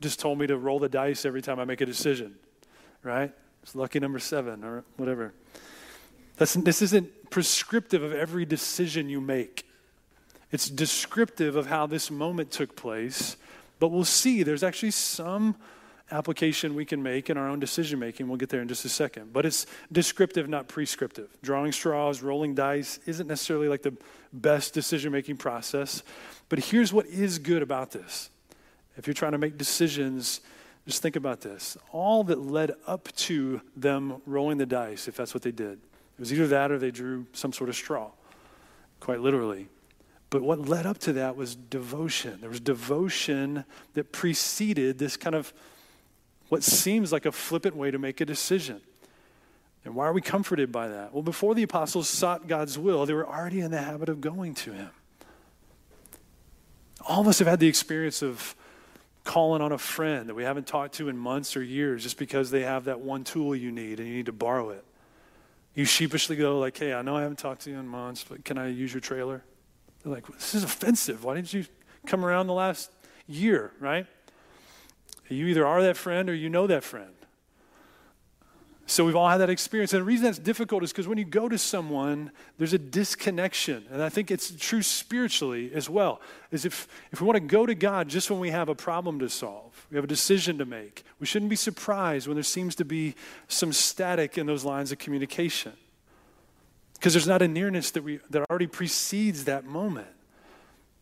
just 0.00 0.20
told 0.20 0.38
me 0.38 0.46
to 0.46 0.56
roll 0.56 0.78
the 0.78 0.88
dice 0.88 1.24
every 1.24 1.42
time 1.42 1.58
I 1.58 1.64
make 1.64 1.80
a 1.80 1.86
decision, 1.86 2.36
right? 3.02 3.32
It's 3.62 3.74
lucky 3.74 4.00
number 4.00 4.18
seven 4.18 4.64
or 4.64 4.84
whatever. 4.96 5.34
That's, 6.36 6.54
this 6.54 6.82
isn't 6.82 7.30
prescriptive 7.30 8.02
of 8.02 8.12
every 8.12 8.44
decision 8.44 9.08
you 9.08 9.20
make. 9.20 9.66
It's 10.50 10.70
descriptive 10.70 11.56
of 11.56 11.66
how 11.66 11.86
this 11.86 12.10
moment 12.10 12.50
took 12.50 12.76
place, 12.76 13.36
but 13.78 13.88
we'll 13.88 14.04
see 14.04 14.42
there's 14.42 14.62
actually 14.62 14.92
some 14.92 15.56
application 16.10 16.74
we 16.74 16.84
can 16.84 17.02
make 17.02 17.30
in 17.30 17.36
our 17.36 17.48
own 17.48 17.60
decision 17.60 17.98
making. 17.98 18.28
We'll 18.28 18.36
get 18.36 18.48
there 18.48 18.62
in 18.62 18.68
just 18.68 18.84
a 18.84 18.88
second. 18.88 19.32
But 19.32 19.46
it's 19.46 19.66
descriptive, 19.92 20.48
not 20.48 20.68
prescriptive. 20.68 21.28
Drawing 21.42 21.72
straws, 21.72 22.22
rolling 22.22 22.54
dice 22.54 22.98
isn't 23.06 23.26
necessarily 23.26 23.68
like 23.68 23.82
the 23.82 23.96
best 24.32 24.74
decision 24.74 25.12
making 25.12 25.36
process. 25.36 26.02
But 26.48 26.58
here's 26.60 26.92
what 26.92 27.06
is 27.06 27.38
good 27.38 27.62
about 27.62 27.90
this. 27.90 28.30
If 28.96 29.06
you're 29.06 29.14
trying 29.14 29.32
to 29.32 29.38
make 29.38 29.58
decisions, 29.58 30.40
just 30.86 31.02
think 31.02 31.16
about 31.16 31.40
this. 31.40 31.76
All 31.92 32.24
that 32.24 32.40
led 32.40 32.72
up 32.86 33.08
to 33.16 33.60
them 33.76 34.22
rolling 34.26 34.58
the 34.58 34.66
dice, 34.66 35.06
if 35.06 35.16
that's 35.16 35.34
what 35.34 35.42
they 35.42 35.52
did, 35.52 35.72
it 35.72 36.20
was 36.20 36.32
either 36.32 36.48
that 36.48 36.72
or 36.72 36.78
they 36.78 36.90
drew 36.90 37.26
some 37.32 37.52
sort 37.52 37.70
of 37.70 37.76
straw, 37.76 38.10
quite 38.98 39.20
literally. 39.20 39.68
But 40.30 40.42
what 40.42 40.68
led 40.68 40.84
up 40.84 40.98
to 40.98 41.12
that 41.14 41.36
was 41.36 41.54
devotion. 41.54 42.38
There 42.40 42.50
was 42.50 42.60
devotion 42.60 43.64
that 43.94 44.12
preceded 44.12 44.98
this 44.98 45.16
kind 45.16 45.36
of 45.36 45.52
what 46.48 46.62
seems 46.62 47.12
like 47.12 47.26
a 47.26 47.32
flippant 47.32 47.76
way 47.76 47.90
to 47.90 47.98
make 47.98 48.20
a 48.20 48.24
decision. 48.24 48.80
And 49.84 49.94
why 49.94 50.06
are 50.06 50.12
we 50.12 50.20
comforted 50.20 50.72
by 50.72 50.88
that? 50.88 51.12
Well, 51.12 51.22
before 51.22 51.54
the 51.54 51.62
apostles 51.62 52.08
sought 52.08 52.46
God's 52.46 52.78
will, 52.78 53.06
they 53.06 53.14
were 53.14 53.26
already 53.26 53.60
in 53.60 53.70
the 53.70 53.80
habit 53.80 54.08
of 54.08 54.20
going 54.20 54.54
to 54.56 54.72
Him. 54.72 54.90
All 57.06 57.20
of 57.20 57.28
us 57.28 57.38
have 57.38 57.48
had 57.48 57.60
the 57.60 57.68
experience 57.68 58.22
of 58.22 58.54
calling 59.24 59.62
on 59.62 59.72
a 59.72 59.78
friend 59.78 60.28
that 60.28 60.34
we 60.34 60.42
haven't 60.42 60.66
talked 60.66 60.94
to 60.94 61.08
in 61.08 61.16
months 61.16 61.56
or 61.56 61.62
years 61.62 62.02
just 62.02 62.18
because 62.18 62.50
they 62.50 62.62
have 62.62 62.84
that 62.84 63.00
one 63.00 63.24
tool 63.24 63.54
you 63.54 63.70
need 63.70 64.00
and 64.00 64.08
you 64.08 64.14
need 64.14 64.26
to 64.26 64.32
borrow 64.32 64.70
it. 64.70 64.84
You 65.74 65.84
sheepishly 65.84 66.34
go 66.34 66.58
like, 66.58 66.76
"Hey, 66.76 66.92
I 66.92 67.02
know 67.02 67.16
I 67.16 67.22
haven't 67.22 67.38
talked 67.38 67.62
to 67.62 67.70
you 67.70 67.78
in 67.78 67.86
months, 67.86 68.24
but 68.28 68.44
can 68.44 68.58
I 68.58 68.68
use 68.68 68.92
your 68.92 69.00
trailer?" 69.00 69.44
They're 70.02 70.12
like, 70.12 70.26
"This 70.26 70.54
is 70.54 70.64
offensive. 70.64 71.24
Why 71.24 71.34
didn't 71.34 71.52
you 71.52 71.66
come 72.06 72.24
around 72.24 72.46
the 72.46 72.54
last 72.54 72.90
year?" 73.26 73.72
Right? 73.78 74.06
You 75.28 75.46
either 75.46 75.66
are 75.66 75.82
that 75.82 75.96
friend 75.96 76.30
or 76.30 76.34
you 76.34 76.48
know 76.48 76.66
that 76.66 76.84
friend. 76.84 77.12
So 78.90 79.04
we've 79.04 79.16
all 79.16 79.28
had 79.28 79.38
that 79.38 79.50
experience. 79.50 79.92
And 79.92 80.00
the 80.00 80.04
reason 80.04 80.24
that's 80.24 80.38
difficult 80.38 80.82
is 80.82 80.92
because 80.92 81.06
when 81.06 81.18
you 81.18 81.26
go 81.26 81.46
to 81.46 81.58
someone, 81.58 82.30
there's 82.56 82.72
a 82.72 82.78
disconnection. 82.78 83.84
And 83.92 84.02
I 84.02 84.08
think 84.08 84.30
it's 84.30 84.50
true 84.58 84.80
spiritually 84.80 85.70
as 85.74 85.90
well. 85.90 86.22
Is 86.50 86.64
if, 86.64 86.88
if 87.12 87.20
we 87.20 87.26
want 87.26 87.36
to 87.36 87.40
go 87.40 87.66
to 87.66 87.74
God 87.74 88.08
just 88.08 88.30
when 88.30 88.40
we 88.40 88.48
have 88.48 88.70
a 88.70 88.74
problem 88.74 89.18
to 89.18 89.28
solve, 89.28 89.86
we 89.90 89.96
have 89.96 90.04
a 90.04 90.08
decision 90.08 90.56
to 90.56 90.64
make, 90.64 91.04
we 91.20 91.26
shouldn't 91.26 91.50
be 91.50 91.56
surprised 91.56 92.26
when 92.28 92.36
there 92.36 92.42
seems 92.42 92.74
to 92.76 92.84
be 92.86 93.14
some 93.46 93.74
static 93.74 94.38
in 94.38 94.46
those 94.46 94.64
lines 94.64 94.90
of 94.90 94.98
communication. 94.98 95.74
Because 96.94 97.12
there's 97.12 97.28
not 97.28 97.42
a 97.42 97.48
nearness 97.48 97.90
that, 97.90 98.02
we, 98.02 98.20
that 98.30 98.46
already 98.48 98.66
precedes 98.66 99.44
that 99.44 99.66
moment. 99.66 100.08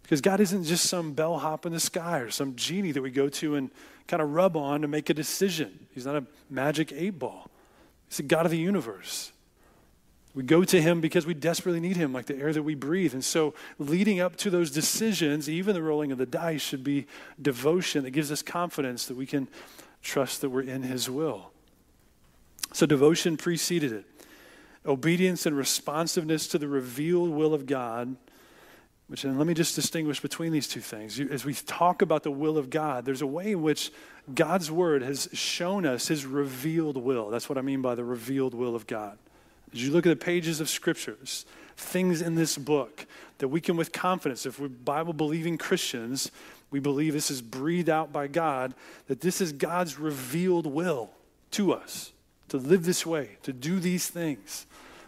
Because 0.06 0.20
God 0.20 0.38
isn't 0.38 0.62
just 0.62 0.84
some 0.84 1.14
bellhop 1.14 1.66
in 1.66 1.72
the 1.72 1.80
sky 1.80 2.20
or 2.20 2.30
some 2.30 2.54
genie 2.54 2.92
that 2.92 3.02
we 3.02 3.10
go 3.10 3.28
to 3.28 3.56
and 3.56 3.72
kind 4.06 4.22
of 4.22 4.32
rub 4.32 4.56
on 4.56 4.82
to 4.82 4.86
make 4.86 5.10
a 5.10 5.14
decision. 5.14 5.88
He's 5.92 6.06
not 6.06 6.14
a 6.14 6.24
magic 6.48 6.92
eight 6.92 7.18
ball, 7.18 7.50
He's 8.08 8.18
the 8.18 8.22
God 8.22 8.46
of 8.46 8.52
the 8.52 8.58
universe. 8.58 9.32
We 10.32 10.44
go 10.44 10.62
to 10.62 10.80
Him 10.80 11.00
because 11.00 11.26
we 11.26 11.34
desperately 11.34 11.80
need 11.80 11.96
Him, 11.96 12.12
like 12.12 12.26
the 12.26 12.36
air 12.36 12.52
that 12.52 12.62
we 12.62 12.76
breathe. 12.76 13.14
And 13.14 13.24
so, 13.24 13.52
leading 13.80 14.20
up 14.20 14.36
to 14.36 14.50
those 14.50 14.70
decisions, 14.70 15.50
even 15.50 15.74
the 15.74 15.82
rolling 15.82 16.12
of 16.12 16.18
the 16.18 16.26
dice, 16.26 16.60
should 16.60 16.84
be 16.84 17.08
devotion 17.42 18.04
that 18.04 18.10
gives 18.10 18.30
us 18.30 18.42
confidence 18.42 19.06
that 19.06 19.16
we 19.16 19.26
can 19.26 19.48
trust 20.02 20.40
that 20.42 20.50
we're 20.50 20.60
in 20.60 20.82
His 20.82 21.10
will. 21.10 21.50
So, 22.72 22.86
devotion 22.86 23.36
preceded 23.36 23.90
it. 23.90 24.04
Obedience 24.86 25.46
and 25.46 25.56
responsiveness 25.56 26.46
to 26.48 26.58
the 26.58 26.68
revealed 26.68 27.30
will 27.30 27.54
of 27.54 27.66
God 27.66 28.14
Which, 29.08 29.24
and 29.24 29.38
let 29.38 29.46
me 29.46 29.54
just 29.54 29.76
distinguish 29.76 30.20
between 30.20 30.50
these 30.52 30.66
two 30.66 30.80
things. 30.80 31.20
As 31.20 31.44
we 31.44 31.54
talk 31.54 32.02
about 32.02 32.24
the 32.24 32.30
will 32.30 32.58
of 32.58 32.70
God, 32.70 33.04
there's 33.04 33.22
a 33.22 33.26
way 33.26 33.52
in 33.52 33.62
which 33.62 33.92
God's 34.34 34.70
word 34.70 35.02
has 35.02 35.28
shown 35.32 35.86
us 35.86 36.08
his 36.08 36.26
revealed 36.26 36.96
will. 36.96 37.30
That's 37.30 37.48
what 37.48 37.56
I 37.56 37.60
mean 37.60 37.82
by 37.82 37.94
the 37.94 38.04
revealed 38.04 38.52
will 38.52 38.74
of 38.74 38.86
God. 38.88 39.16
As 39.72 39.84
you 39.84 39.92
look 39.92 40.06
at 40.06 40.10
the 40.10 40.24
pages 40.24 40.60
of 40.60 40.68
scriptures, 40.68 41.46
things 41.76 42.20
in 42.20 42.34
this 42.34 42.58
book 42.58 43.06
that 43.38 43.48
we 43.48 43.60
can, 43.60 43.76
with 43.76 43.92
confidence, 43.92 44.44
if 44.44 44.58
we're 44.58 44.68
Bible 44.68 45.12
believing 45.12 45.56
Christians, 45.56 46.32
we 46.70 46.80
believe 46.80 47.12
this 47.12 47.30
is 47.30 47.42
breathed 47.42 47.88
out 47.88 48.12
by 48.12 48.26
God, 48.26 48.74
that 49.06 49.20
this 49.20 49.40
is 49.40 49.52
God's 49.52 49.98
revealed 49.98 50.66
will 50.66 51.10
to 51.52 51.72
us 51.72 52.12
to 52.48 52.56
live 52.56 52.84
this 52.84 53.04
way, 53.04 53.30
to 53.42 53.52
do 53.52 53.80
these 53.80 54.08
things, 54.08 54.66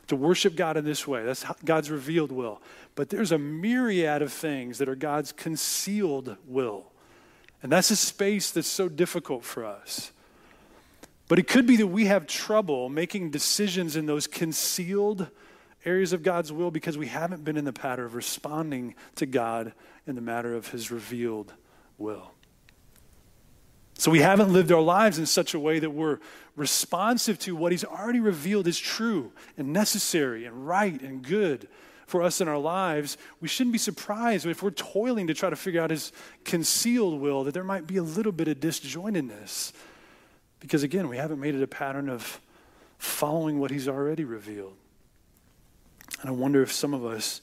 to 0.08 0.16
worship 0.16 0.56
God 0.56 0.76
in 0.76 0.84
this 0.84 1.06
way. 1.06 1.24
That's 1.24 1.44
God's 1.64 1.90
revealed 1.90 2.32
will. 2.32 2.60
But 2.98 3.10
there's 3.10 3.30
a 3.30 3.38
myriad 3.38 4.22
of 4.22 4.32
things 4.32 4.78
that 4.78 4.88
are 4.88 4.96
God's 4.96 5.30
concealed 5.30 6.36
will. 6.44 6.90
And 7.62 7.70
that's 7.70 7.92
a 7.92 7.96
space 7.96 8.50
that's 8.50 8.66
so 8.66 8.88
difficult 8.88 9.44
for 9.44 9.64
us. 9.64 10.10
But 11.28 11.38
it 11.38 11.46
could 11.46 11.64
be 11.64 11.76
that 11.76 11.86
we 11.86 12.06
have 12.06 12.26
trouble 12.26 12.88
making 12.88 13.30
decisions 13.30 13.94
in 13.94 14.06
those 14.06 14.26
concealed 14.26 15.28
areas 15.84 16.12
of 16.12 16.24
God's 16.24 16.50
will 16.50 16.72
because 16.72 16.98
we 16.98 17.06
haven't 17.06 17.44
been 17.44 17.56
in 17.56 17.64
the 17.64 17.72
pattern 17.72 18.04
of 18.04 18.16
responding 18.16 18.96
to 19.14 19.26
God 19.26 19.74
in 20.04 20.16
the 20.16 20.20
matter 20.20 20.52
of 20.56 20.66
his 20.72 20.90
revealed 20.90 21.52
will. 21.98 22.32
So 23.94 24.10
we 24.10 24.22
haven't 24.22 24.52
lived 24.52 24.72
our 24.72 24.82
lives 24.82 25.20
in 25.20 25.26
such 25.26 25.54
a 25.54 25.60
way 25.60 25.78
that 25.78 25.90
we're 25.90 26.18
responsive 26.56 27.38
to 27.40 27.54
what 27.54 27.70
he's 27.70 27.84
already 27.84 28.18
revealed 28.18 28.66
is 28.66 28.76
true 28.76 29.30
and 29.56 29.72
necessary 29.72 30.46
and 30.46 30.66
right 30.66 31.00
and 31.00 31.22
good 31.22 31.68
for 32.08 32.22
us 32.22 32.40
in 32.40 32.48
our 32.48 32.58
lives, 32.58 33.18
we 33.38 33.48
shouldn't 33.48 33.72
be 33.72 33.78
surprised 33.78 34.46
if 34.46 34.62
we're 34.62 34.70
toiling 34.70 35.26
to 35.26 35.34
try 35.34 35.50
to 35.50 35.56
figure 35.56 35.82
out 35.82 35.90
his 35.90 36.10
concealed 36.42 37.20
will 37.20 37.44
that 37.44 37.52
there 37.52 37.62
might 37.62 37.86
be 37.86 37.98
a 37.98 38.02
little 38.02 38.32
bit 38.32 38.48
of 38.48 38.58
disjointedness. 38.58 39.72
Because 40.58 40.82
again, 40.82 41.08
we 41.08 41.18
haven't 41.18 41.38
made 41.38 41.54
it 41.54 41.62
a 41.62 41.66
pattern 41.66 42.08
of 42.08 42.40
following 42.96 43.60
what 43.60 43.70
he's 43.70 43.88
already 43.88 44.24
revealed. 44.24 44.72
And 46.22 46.30
I 46.30 46.32
wonder 46.32 46.62
if 46.62 46.72
some 46.72 46.94
of 46.94 47.04
us, 47.04 47.42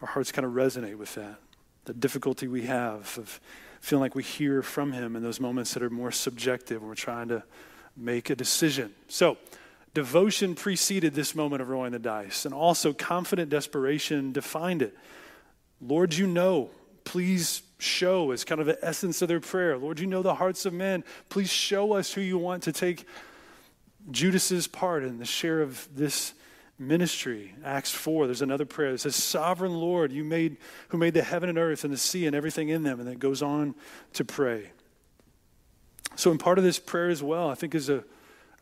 our 0.00 0.08
hearts 0.08 0.32
kind 0.32 0.46
of 0.46 0.52
resonate 0.52 0.96
with 0.96 1.14
that. 1.16 1.36
The 1.84 1.92
difficulty 1.92 2.48
we 2.48 2.62
have 2.62 3.18
of 3.18 3.40
feeling 3.82 4.00
like 4.00 4.14
we 4.14 4.22
hear 4.22 4.62
from 4.62 4.92
him 4.92 5.16
in 5.16 5.22
those 5.22 5.38
moments 5.38 5.74
that 5.74 5.82
are 5.82 5.90
more 5.90 6.10
subjective 6.10 6.80
when 6.80 6.88
we're 6.88 6.94
trying 6.94 7.28
to 7.28 7.42
make 7.94 8.30
a 8.30 8.34
decision. 8.34 8.94
So, 9.08 9.36
Devotion 9.94 10.54
preceded 10.54 11.14
this 11.14 11.34
moment 11.34 11.60
of 11.60 11.68
rolling 11.68 11.92
the 11.92 11.98
dice, 11.98 12.44
and 12.44 12.54
also 12.54 12.92
confident 12.92 13.50
desperation 13.50 14.32
defined 14.32 14.80
it. 14.80 14.96
Lord, 15.80 16.14
you 16.14 16.26
know, 16.26 16.70
please 17.04 17.62
show 17.78 18.30
is 18.30 18.44
kind 18.44 18.60
of 18.60 18.66
the 18.66 18.78
essence 18.82 19.20
of 19.20 19.28
their 19.28 19.40
prayer. 19.40 19.76
Lord, 19.76 19.98
you 20.00 20.06
know 20.06 20.22
the 20.22 20.36
hearts 20.36 20.64
of 20.64 20.72
men. 20.72 21.04
Please 21.28 21.50
show 21.50 21.92
us 21.92 22.12
who 22.12 22.20
you 22.20 22.38
want 22.38 22.62
to 22.62 22.72
take 22.72 23.06
Judas's 24.10 24.66
part 24.66 25.04
in 25.04 25.18
the 25.18 25.24
share 25.24 25.60
of 25.60 25.88
this 25.94 26.34
ministry. 26.78 27.54
Acts 27.64 27.90
4, 27.90 28.26
there's 28.26 28.42
another 28.42 28.64
prayer 28.64 28.92
that 28.92 28.98
says, 28.98 29.16
Sovereign 29.16 29.74
Lord, 29.74 30.12
you 30.12 30.24
made 30.24 30.56
who 30.88 30.98
made 30.98 31.14
the 31.14 31.22
heaven 31.22 31.48
and 31.48 31.58
earth 31.58 31.84
and 31.84 31.92
the 31.92 31.98
sea 31.98 32.26
and 32.26 32.34
everything 32.34 32.68
in 32.68 32.82
them, 32.82 32.98
and 32.98 33.08
then 33.08 33.18
goes 33.18 33.42
on 33.42 33.74
to 34.14 34.24
pray. 34.24 34.70
So, 36.16 36.30
in 36.30 36.38
part 36.38 36.58
of 36.58 36.64
this 36.64 36.78
prayer 36.78 37.08
as 37.08 37.22
well, 37.22 37.48
I 37.48 37.54
think 37.54 37.74
is 37.74 37.88
a 37.88 38.04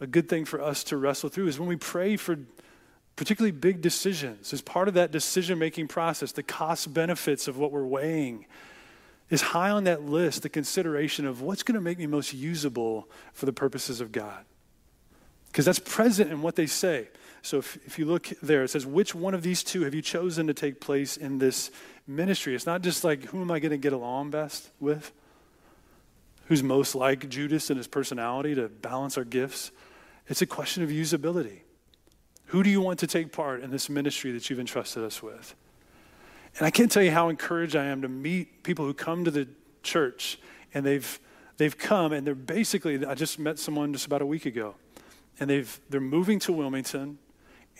a 0.01 0.07
good 0.07 0.29
thing 0.29 0.45
for 0.45 0.61
us 0.61 0.83
to 0.85 0.97
wrestle 0.97 1.29
through 1.29 1.47
is 1.49 1.59
when 1.59 1.69
we 1.69 1.77
pray 1.77 2.17
for 2.17 2.39
particularly 3.17 3.53
big 3.53 3.83
decisions, 3.83 4.53
as 4.53 4.63
part 4.63 4.89
of 4.89 4.95
that 4.95 5.11
decision 5.11 5.59
making 5.59 5.89
process, 5.89 6.33
the 6.33 6.43
cost 6.43 6.93
benefits 6.95 7.49
of 7.49 7.59
what 7.59 7.71
we're 7.71 7.85
weighing 7.85 8.47
is 9.29 9.43
high 9.43 9.71
on 9.71 9.85
that 9.85 10.03
list 10.03 10.43
the 10.43 10.49
consideration 10.49 11.27
of 11.27 11.43
what's 11.43 11.63
going 11.63 11.75
to 11.75 11.81
make 11.81 11.99
me 11.99 12.07
most 12.07 12.33
usable 12.33 13.09
for 13.33 13.47
the 13.47 13.53
purposes 13.53 14.01
of 14.01 14.11
God. 14.11 14.45
Because 15.49 15.65
that's 15.65 15.79
present 15.79 16.31
in 16.31 16.43
what 16.43 16.57
they 16.57 16.67
say. 16.67 17.09
So 17.43 17.59
if, 17.59 17.77
if 17.87 17.99
you 17.99 18.07
look 18.07 18.29
there, 18.43 18.65
it 18.65 18.69
says, 18.69 18.87
Which 18.87 19.15
one 19.15 19.35
of 19.35 19.43
these 19.43 19.63
two 19.63 19.83
have 19.83 19.95
you 19.95 20.03
chosen 20.03 20.47
to 20.47 20.55
take 20.55 20.81
place 20.81 21.17
in 21.17 21.39
this 21.39 21.71
ministry? 22.07 22.55
It's 22.55 22.67
not 22.67 22.83
just 22.83 23.05
like, 23.05 23.25
Who 23.27 23.41
am 23.41 23.51
I 23.51 23.59
going 23.59 23.71
to 23.71 23.79
get 23.79 23.93
along 23.93 24.31
best 24.31 24.71
with? 24.79 25.13
Who's 26.47 26.63
most 26.63 26.95
like 26.95 27.29
Judas 27.29 27.71
in 27.71 27.77
his 27.77 27.87
personality 27.87 28.55
to 28.57 28.69
balance 28.69 29.17
our 29.17 29.25
gifts? 29.25 29.71
It's 30.31 30.41
a 30.41 30.47
question 30.47 30.85
of 30.85 30.91
usability. 30.91 31.59
Who 32.47 32.63
do 32.63 32.71
you 32.71 32.81
want 32.81 33.01
to 33.01 33.09
take 33.09 33.33
part 33.33 33.63
in 33.63 33.71
this 33.71 33.91
ministry 33.91 34.31
that 34.31 34.49
you've 34.49 34.61
entrusted 34.61 35.03
us 35.03 35.21
with? 35.21 35.57
And 36.57 36.65
I 36.65 36.71
can't 36.71 36.91
tell 36.91 37.03
you 37.03 37.11
how 37.11 37.29
encouraged 37.29 37.75
I 37.75 37.87
am 37.87 38.01
to 38.03 38.09
meet 38.09 38.63
people 38.63 38.85
who 38.85 38.95
come 38.95 39.25
to 39.25 39.31
the 39.33 39.49
church 39.83 40.39
and 40.73 40.87
they've 40.87 41.21
they've 41.57 41.77
come 41.77 42.13
and 42.13 42.25
they're 42.25 42.35
basically 42.35 43.05
I 43.05 43.15
just 43.15 43.41
met 43.41 43.59
someone 43.59 43.93
just 43.93 44.07
about 44.07 44.23
a 44.23 44.27
week 44.27 44.47
ago 44.47 44.77
and 45.41 45.51
they've 45.51 45.81
they're 45.91 46.01
moving 46.01 46.39
to 46.41 46.53
Wilmington 46.53 47.19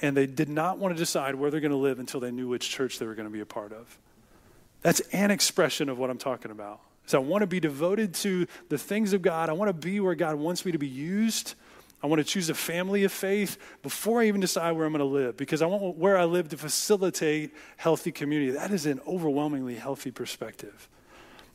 and 0.03 0.17
they 0.17 0.27
did 0.27 0.49
not 0.49 0.79
want 0.79 0.95
to 0.95 0.99
decide 0.99 1.37
where 1.37 1.53
they're 1.53 1.61
going 1.61 1.71
to 1.71 1.77
live 1.77 2.01
until 2.01 2.19
they 2.19 2.33
knew 2.33 2.49
which 2.49 2.69
church 2.69 2.99
they 2.99 3.07
were 3.07 3.15
going 3.15 3.29
to 3.29 3.33
be 3.33 3.41
a 3.41 3.47
part 3.47 3.73
of. 3.73 3.97
That's 4.83 5.01
an 5.13 5.31
expression 5.31 5.89
of 5.89 5.99
what 5.99 6.11
I'm 6.11 6.19
talking 6.19 6.51
about. 6.51 6.81
So 7.07 7.21
I 7.21 7.25
want 7.25 7.43
to 7.43 7.47
be 7.47 7.61
devoted 7.61 8.15
to 8.15 8.47
the 8.69 8.79
things 8.79 9.13
of 9.13 9.23
God. 9.23 9.49
I 9.51 9.53
want 9.53 9.69
to 9.69 9.73
be 9.89 10.01
where 10.01 10.15
God 10.15 10.37
wants 10.37 10.65
me 10.65 10.73
to 10.73 10.79
be 10.79 10.89
used. 10.89 11.55
I 12.03 12.07
want 12.07 12.21
to 12.21 12.25
choose 12.25 12.49
a 12.49 12.55
family 12.55 13.05
of 13.05 13.13
faith 13.13 13.59
before 13.83 14.23
I 14.23 14.27
even 14.27 14.41
decide 14.41 14.73
where 14.73 14.87
I'm 14.87 14.93
going 14.93 15.01
to 15.01 15.05
live 15.05 15.37
because 15.37 15.61
I 15.61 15.67
want 15.67 15.97
where 15.97 16.17
I 16.17 16.25
live 16.25 16.49
to 16.51 16.57
facilitate 16.57 17.55
healthy 17.77 18.11
community. 18.11 18.53
That 18.53 18.71
is 18.71 18.87
an 18.87 19.01
overwhelmingly 19.07 19.75
healthy 19.75 20.11
perspective. 20.11 20.89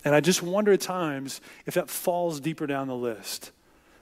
And 0.03 0.13
I 0.13 0.19
just 0.19 0.43
wonder 0.43 0.71
at 0.71 0.81
times 0.81 1.41
if 1.65 1.73
that 1.73 1.89
falls 1.89 2.39
deeper 2.39 2.67
down 2.67 2.88
the 2.88 2.95
list. 2.95 3.51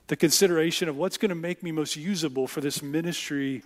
The 0.07 0.17
consideration 0.17 0.89
of 0.89 0.97
what's 0.97 1.17
going 1.17 1.29
to 1.29 1.35
make 1.35 1.63
me 1.63 1.71
most 1.71 1.95
usable 1.95 2.45
for 2.45 2.59
this 2.59 2.83
ministry 2.83 3.63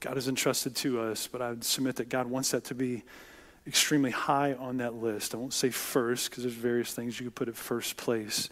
God 0.00 0.16
has 0.16 0.28
entrusted 0.28 0.74
to 0.76 1.00
us. 1.00 1.26
But 1.26 1.42
I 1.42 1.50
would 1.50 1.64
submit 1.64 1.96
that 1.96 2.08
God 2.08 2.26
wants 2.26 2.50
that 2.50 2.64
to 2.64 2.74
be 2.74 3.04
extremely 3.66 4.10
high 4.10 4.54
on 4.54 4.78
that 4.78 4.94
list. 4.94 5.34
I 5.34 5.38
won't 5.38 5.52
say 5.52 5.70
first 5.70 6.30
because 6.30 6.42
there's 6.42 6.54
various 6.54 6.92
things 6.92 7.20
you 7.20 7.26
could 7.26 7.34
put 7.34 7.48
at 7.48 7.56
first 7.56 7.96
place. 7.96 8.48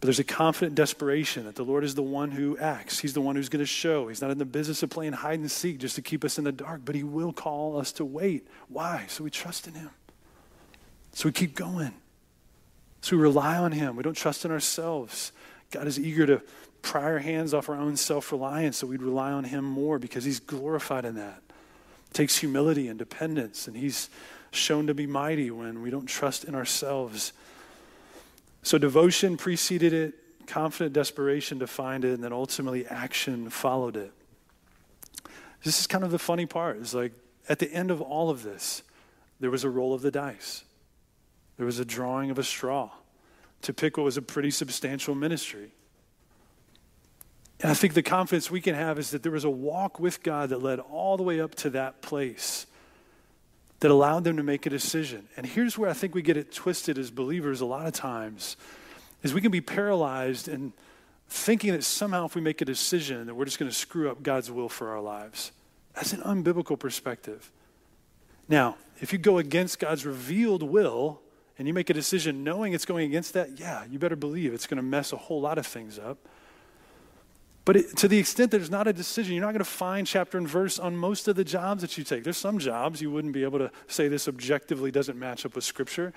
But 0.00 0.06
there's 0.06 0.18
a 0.18 0.24
confident 0.24 0.74
desperation 0.74 1.44
that 1.44 1.56
the 1.56 1.62
Lord 1.62 1.84
is 1.84 1.94
the 1.94 2.02
one 2.02 2.30
who 2.30 2.56
acts. 2.56 2.98
He's 2.98 3.12
the 3.12 3.20
one 3.20 3.36
who's 3.36 3.50
going 3.50 3.62
to 3.62 3.66
show. 3.66 4.08
He's 4.08 4.22
not 4.22 4.30
in 4.30 4.38
the 4.38 4.46
business 4.46 4.82
of 4.82 4.88
playing 4.88 5.12
hide 5.12 5.40
and 5.40 5.50
seek 5.50 5.78
just 5.78 5.94
to 5.96 6.02
keep 6.02 6.24
us 6.24 6.38
in 6.38 6.44
the 6.44 6.52
dark, 6.52 6.80
but 6.86 6.94
He 6.94 7.02
will 7.02 7.34
call 7.34 7.78
us 7.78 7.92
to 7.92 8.04
wait. 8.04 8.48
Why? 8.68 9.04
So 9.08 9.24
we 9.24 9.30
trust 9.30 9.68
in 9.68 9.74
Him. 9.74 9.90
So 11.12 11.28
we 11.28 11.32
keep 11.32 11.54
going. 11.54 11.92
So 13.02 13.16
we 13.16 13.22
rely 13.22 13.58
on 13.58 13.72
Him. 13.72 13.94
We 13.94 14.02
don't 14.02 14.16
trust 14.16 14.46
in 14.46 14.50
ourselves. 14.50 15.32
God 15.70 15.86
is 15.86 16.00
eager 16.00 16.26
to 16.26 16.40
pry 16.80 17.02
our 17.02 17.18
hands 17.18 17.52
off 17.52 17.68
our 17.68 17.76
own 17.76 17.96
self 17.96 18.32
reliance 18.32 18.78
so 18.78 18.86
we'd 18.86 19.02
rely 19.02 19.32
on 19.32 19.44
Him 19.44 19.66
more 19.66 19.98
because 19.98 20.24
He's 20.24 20.40
glorified 20.40 21.04
in 21.04 21.16
that. 21.16 21.42
It 22.10 22.14
takes 22.14 22.38
humility 22.38 22.88
and 22.88 22.98
dependence, 22.98 23.68
and 23.68 23.76
He's 23.76 24.08
shown 24.50 24.86
to 24.86 24.94
be 24.94 25.06
mighty 25.06 25.50
when 25.50 25.82
we 25.82 25.90
don't 25.90 26.06
trust 26.06 26.44
in 26.44 26.54
ourselves 26.54 27.34
so 28.62 28.78
devotion 28.78 29.36
preceded 29.36 29.92
it, 29.92 30.14
confident 30.46 30.92
desperation 30.92 31.58
defined 31.58 32.04
it, 32.04 32.12
and 32.12 32.22
then 32.22 32.32
ultimately 32.32 32.86
action 32.86 33.50
followed 33.50 33.96
it. 33.96 34.12
This 35.62 35.80
is 35.80 35.86
kind 35.86 36.04
of 36.04 36.10
the 36.10 36.18
funny 36.18 36.46
part. 36.46 36.78
Is 36.78 36.94
like 36.94 37.12
at 37.48 37.58
the 37.58 37.72
end 37.72 37.90
of 37.90 38.00
all 38.00 38.30
of 38.30 38.42
this, 38.42 38.82
there 39.38 39.50
was 39.50 39.64
a 39.64 39.70
roll 39.70 39.94
of 39.94 40.02
the 40.02 40.10
dice. 40.10 40.64
There 41.56 41.66
was 41.66 41.78
a 41.78 41.84
drawing 41.84 42.30
of 42.30 42.38
a 42.38 42.42
straw 42.42 42.90
to 43.62 43.74
pick 43.74 43.96
what 43.96 44.04
was 44.04 44.16
a 44.16 44.22
pretty 44.22 44.50
substantial 44.50 45.14
ministry. 45.14 45.72
And 47.60 47.70
I 47.70 47.74
think 47.74 47.92
the 47.92 48.02
confidence 48.02 48.50
we 48.50 48.62
can 48.62 48.74
have 48.74 48.98
is 48.98 49.10
that 49.10 49.22
there 49.22 49.32
was 49.32 49.44
a 49.44 49.50
walk 49.50 50.00
with 50.00 50.22
God 50.22 50.48
that 50.48 50.62
led 50.62 50.78
all 50.78 51.18
the 51.18 51.22
way 51.22 51.40
up 51.40 51.54
to 51.56 51.70
that 51.70 52.00
place 52.00 52.66
that 53.80 53.90
allowed 53.90 54.24
them 54.24 54.36
to 54.36 54.42
make 54.42 54.66
a 54.66 54.70
decision. 54.70 55.26
And 55.36 55.46
here's 55.46 55.76
where 55.76 55.88
I 55.88 55.94
think 55.94 56.14
we 56.14 56.22
get 56.22 56.36
it 56.36 56.52
twisted 56.52 56.98
as 56.98 57.10
believers 57.10 57.60
a 57.60 57.66
lot 57.66 57.86
of 57.86 57.92
times 57.92 58.56
is 59.22 59.34
we 59.34 59.40
can 59.40 59.50
be 59.50 59.60
paralyzed 59.60 60.48
in 60.48 60.72
thinking 61.28 61.72
that 61.72 61.84
somehow 61.84 62.26
if 62.26 62.34
we 62.34 62.40
make 62.40 62.60
a 62.60 62.64
decision 62.64 63.26
that 63.26 63.34
we're 63.34 63.44
just 63.44 63.58
going 63.58 63.70
to 63.70 63.76
screw 63.76 64.10
up 64.10 64.22
God's 64.22 64.50
will 64.50 64.68
for 64.68 64.90
our 64.90 65.00
lives. 65.00 65.52
That's 65.94 66.12
an 66.12 66.20
unbiblical 66.20 66.78
perspective. 66.78 67.50
Now, 68.48 68.76
if 69.00 69.12
you 69.12 69.18
go 69.18 69.38
against 69.38 69.78
God's 69.78 70.04
revealed 70.04 70.62
will 70.62 71.20
and 71.58 71.68
you 71.68 71.74
make 71.74 71.88
a 71.88 71.94
decision 71.94 72.42
knowing 72.44 72.72
it's 72.72 72.84
going 72.84 73.06
against 73.06 73.34
that, 73.34 73.58
yeah, 73.58 73.84
you 73.88 73.98
better 73.98 74.16
believe 74.16 74.52
it's 74.52 74.66
going 74.66 74.76
to 74.76 74.82
mess 74.82 75.12
a 75.12 75.16
whole 75.16 75.40
lot 75.40 75.56
of 75.56 75.66
things 75.66 75.98
up. 75.98 76.18
But 77.70 77.76
it, 77.76 77.96
to 77.98 78.08
the 78.08 78.18
extent 78.18 78.50
that 78.50 78.56
there's 78.56 78.68
not 78.68 78.88
a 78.88 78.92
decision, 78.92 79.32
you're 79.32 79.44
not 79.44 79.52
going 79.52 79.60
to 79.60 79.64
find 79.64 80.04
chapter 80.04 80.36
and 80.36 80.48
verse 80.48 80.80
on 80.80 80.96
most 80.96 81.28
of 81.28 81.36
the 81.36 81.44
jobs 81.44 81.82
that 81.82 81.96
you 81.96 82.02
take. 82.02 82.24
There's 82.24 82.36
some 82.36 82.58
jobs 82.58 83.00
you 83.00 83.12
wouldn't 83.12 83.32
be 83.32 83.44
able 83.44 83.60
to 83.60 83.70
say 83.86 84.08
this 84.08 84.26
objectively 84.26 84.90
doesn't 84.90 85.16
match 85.16 85.46
up 85.46 85.54
with 85.54 85.62
Scripture. 85.62 86.12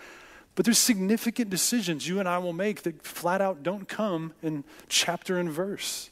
But 0.56 0.66
there's 0.66 0.80
significant 0.80 1.52
decisions 1.52 2.08
you 2.08 2.20
and 2.20 2.28
I 2.28 2.40
will 2.40 2.54
make 2.54 2.82
that 2.82 3.06
flat 3.06 3.40
out 3.40 3.62
don't 3.62 3.88
come 3.88 4.34
in 4.42 4.64
chapter 4.90 5.38
and 5.38 5.48
verse. 5.48 6.10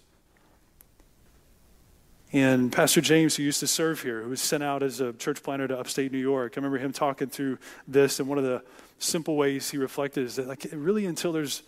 And 2.31 2.71
Pastor 2.71 3.01
James, 3.01 3.35
who 3.35 3.41
used 3.41 3.61
to 3.61 3.67
serve 3.67 4.03
here, 4.03 4.21
who 4.21 4.29
was 4.29 4.43
sent 4.43 4.61
out 4.61 4.83
as 4.83 5.01
a 5.01 5.11
church 5.11 5.41
planter 5.41 5.67
to 5.69 5.79
upstate 5.79 6.11
New 6.11 6.19
York, 6.19 6.53
I 6.55 6.57
remember 6.57 6.77
him 6.77 6.93
talking 6.93 7.29
through 7.29 7.57
this, 7.87 8.19
and 8.19 8.29
one 8.29 8.37
of 8.37 8.43
the 8.43 8.61
simple 8.99 9.37
ways 9.37 9.71
he 9.71 9.79
reflected 9.79 10.23
is 10.23 10.35
that, 10.35 10.47
like, 10.47 10.67
really 10.71 11.07
until 11.07 11.31
there's, 11.31 11.63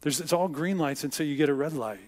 there's 0.00 0.20
it's 0.20 0.32
all 0.32 0.48
green 0.48 0.78
lights 0.78 1.04
until 1.04 1.26
you 1.26 1.36
get 1.36 1.48
a 1.48 1.54
red 1.54 1.74
light. 1.74 2.00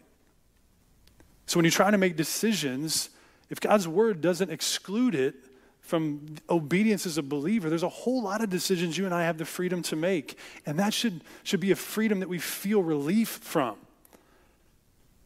So 1.46 1.58
when 1.58 1.64
you're 1.64 1.70
trying 1.70 1.92
to 1.92 1.98
make 1.98 2.16
decisions, 2.16 3.10
if 3.50 3.60
God's 3.60 3.86
word 3.86 4.20
doesn't 4.20 4.50
exclude 4.50 5.14
it 5.14 5.34
from 5.80 6.36
obedience 6.50 7.06
as 7.06 7.16
a 7.16 7.22
believer, 7.22 7.70
there's 7.70 7.84
a 7.84 7.88
whole 7.88 8.22
lot 8.22 8.42
of 8.42 8.50
decisions 8.50 8.98
you 8.98 9.04
and 9.04 9.14
I 9.14 9.22
have 9.22 9.38
the 9.38 9.44
freedom 9.44 9.82
to 9.82 9.96
make. 9.96 10.36
And 10.66 10.78
that 10.80 10.92
should, 10.92 11.22
should 11.44 11.60
be 11.60 11.70
a 11.70 11.76
freedom 11.76 12.20
that 12.20 12.28
we 12.28 12.38
feel 12.38 12.82
relief 12.82 13.28
from. 13.28 13.76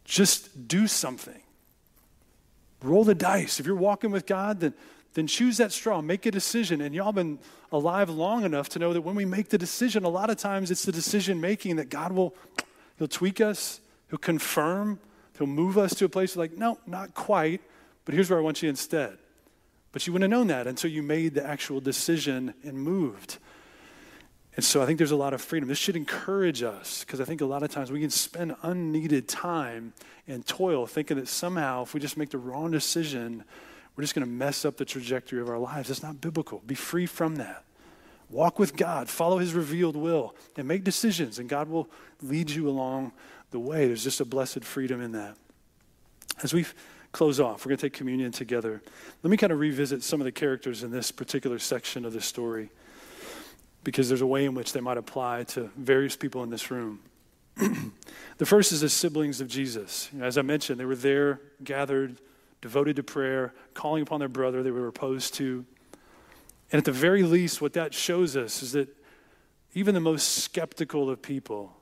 Just 0.04 0.68
do 0.68 0.86
something. 0.86 1.40
Roll 2.82 3.04
the 3.04 3.14
dice. 3.14 3.58
If 3.58 3.66
you're 3.66 3.74
walking 3.74 4.10
with 4.10 4.26
God, 4.26 4.60
then, 4.60 4.74
then 5.14 5.26
choose 5.26 5.56
that 5.56 5.72
straw, 5.72 6.02
make 6.02 6.26
a 6.26 6.30
decision. 6.30 6.82
And 6.82 6.94
y'all 6.94 7.12
been 7.12 7.38
alive 7.72 8.10
long 8.10 8.44
enough 8.44 8.68
to 8.70 8.78
know 8.78 8.92
that 8.92 9.02
when 9.02 9.14
we 9.14 9.24
make 9.24 9.48
the 9.48 9.58
decision, 9.58 10.04
a 10.04 10.08
lot 10.08 10.28
of 10.28 10.36
times 10.36 10.70
it's 10.70 10.84
the 10.84 10.92
decision 10.92 11.40
making 11.40 11.76
that 11.76 11.88
God 11.88 12.12
will, 12.12 12.34
He'll 12.98 13.08
tweak 13.08 13.40
us, 13.40 13.80
He'll 14.10 14.18
confirm, 14.18 14.98
He'll 15.40 15.46
move 15.46 15.78
us 15.78 15.94
to 15.94 16.04
a 16.04 16.08
place 16.10 16.36
like, 16.36 16.58
no, 16.58 16.78
not 16.86 17.14
quite, 17.14 17.62
but 18.04 18.14
here's 18.14 18.28
where 18.28 18.38
I 18.38 18.42
want 18.42 18.62
you 18.62 18.68
instead. 18.68 19.16
But 19.90 20.06
you 20.06 20.12
wouldn't 20.12 20.30
have 20.30 20.38
known 20.38 20.48
that 20.48 20.66
until 20.66 20.90
you 20.90 21.02
made 21.02 21.32
the 21.32 21.42
actual 21.42 21.80
decision 21.80 22.52
and 22.62 22.74
moved. 22.74 23.38
And 24.54 24.62
so 24.62 24.82
I 24.82 24.86
think 24.86 24.98
there's 24.98 25.12
a 25.12 25.16
lot 25.16 25.32
of 25.32 25.40
freedom. 25.40 25.66
This 25.66 25.78
should 25.78 25.96
encourage 25.96 26.62
us 26.62 27.04
because 27.04 27.22
I 27.22 27.24
think 27.24 27.40
a 27.40 27.46
lot 27.46 27.62
of 27.62 27.70
times 27.70 27.90
we 27.90 28.00
can 28.00 28.10
spend 28.10 28.54
unneeded 28.62 29.28
time 29.28 29.94
and 30.28 30.46
toil 30.46 30.86
thinking 30.86 31.16
that 31.16 31.26
somehow 31.26 31.84
if 31.84 31.94
we 31.94 32.00
just 32.00 32.18
make 32.18 32.28
the 32.28 32.36
wrong 32.36 32.70
decision, 32.70 33.42
we're 33.96 34.02
just 34.02 34.14
going 34.14 34.26
to 34.26 34.30
mess 34.30 34.66
up 34.66 34.76
the 34.76 34.84
trajectory 34.84 35.40
of 35.40 35.48
our 35.48 35.58
lives. 35.58 35.88
That's 35.88 36.02
not 36.02 36.20
biblical. 36.20 36.60
Be 36.66 36.74
free 36.74 37.06
from 37.06 37.36
that. 37.36 37.64
Walk 38.30 38.58
with 38.58 38.76
God, 38.76 39.08
follow 39.08 39.38
his 39.38 39.54
revealed 39.54 39.96
will, 39.96 40.34
and 40.56 40.68
make 40.68 40.84
decisions, 40.84 41.38
and 41.38 41.48
God 41.48 41.68
will 41.68 41.88
lead 42.22 42.50
you 42.50 42.68
along 42.68 43.12
the 43.50 43.58
way. 43.58 43.86
There's 43.86 44.04
just 44.04 44.20
a 44.20 44.24
blessed 44.24 44.64
freedom 44.64 45.00
in 45.00 45.12
that. 45.12 45.36
As 46.42 46.54
we 46.54 46.64
close 47.12 47.40
off, 47.40 47.64
we're 47.64 47.70
going 47.70 47.78
to 47.78 47.86
take 47.86 47.92
communion 47.92 48.30
together. 48.30 48.82
Let 49.22 49.30
me 49.30 49.36
kind 49.36 49.52
of 49.52 49.58
revisit 49.58 50.02
some 50.04 50.20
of 50.20 50.24
the 50.24 50.32
characters 50.32 50.84
in 50.84 50.92
this 50.92 51.10
particular 51.10 51.58
section 51.58 52.04
of 52.04 52.12
the 52.12 52.20
story 52.20 52.70
because 53.82 54.08
there's 54.08 54.20
a 54.20 54.26
way 54.26 54.44
in 54.44 54.54
which 54.54 54.72
they 54.72 54.80
might 54.80 54.98
apply 54.98 55.44
to 55.44 55.70
various 55.76 56.16
people 56.16 56.42
in 56.44 56.50
this 56.50 56.70
room. 56.70 57.00
the 58.38 58.46
first 58.46 58.72
is 58.72 58.82
the 58.82 58.88
siblings 58.88 59.40
of 59.40 59.48
Jesus. 59.48 60.08
As 60.20 60.38
I 60.38 60.42
mentioned, 60.42 60.78
they 60.78 60.84
were 60.84 60.94
there, 60.94 61.40
gathered, 61.64 62.16
devoted 62.60 62.96
to 62.96 63.02
prayer, 63.02 63.54
calling 63.74 64.02
upon 64.02 64.20
their 64.20 64.28
brother 64.28 64.62
they 64.62 64.70
were 64.70 64.86
opposed 64.86 65.34
to. 65.34 65.64
And 66.72 66.78
at 66.78 66.84
the 66.84 66.92
very 66.92 67.22
least, 67.22 67.60
what 67.60 67.72
that 67.72 67.94
shows 67.94 68.36
us 68.36 68.62
is 68.62 68.72
that 68.72 68.88
even 69.74 69.94
the 69.94 70.00
most 70.00 70.38
skeptical 70.38 71.10
of 71.10 71.22
people 71.22 71.76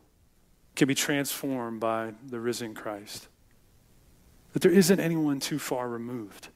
can 0.76 0.89
be 0.89 0.95
transformed 0.95 1.80
by 1.80 2.12
the 2.26 2.39
risen 2.39 2.74
Christ. 2.74 3.28
That 4.53 4.62
there 4.62 4.72
isn't 4.72 5.01
anyone 5.01 5.41
too 5.41 5.59
far 5.59 5.89
removed. 5.89 6.49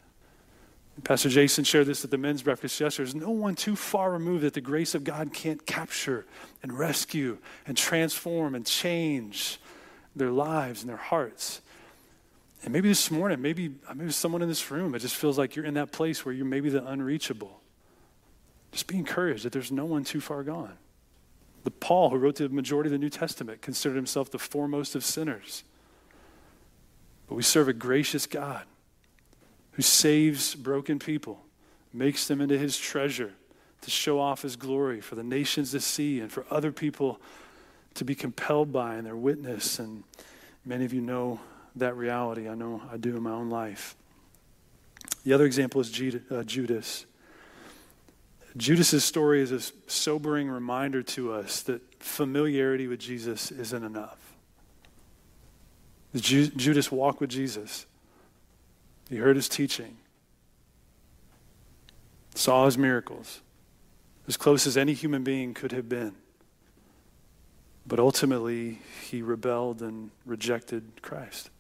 Pastor 1.05 1.30
Jason 1.30 1.64
shared 1.64 1.87
this 1.87 2.05
at 2.05 2.11
the 2.11 2.18
men's 2.18 2.43
breakfast 2.43 2.78
yesterday. 2.78 3.11
There's 3.11 3.22
no 3.22 3.30
one 3.30 3.55
too 3.55 3.74
far 3.74 4.12
removed 4.12 4.45
that 4.45 4.55
the 4.55 4.61
grace 4.61 4.95
of 4.95 5.05
God 5.05 5.33
can't 5.33 5.64
capture 5.66 6.26
and 6.62 6.72
rescue 6.72 7.39
and 7.66 7.76
transform 7.76 8.55
and 8.55 8.66
change 8.66 9.59
their 10.14 10.30
lives 10.30 10.83
and 10.83 10.91
their 10.91 10.99
hearts. 10.99 11.62
And 12.62 12.72
maybe 12.72 12.89
this 12.89 13.11
morning, 13.11 13.41
maybe, 13.41 13.74
maybe 13.95 14.12
someone 14.12 14.43
in 14.43 14.49
this 14.49 14.70
room, 14.70 14.95
it 14.95 15.01
just 15.01 15.16
feels 15.16 15.39
like 15.39 15.57
you're 15.57 15.64
in 15.64 15.74
that 15.74 15.91
place 15.91 16.24
where 16.24 16.35
you're 16.35 16.45
maybe 16.45 16.68
the 16.68 16.87
unreachable. 16.87 17.61
Just 18.72 18.86
be 18.86 18.96
encouraged 18.96 19.44
that 19.44 19.52
there's 19.52 19.70
no 19.70 19.84
one 19.84 20.02
too 20.02 20.20
far 20.20 20.42
gone. 20.42 20.76
The 21.64 21.70
Paul, 21.70 22.10
who 22.10 22.16
wrote 22.16 22.36
the 22.36 22.48
majority 22.48 22.88
of 22.88 22.92
the 22.92 22.98
New 22.98 23.10
Testament, 23.10 23.62
considered 23.62 23.94
himself 23.94 24.30
the 24.30 24.38
foremost 24.38 24.96
of 24.96 25.04
sinners. 25.04 25.62
But 27.28 27.36
we 27.36 27.42
serve 27.42 27.68
a 27.68 27.72
gracious 27.72 28.26
God 28.26 28.64
who 29.72 29.82
saves 29.82 30.54
broken 30.54 30.98
people, 30.98 31.44
makes 31.92 32.26
them 32.26 32.40
into 32.40 32.58
his 32.58 32.76
treasure 32.76 33.32
to 33.82 33.90
show 33.90 34.18
off 34.18 34.42
his 34.42 34.56
glory 34.56 35.00
for 35.00 35.14
the 35.14 35.22
nations 35.22 35.70
to 35.72 35.80
see 35.80 36.20
and 36.20 36.32
for 36.32 36.44
other 36.50 36.72
people 36.72 37.20
to 37.94 38.04
be 38.04 38.14
compelled 38.14 38.72
by 38.72 38.96
in 38.96 39.04
their 39.04 39.16
witness. 39.16 39.78
And 39.78 40.04
many 40.64 40.84
of 40.84 40.92
you 40.92 41.00
know 41.00 41.40
that 41.76 41.96
reality. 41.96 42.48
I 42.48 42.54
know 42.54 42.82
I 42.90 42.96
do 42.96 43.16
in 43.16 43.22
my 43.22 43.32
own 43.32 43.50
life. 43.50 43.96
The 45.24 45.32
other 45.32 45.44
example 45.44 45.80
is 45.80 45.90
uh, 46.30 46.42
Judas. 46.44 47.06
Judas's 48.57 49.05
story 49.05 49.40
is 49.40 49.50
a 49.50 49.61
sobering 49.90 50.48
reminder 50.48 51.03
to 51.03 51.32
us 51.32 51.62
that 51.62 51.80
familiarity 52.03 52.86
with 52.86 53.00
Jesus 53.00 53.50
isn't 53.50 53.82
enough. 53.82 54.18
Judas 56.14 56.92
walked 56.92 57.20
with 57.20 57.30
Jesus. 57.30 57.86
He 59.09 59.16
heard 59.16 59.36
his 59.36 59.48
teaching, 59.48 59.96
saw 62.34 62.66
his 62.66 62.76
miracles, 62.76 63.40
as 64.28 64.36
close 64.36 64.66
as 64.66 64.76
any 64.76 64.92
human 64.92 65.22
being 65.22 65.55
could 65.55 65.72
have 65.72 65.88
been. 65.88 66.14
But 67.86 67.98
ultimately, 67.98 68.80
he 69.09 69.22
rebelled 69.22 69.80
and 69.82 70.11
rejected 70.24 71.03
Christ. 71.03 71.50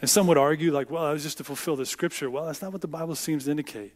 And 0.00 0.10
some 0.10 0.26
would 0.26 0.38
argue, 0.38 0.72
like, 0.72 0.90
well, 0.90 1.06
that 1.06 1.12
was 1.12 1.22
just 1.22 1.38
to 1.38 1.44
fulfill 1.44 1.76
the 1.76 1.86
scripture. 1.86 2.30
Well, 2.30 2.44
that's 2.44 2.60
not 2.60 2.72
what 2.72 2.82
the 2.82 2.88
Bible 2.88 3.14
seems 3.14 3.46
to 3.46 3.50
indicate. 3.50 3.94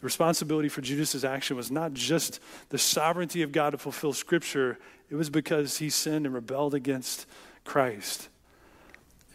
The 0.00 0.06
responsibility 0.06 0.70
for 0.70 0.80
Judas's 0.80 1.24
action 1.24 1.56
was 1.56 1.70
not 1.70 1.92
just 1.92 2.40
the 2.70 2.78
sovereignty 2.78 3.42
of 3.42 3.52
God 3.52 3.70
to 3.70 3.78
fulfill 3.78 4.14
scripture, 4.14 4.78
it 5.10 5.14
was 5.14 5.28
because 5.28 5.76
he 5.78 5.90
sinned 5.90 6.24
and 6.24 6.34
rebelled 6.34 6.74
against 6.74 7.26
Christ. 7.64 8.28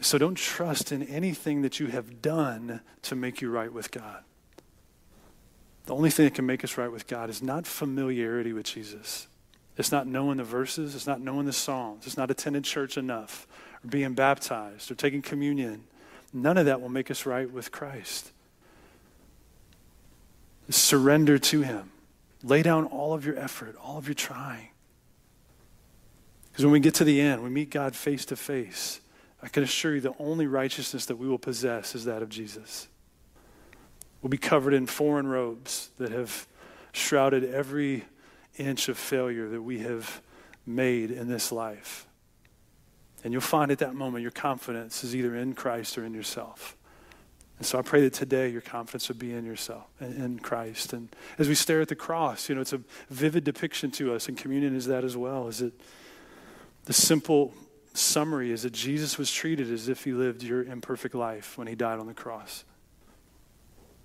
So 0.01 0.17
don't 0.17 0.35
trust 0.35 0.91
in 0.91 1.03
anything 1.03 1.61
that 1.61 1.79
you 1.79 1.87
have 1.87 2.21
done 2.21 2.81
to 3.03 3.15
make 3.15 3.41
you 3.41 3.49
right 3.49 3.71
with 3.71 3.91
God. 3.91 4.23
The 5.85 5.95
only 5.95 6.09
thing 6.09 6.25
that 6.25 6.33
can 6.33 6.47
make 6.47 6.63
us 6.63 6.77
right 6.77 6.91
with 6.91 7.05
God 7.05 7.29
is 7.29 7.43
not 7.43 7.67
familiarity 7.67 8.51
with 8.51 8.65
Jesus. 8.65 9.27
It's 9.77 9.91
not 9.91 10.07
knowing 10.07 10.37
the 10.37 10.43
verses, 10.43 10.95
it's 10.95 11.05
not 11.05 11.21
knowing 11.21 11.45
the 11.45 11.53
Psalms, 11.53 12.07
it's 12.07 12.17
not 12.17 12.31
attending 12.31 12.63
church 12.63 12.97
enough, 12.97 13.45
or 13.83 13.89
being 13.89 14.13
baptized, 14.13 14.89
or 14.89 14.95
taking 14.95 15.21
communion. 15.21 15.83
None 16.33 16.57
of 16.57 16.65
that 16.65 16.81
will 16.81 16.89
make 16.89 17.11
us 17.11 17.25
right 17.25 17.49
with 17.49 17.71
Christ. 17.71 18.31
Surrender 20.69 21.37
to 21.37 21.61
Him. 21.61 21.91
Lay 22.43 22.61
down 22.61 22.85
all 22.85 23.13
of 23.13 23.25
your 23.25 23.37
effort, 23.37 23.75
all 23.81 23.97
of 23.97 24.07
your 24.07 24.15
trying. 24.15 24.69
Because 26.51 26.65
when 26.65 26.71
we 26.71 26.79
get 26.79 26.93
to 26.95 27.03
the 27.03 27.19
end, 27.19 27.43
we 27.43 27.49
meet 27.49 27.69
God 27.69 27.95
face 27.95 28.25
to 28.25 28.35
face. 28.35 29.01
I 29.43 29.47
can 29.47 29.63
assure 29.63 29.95
you 29.95 30.01
the 30.01 30.15
only 30.19 30.47
righteousness 30.47 31.05
that 31.07 31.17
we 31.17 31.27
will 31.27 31.37
possess 31.37 31.95
is 31.95 32.05
that 32.05 32.21
of 32.21 32.29
Jesus. 32.29 32.87
We'll 34.21 34.29
be 34.29 34.37
covered 34.37 34.73
in 34.73 34.87
foreign 34.87 35.27
robes 35.27 35.91
that 35.97 36.11
have 36.11 36.47
shrouded 36.93 37.43
every 37.43 38.05
inch 38.57 38.89
of 38.89 38.97
failure 38.97 39.49
that 39.49 39.61
we 39.61 39.79
have 39.79 40.21
made 40.65 41.11
in 41.11 41.27
this 41.27 41.51
life. 41.51 42.07
And 43.23 43.33
you'll 43.33 43.41
find 43.41 43.71
at 43.71 43.79
that 43.79 43.95
moment 43.95 44.21
your 44.21 44.31
confidence 44.31 45.03
is 45.03 45.15
either 45.15 45.35
in 45.35 45.53
Christ 45.53 45.97
or 45.97 46.05
in 46.05 46.13
yourself. 46.13 46.75
And 47.57 47.65
so 47.65 47.79
I 47.79 47.81
pray 47.81 48.01
that 48.01 48.13
today 48.13 48.49
your 48.49 48.61
confidence 48.61 49.07
would 49.07 49.19
be 49.19 49.33
in 49.33 49.45
yourself, 49.45 49.85
and 49.99 50.13
in 50.15 50.39
Christ. 50.39 50.91
And 50.91 51.09
as 51.37 51.47
we 51.47 51.55
stare 51.55 51.81
at 51.81 51.87
the 51.87 51.95
cross, 51.95 52.49
you 52.49 52.55
know, 52.55 52.61
it's 52.61 52.73
a 52.73 52.81
vivid 53.09 53.43
depiction 53.45 53.91
to 53.91 54.13
us, 54.13 54.27
and 54.27 54.37
communion 54.37 54.75
is 54.75 54.87
that 54.87 55.03
as 55.03 55.15
well. 55.15 55.47
Is 55.47 55.61
it 55.61 55.73
the 56.85 56.93
simple 56.93 57.53
summary 57.97 58.51
is 58.51 58.63
that 58.63 58.73
Jesus 58.73 59.17
was 59.17 59.31
treated 59.31 59.71
as 59.71 59.87
if 59.87 60.03
he 60.03 60.11
lived 60.11 60.43
your 60.43 60.63
imperfect 60.63 61.15
life 61.15 61.57
when 61.57 61.67
he 61.67 61.75
died 61.75 61.99
on 61.99 62.07
the 62.07 62.13
cross. 62.13 62.63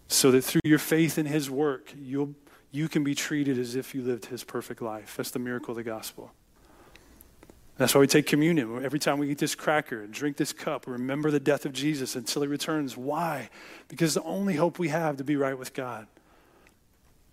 So 0.09 0.31
that 0.31 0.43
through 0.43 0.63
your 0.65 0.79
faith 0.79 1.19
in 1.19 1.27
his 1.27 1.51
work, 1.51 1.93
you'll, 1.97 2.35
you 2.73 2.89
can 2.89 3.05
be 3.05 3.15
treated 3.15 3.59
as 3.59 3.77
if 3.77 3.95
you 3.95 4.03
lived 4.03 4.27
his 4.27 4.45
perfect 4.45 4.83
life. 4.83 5.17
That's 5.17 5.31
the 5.31 5.39
miracle 5.39 5.73
of 5.73 5.77
the 5.77 5.83
gospel. 5.83 6.33
That's 7.81 7.95
why 7.95 8.03
we 8.03 8.09
take 8.09 8.27
communion. 8.27 8.85
Every 8.85 8.99
time 8.99 9.17
we 9.17 9.31
eat 9.31 9.39
this 9.39 9.55
cracker 9.55 10.03
and 10.03 10.13
drink 10.13 10.37
this 10.37 10.53
cup, 10.53 10.87
remember 10.87 11.31
the 11.31 11.41
death 11.41 11.65
of 11.65 11.73
Jesus 11.73 12.15
until 12.15 12.43
he 12.43 12.49
returns. 12.49 12.95
Why? 12.95 13.49
Because 13.89 14.13
the 14.13 14.23
only 14.25 14.57
hope 14.57 14.79
we 14.79 14.89
have 14.89 15.17
to 15.17 15.25
be 15.25 15.35
right 15.35 15.59
with 15.59 15.73
God. 15.73 16.07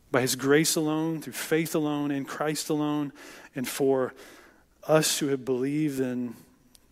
By 0.10 0.22
his 0.22 0.38
grace 0.38 0.78
alone, 0.78 1.22
through 1.22 1.34
faith 1.34 1.76
alone, 1.76 2.12
in 2.12 2.24
Christ 2.24 2.70
alone, 2.70 3.12
and 3.58 3.68
for 3.68 4.14
us 4.88 5.20
who 5.20 5.28
have 5.28 5.44
believed 5.44 6.00
in 6.00 6.34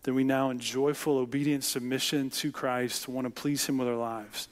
then 0.02 0.14
we 0.14 0.22
now 0.22 0.50
in 0.50 0.58
joyful, 0.60 1.16
obedient 1.16 1.64
submission 1.64 2.28
to 2.28 2.52
Christ 2.52 3.08
want 3.08 3.24
to 3.24 3.30
please 3.30 3.66
Him 3.66 3.78
with 3.78 3.88
our 3.88 3.96
lives. 3.96 4.48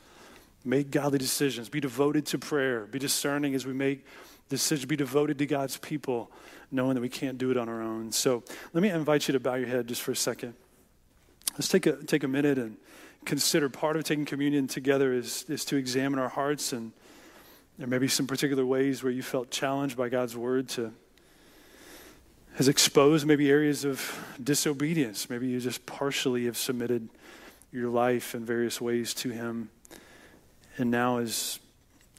Make 0.64 0.90
godly 0.90 1.18
decisions. 1.18 1.68
Be 1.68 1.78
devoted 1.78 2.24
to 2.26 2.38
prayer. 2.38 2.86
Be 2.86 2.98
discerning 2.98 3.54
as 3.54 3.64
we 3.64 3.74
make 3.74 4.04
decisions. 4.48 4.86
Be 4.86 4.96
devoted 4.96 5.38
to 5.38 5.46
God's 5.46 5.76
people, 5.76 6.30
knowing 6.70 6.94
that 6.94 7.00
we 7.00 7.08
can't 7.08 7.38
do 7.38 7.50
it 7.50 7.56
on 7.56 7.68
our 7.68 7.82
own. 7.82 8.12
So 8.12 8.42
let 8.72 8.82
me 8.82 8.90
invite 8.90 9.28
you 9.28 9.32
to 9.32 9.40
bow 9.40 9.54
your 9.54 9.68
head 9.68 9.86
just 9.86 10.02
for 10.02 10.12
a 10.12 10.16
second. 10.16 10.54
Let's 11.54 11.68
take 11.68 11.86
a, 11.86 11.96
take 12.02 12.24
a 12.24 12.28
minute 12.28 12.58
and 12.58 12.76
consider 13.24 13.68
part 13.68 13.96
of 13.96 14.04
taking 14.04 14.24
communion 14.24 14.66
together 14.66 15.12
is, 15.12 15.44
is 15.48 15.64
to 15.66 15.76
examine 15.76 16.18
our 16.18 16.28
hearts 16.28 16.72
and 16.72 16.92
there 17.78 17.88
may 17.88 17.98
be 17.98 18.06
some 18.06 18.26
particular 18.26 18.64
ways 18.64 19.02
where 19.02 19.10
you 19.10 19.22
felt 19.22 19.50
challenged 19.50 19.96
by 19.96 20.08
God's 20.08 20.36
word 20.36 20.68
to 20.70 20.92
has 22.54 22.68
exposed 22.68 23.26
maybe 23.26 23.50
areas 23.50 23.84
of 23.84 24.16
disobedience. 24.42 25.28
Maybe 25.28 25.48
you 25.48 25.58
just 25.58 25.84
partially 25.86 26.44
have 26.44 26.56
submitted 26.56 27.08
your 27.72 27.90
life 27.90 28.34
in 28.34 28.44
various 28.44 28.80
ways 28.80 29.12
to 29.14 29.30
Him. 29.30 29.70
And 30.76 30.90
now 30.90 31.18
is 31.18 31.58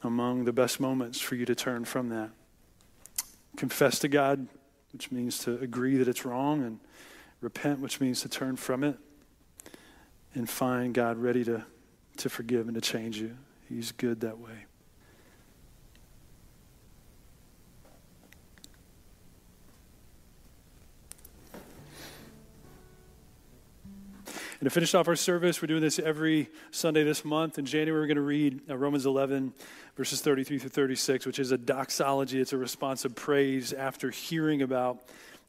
among 0.06 0.46
the 0.46 0.54
best 0.54 0.80
moments 0.80 1.20
for 1.20 1.36
you 1.36 1.46
to 1.46 1.56
turn 1.56 1.86
from 1.86 2.10
that. 2.10 2.30
Confess 3.58 4.00
to 4.00 4.08
God, 4.08 4.48
which 4.94 5.12
means 5.12 5.40
to 5.40 5.58
agree 5.60 5.98
that 5.98 6.08
it's 6.08 6.26
wrong, 6.26 6.64
and 6.64 6.80
repent, 7.42 7.80
which 7.80 8.00
means 8.00 8.22
to 8.22 8.30
turn 8.30 8.56
from 8.56 8.84
it, 8.84 8.98
and 10.34 10.50
find 10.50 10.94
God 10.94 11.18
ready 11.18 11.44
to, 11.46 11.64
to 12.18 12.30
forgive 12.30 12.68
and 12.68 12.76
to 12.76 12.82
change 12.82 13.18
you. 13.18 13.36
He's 13.68 13.92
good 13.92 14.22
that 14.22 14.40
way. 14.40 14.66
And 24.60 24.68
to 24.68 24.74
finish 24.74 24.96
off 24.96 25.08
our 25.08 25.16
service, 25.16 25.62
we're 25.62 25.68
doing 25.68 25.82
this 25.82 26.00
every 26.00 26.50
Sunday 26.72 27.04
this 27.04 27.26
month. 27.26 27.60
In 27.60 27.66
January, 27.66 28.02
we're 28.02 28.08
going 28.08 28.16
to 28.16 28.22
read 28.22 28.62
uh, 28.70 28.78
Romans 28.78 29.06
11, 29.06 29.54
verses 29.96 30.22
33 30.22 30.60
through 30.60 30.70
36, 30.70 31.26
which 31.26 31.40
is 31.40 31.52
a 31.52 31.58
doxology. 31.58 32.40
It's 32.40 32.54
a 32.54 32.58
response 32.58 33.06
of 33.06 33.16
praise 33.16 33.74
after 33.74 34.10
hearing 34.12 34.62
about 34.62 35.02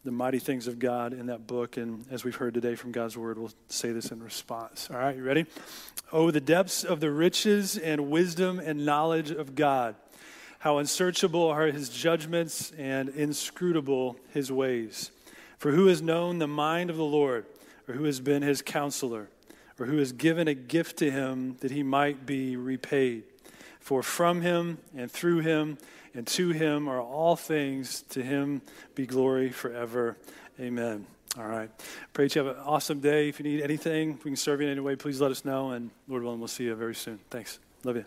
the 0.05 0.13
mighty 0.13 0.39
things 0.39 0.67
of 0.67 0.79
God 0.79 1.13
in 1.13 1.27
that 1.27 1.47
book. 1.47 1.77
And 1.77 2.05
as 2.11 2.25
we've 2.25 2.37
heard 2.37 2.55
today 2.55 2.75
from 2.75 2.93
God's 2.93 3.17
word, 3.17 3.39
we'll 3.39 3.53
say 3.69 3.93
this 3.93 4.11
in 4.11 4.23
response. 4.23 4.89
All 4.91 4.99
right, 4.99 5.17
you 5.17 5.23
ready? 5.23 5.47
Oh, 6.13 6.31
the 6.31 6.41
depths 6.41 6.85
of 6.85 7.01
the 7.01 7.11
riches 7.11 7.77
and 7.77 8.11
wisdom 8.11 8.59
and 8.59 8.87
knowledge 8.87 9.31
of 9.31 9.55
God. 9.55 9.97
How 10.61 10.79
unsearchable 10.79 11.49
are 11.49 11.67
his 11.67 11.89
judgments 11.89 12.73
and 12.79 13.09
inscrutable 13.11 14.17
his 14.33 14.51
ways. 14.51 15.11
For 15.59 15.73
who 15.73 15.87
has 15.87 16.03
known 16.03 16.39
the 16.39 16.47
mind 16.47 16.91
of 16.91 16.97
the 16.97 17.05
Lord? 17.05 17.47
or 17.89 17.95
who 17.95 18.05
has 18.05 18.21
been 18.21 18.43
his 18.43 18.63
counselor, 18.63 19.29
or 19.79 19.87
who 19.87 19.99
has 19.99 20.13
given 20.13 20.49
a 20.49 20.55
gift 20.55 20.99
to 20.99 21.11
him 21.11 21.57
that 21.61 21.71
he 21.71 21.83
might 21.83 22.27
be 22.27 22.57
repaid. 22.57 23.25
For 23.87 24.03
from 24.03 24.41
him 24.41 24.79
and 24.97 25.09
through 25.09 25.43
him 25.43 25.79
and 26.13 26.27
to 26.27 26.51
him 26.51 26.89
are 26.89 27.01
all 27.01 27.37
things. 27.37 28.03
To 28.11 28.21
him 28.21 28.61
be 28.97 29.07
glory 29.07 29.51
forever. 29.51 30.17
Amen. 30.59 31.07
All 31.39 31.47
right. 31.47 31.71
Pray 32.13 32.25
that 32.25 32.35
you 32.35 32.45
have 32.45 32.57
an 32.57 32.63
awesome 32.65 32.99
day. 32.99 33.29
If 33.29 33.39
you 33.39 33.45
need 33.45 33.63
anything, 33.63 34.19
we 34.25 34.31
can 34.31 34.35
serve 34.35 34.61
you 34.61 34.67
in 34.67 34.73
any 34.73 34.81
way, 34.81 34.97
please 34.97 35.21
let 35.21 35.31
us 35.31 35.45
know. 35.45 35.71
And 35.71 35.93
Lord 36.09 36.25
willing, 36.25 36.41
we'll 36.41 36.49
see 36.49 36.65
you 36.65 36.75
very 36.75 36.97
soon. 36.97 37.21
Thanks. 37.31 37.61
Love 37.85 37.95
you. 37.95 38.05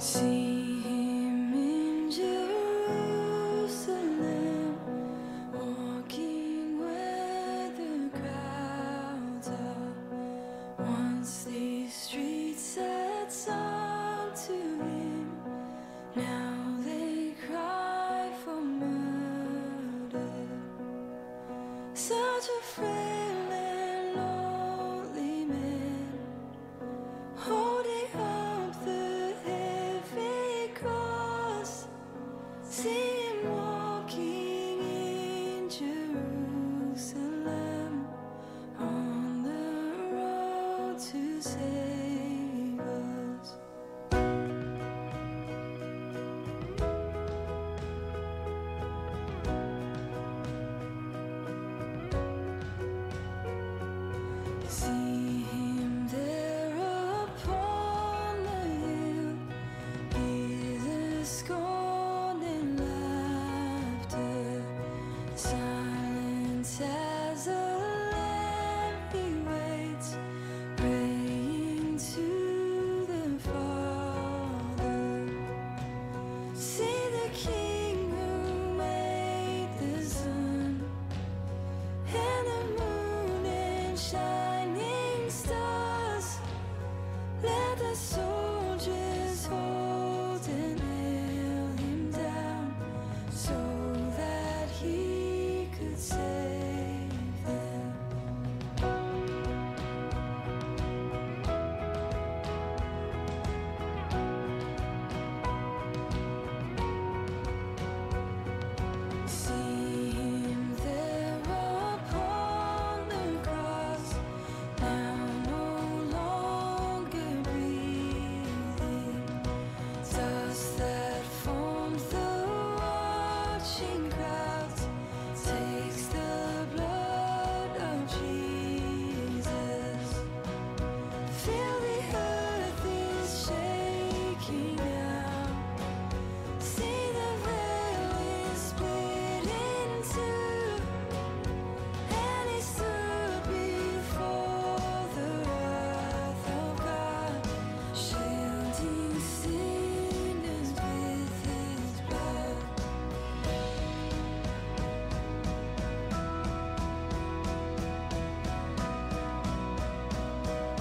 say 0.00 0.37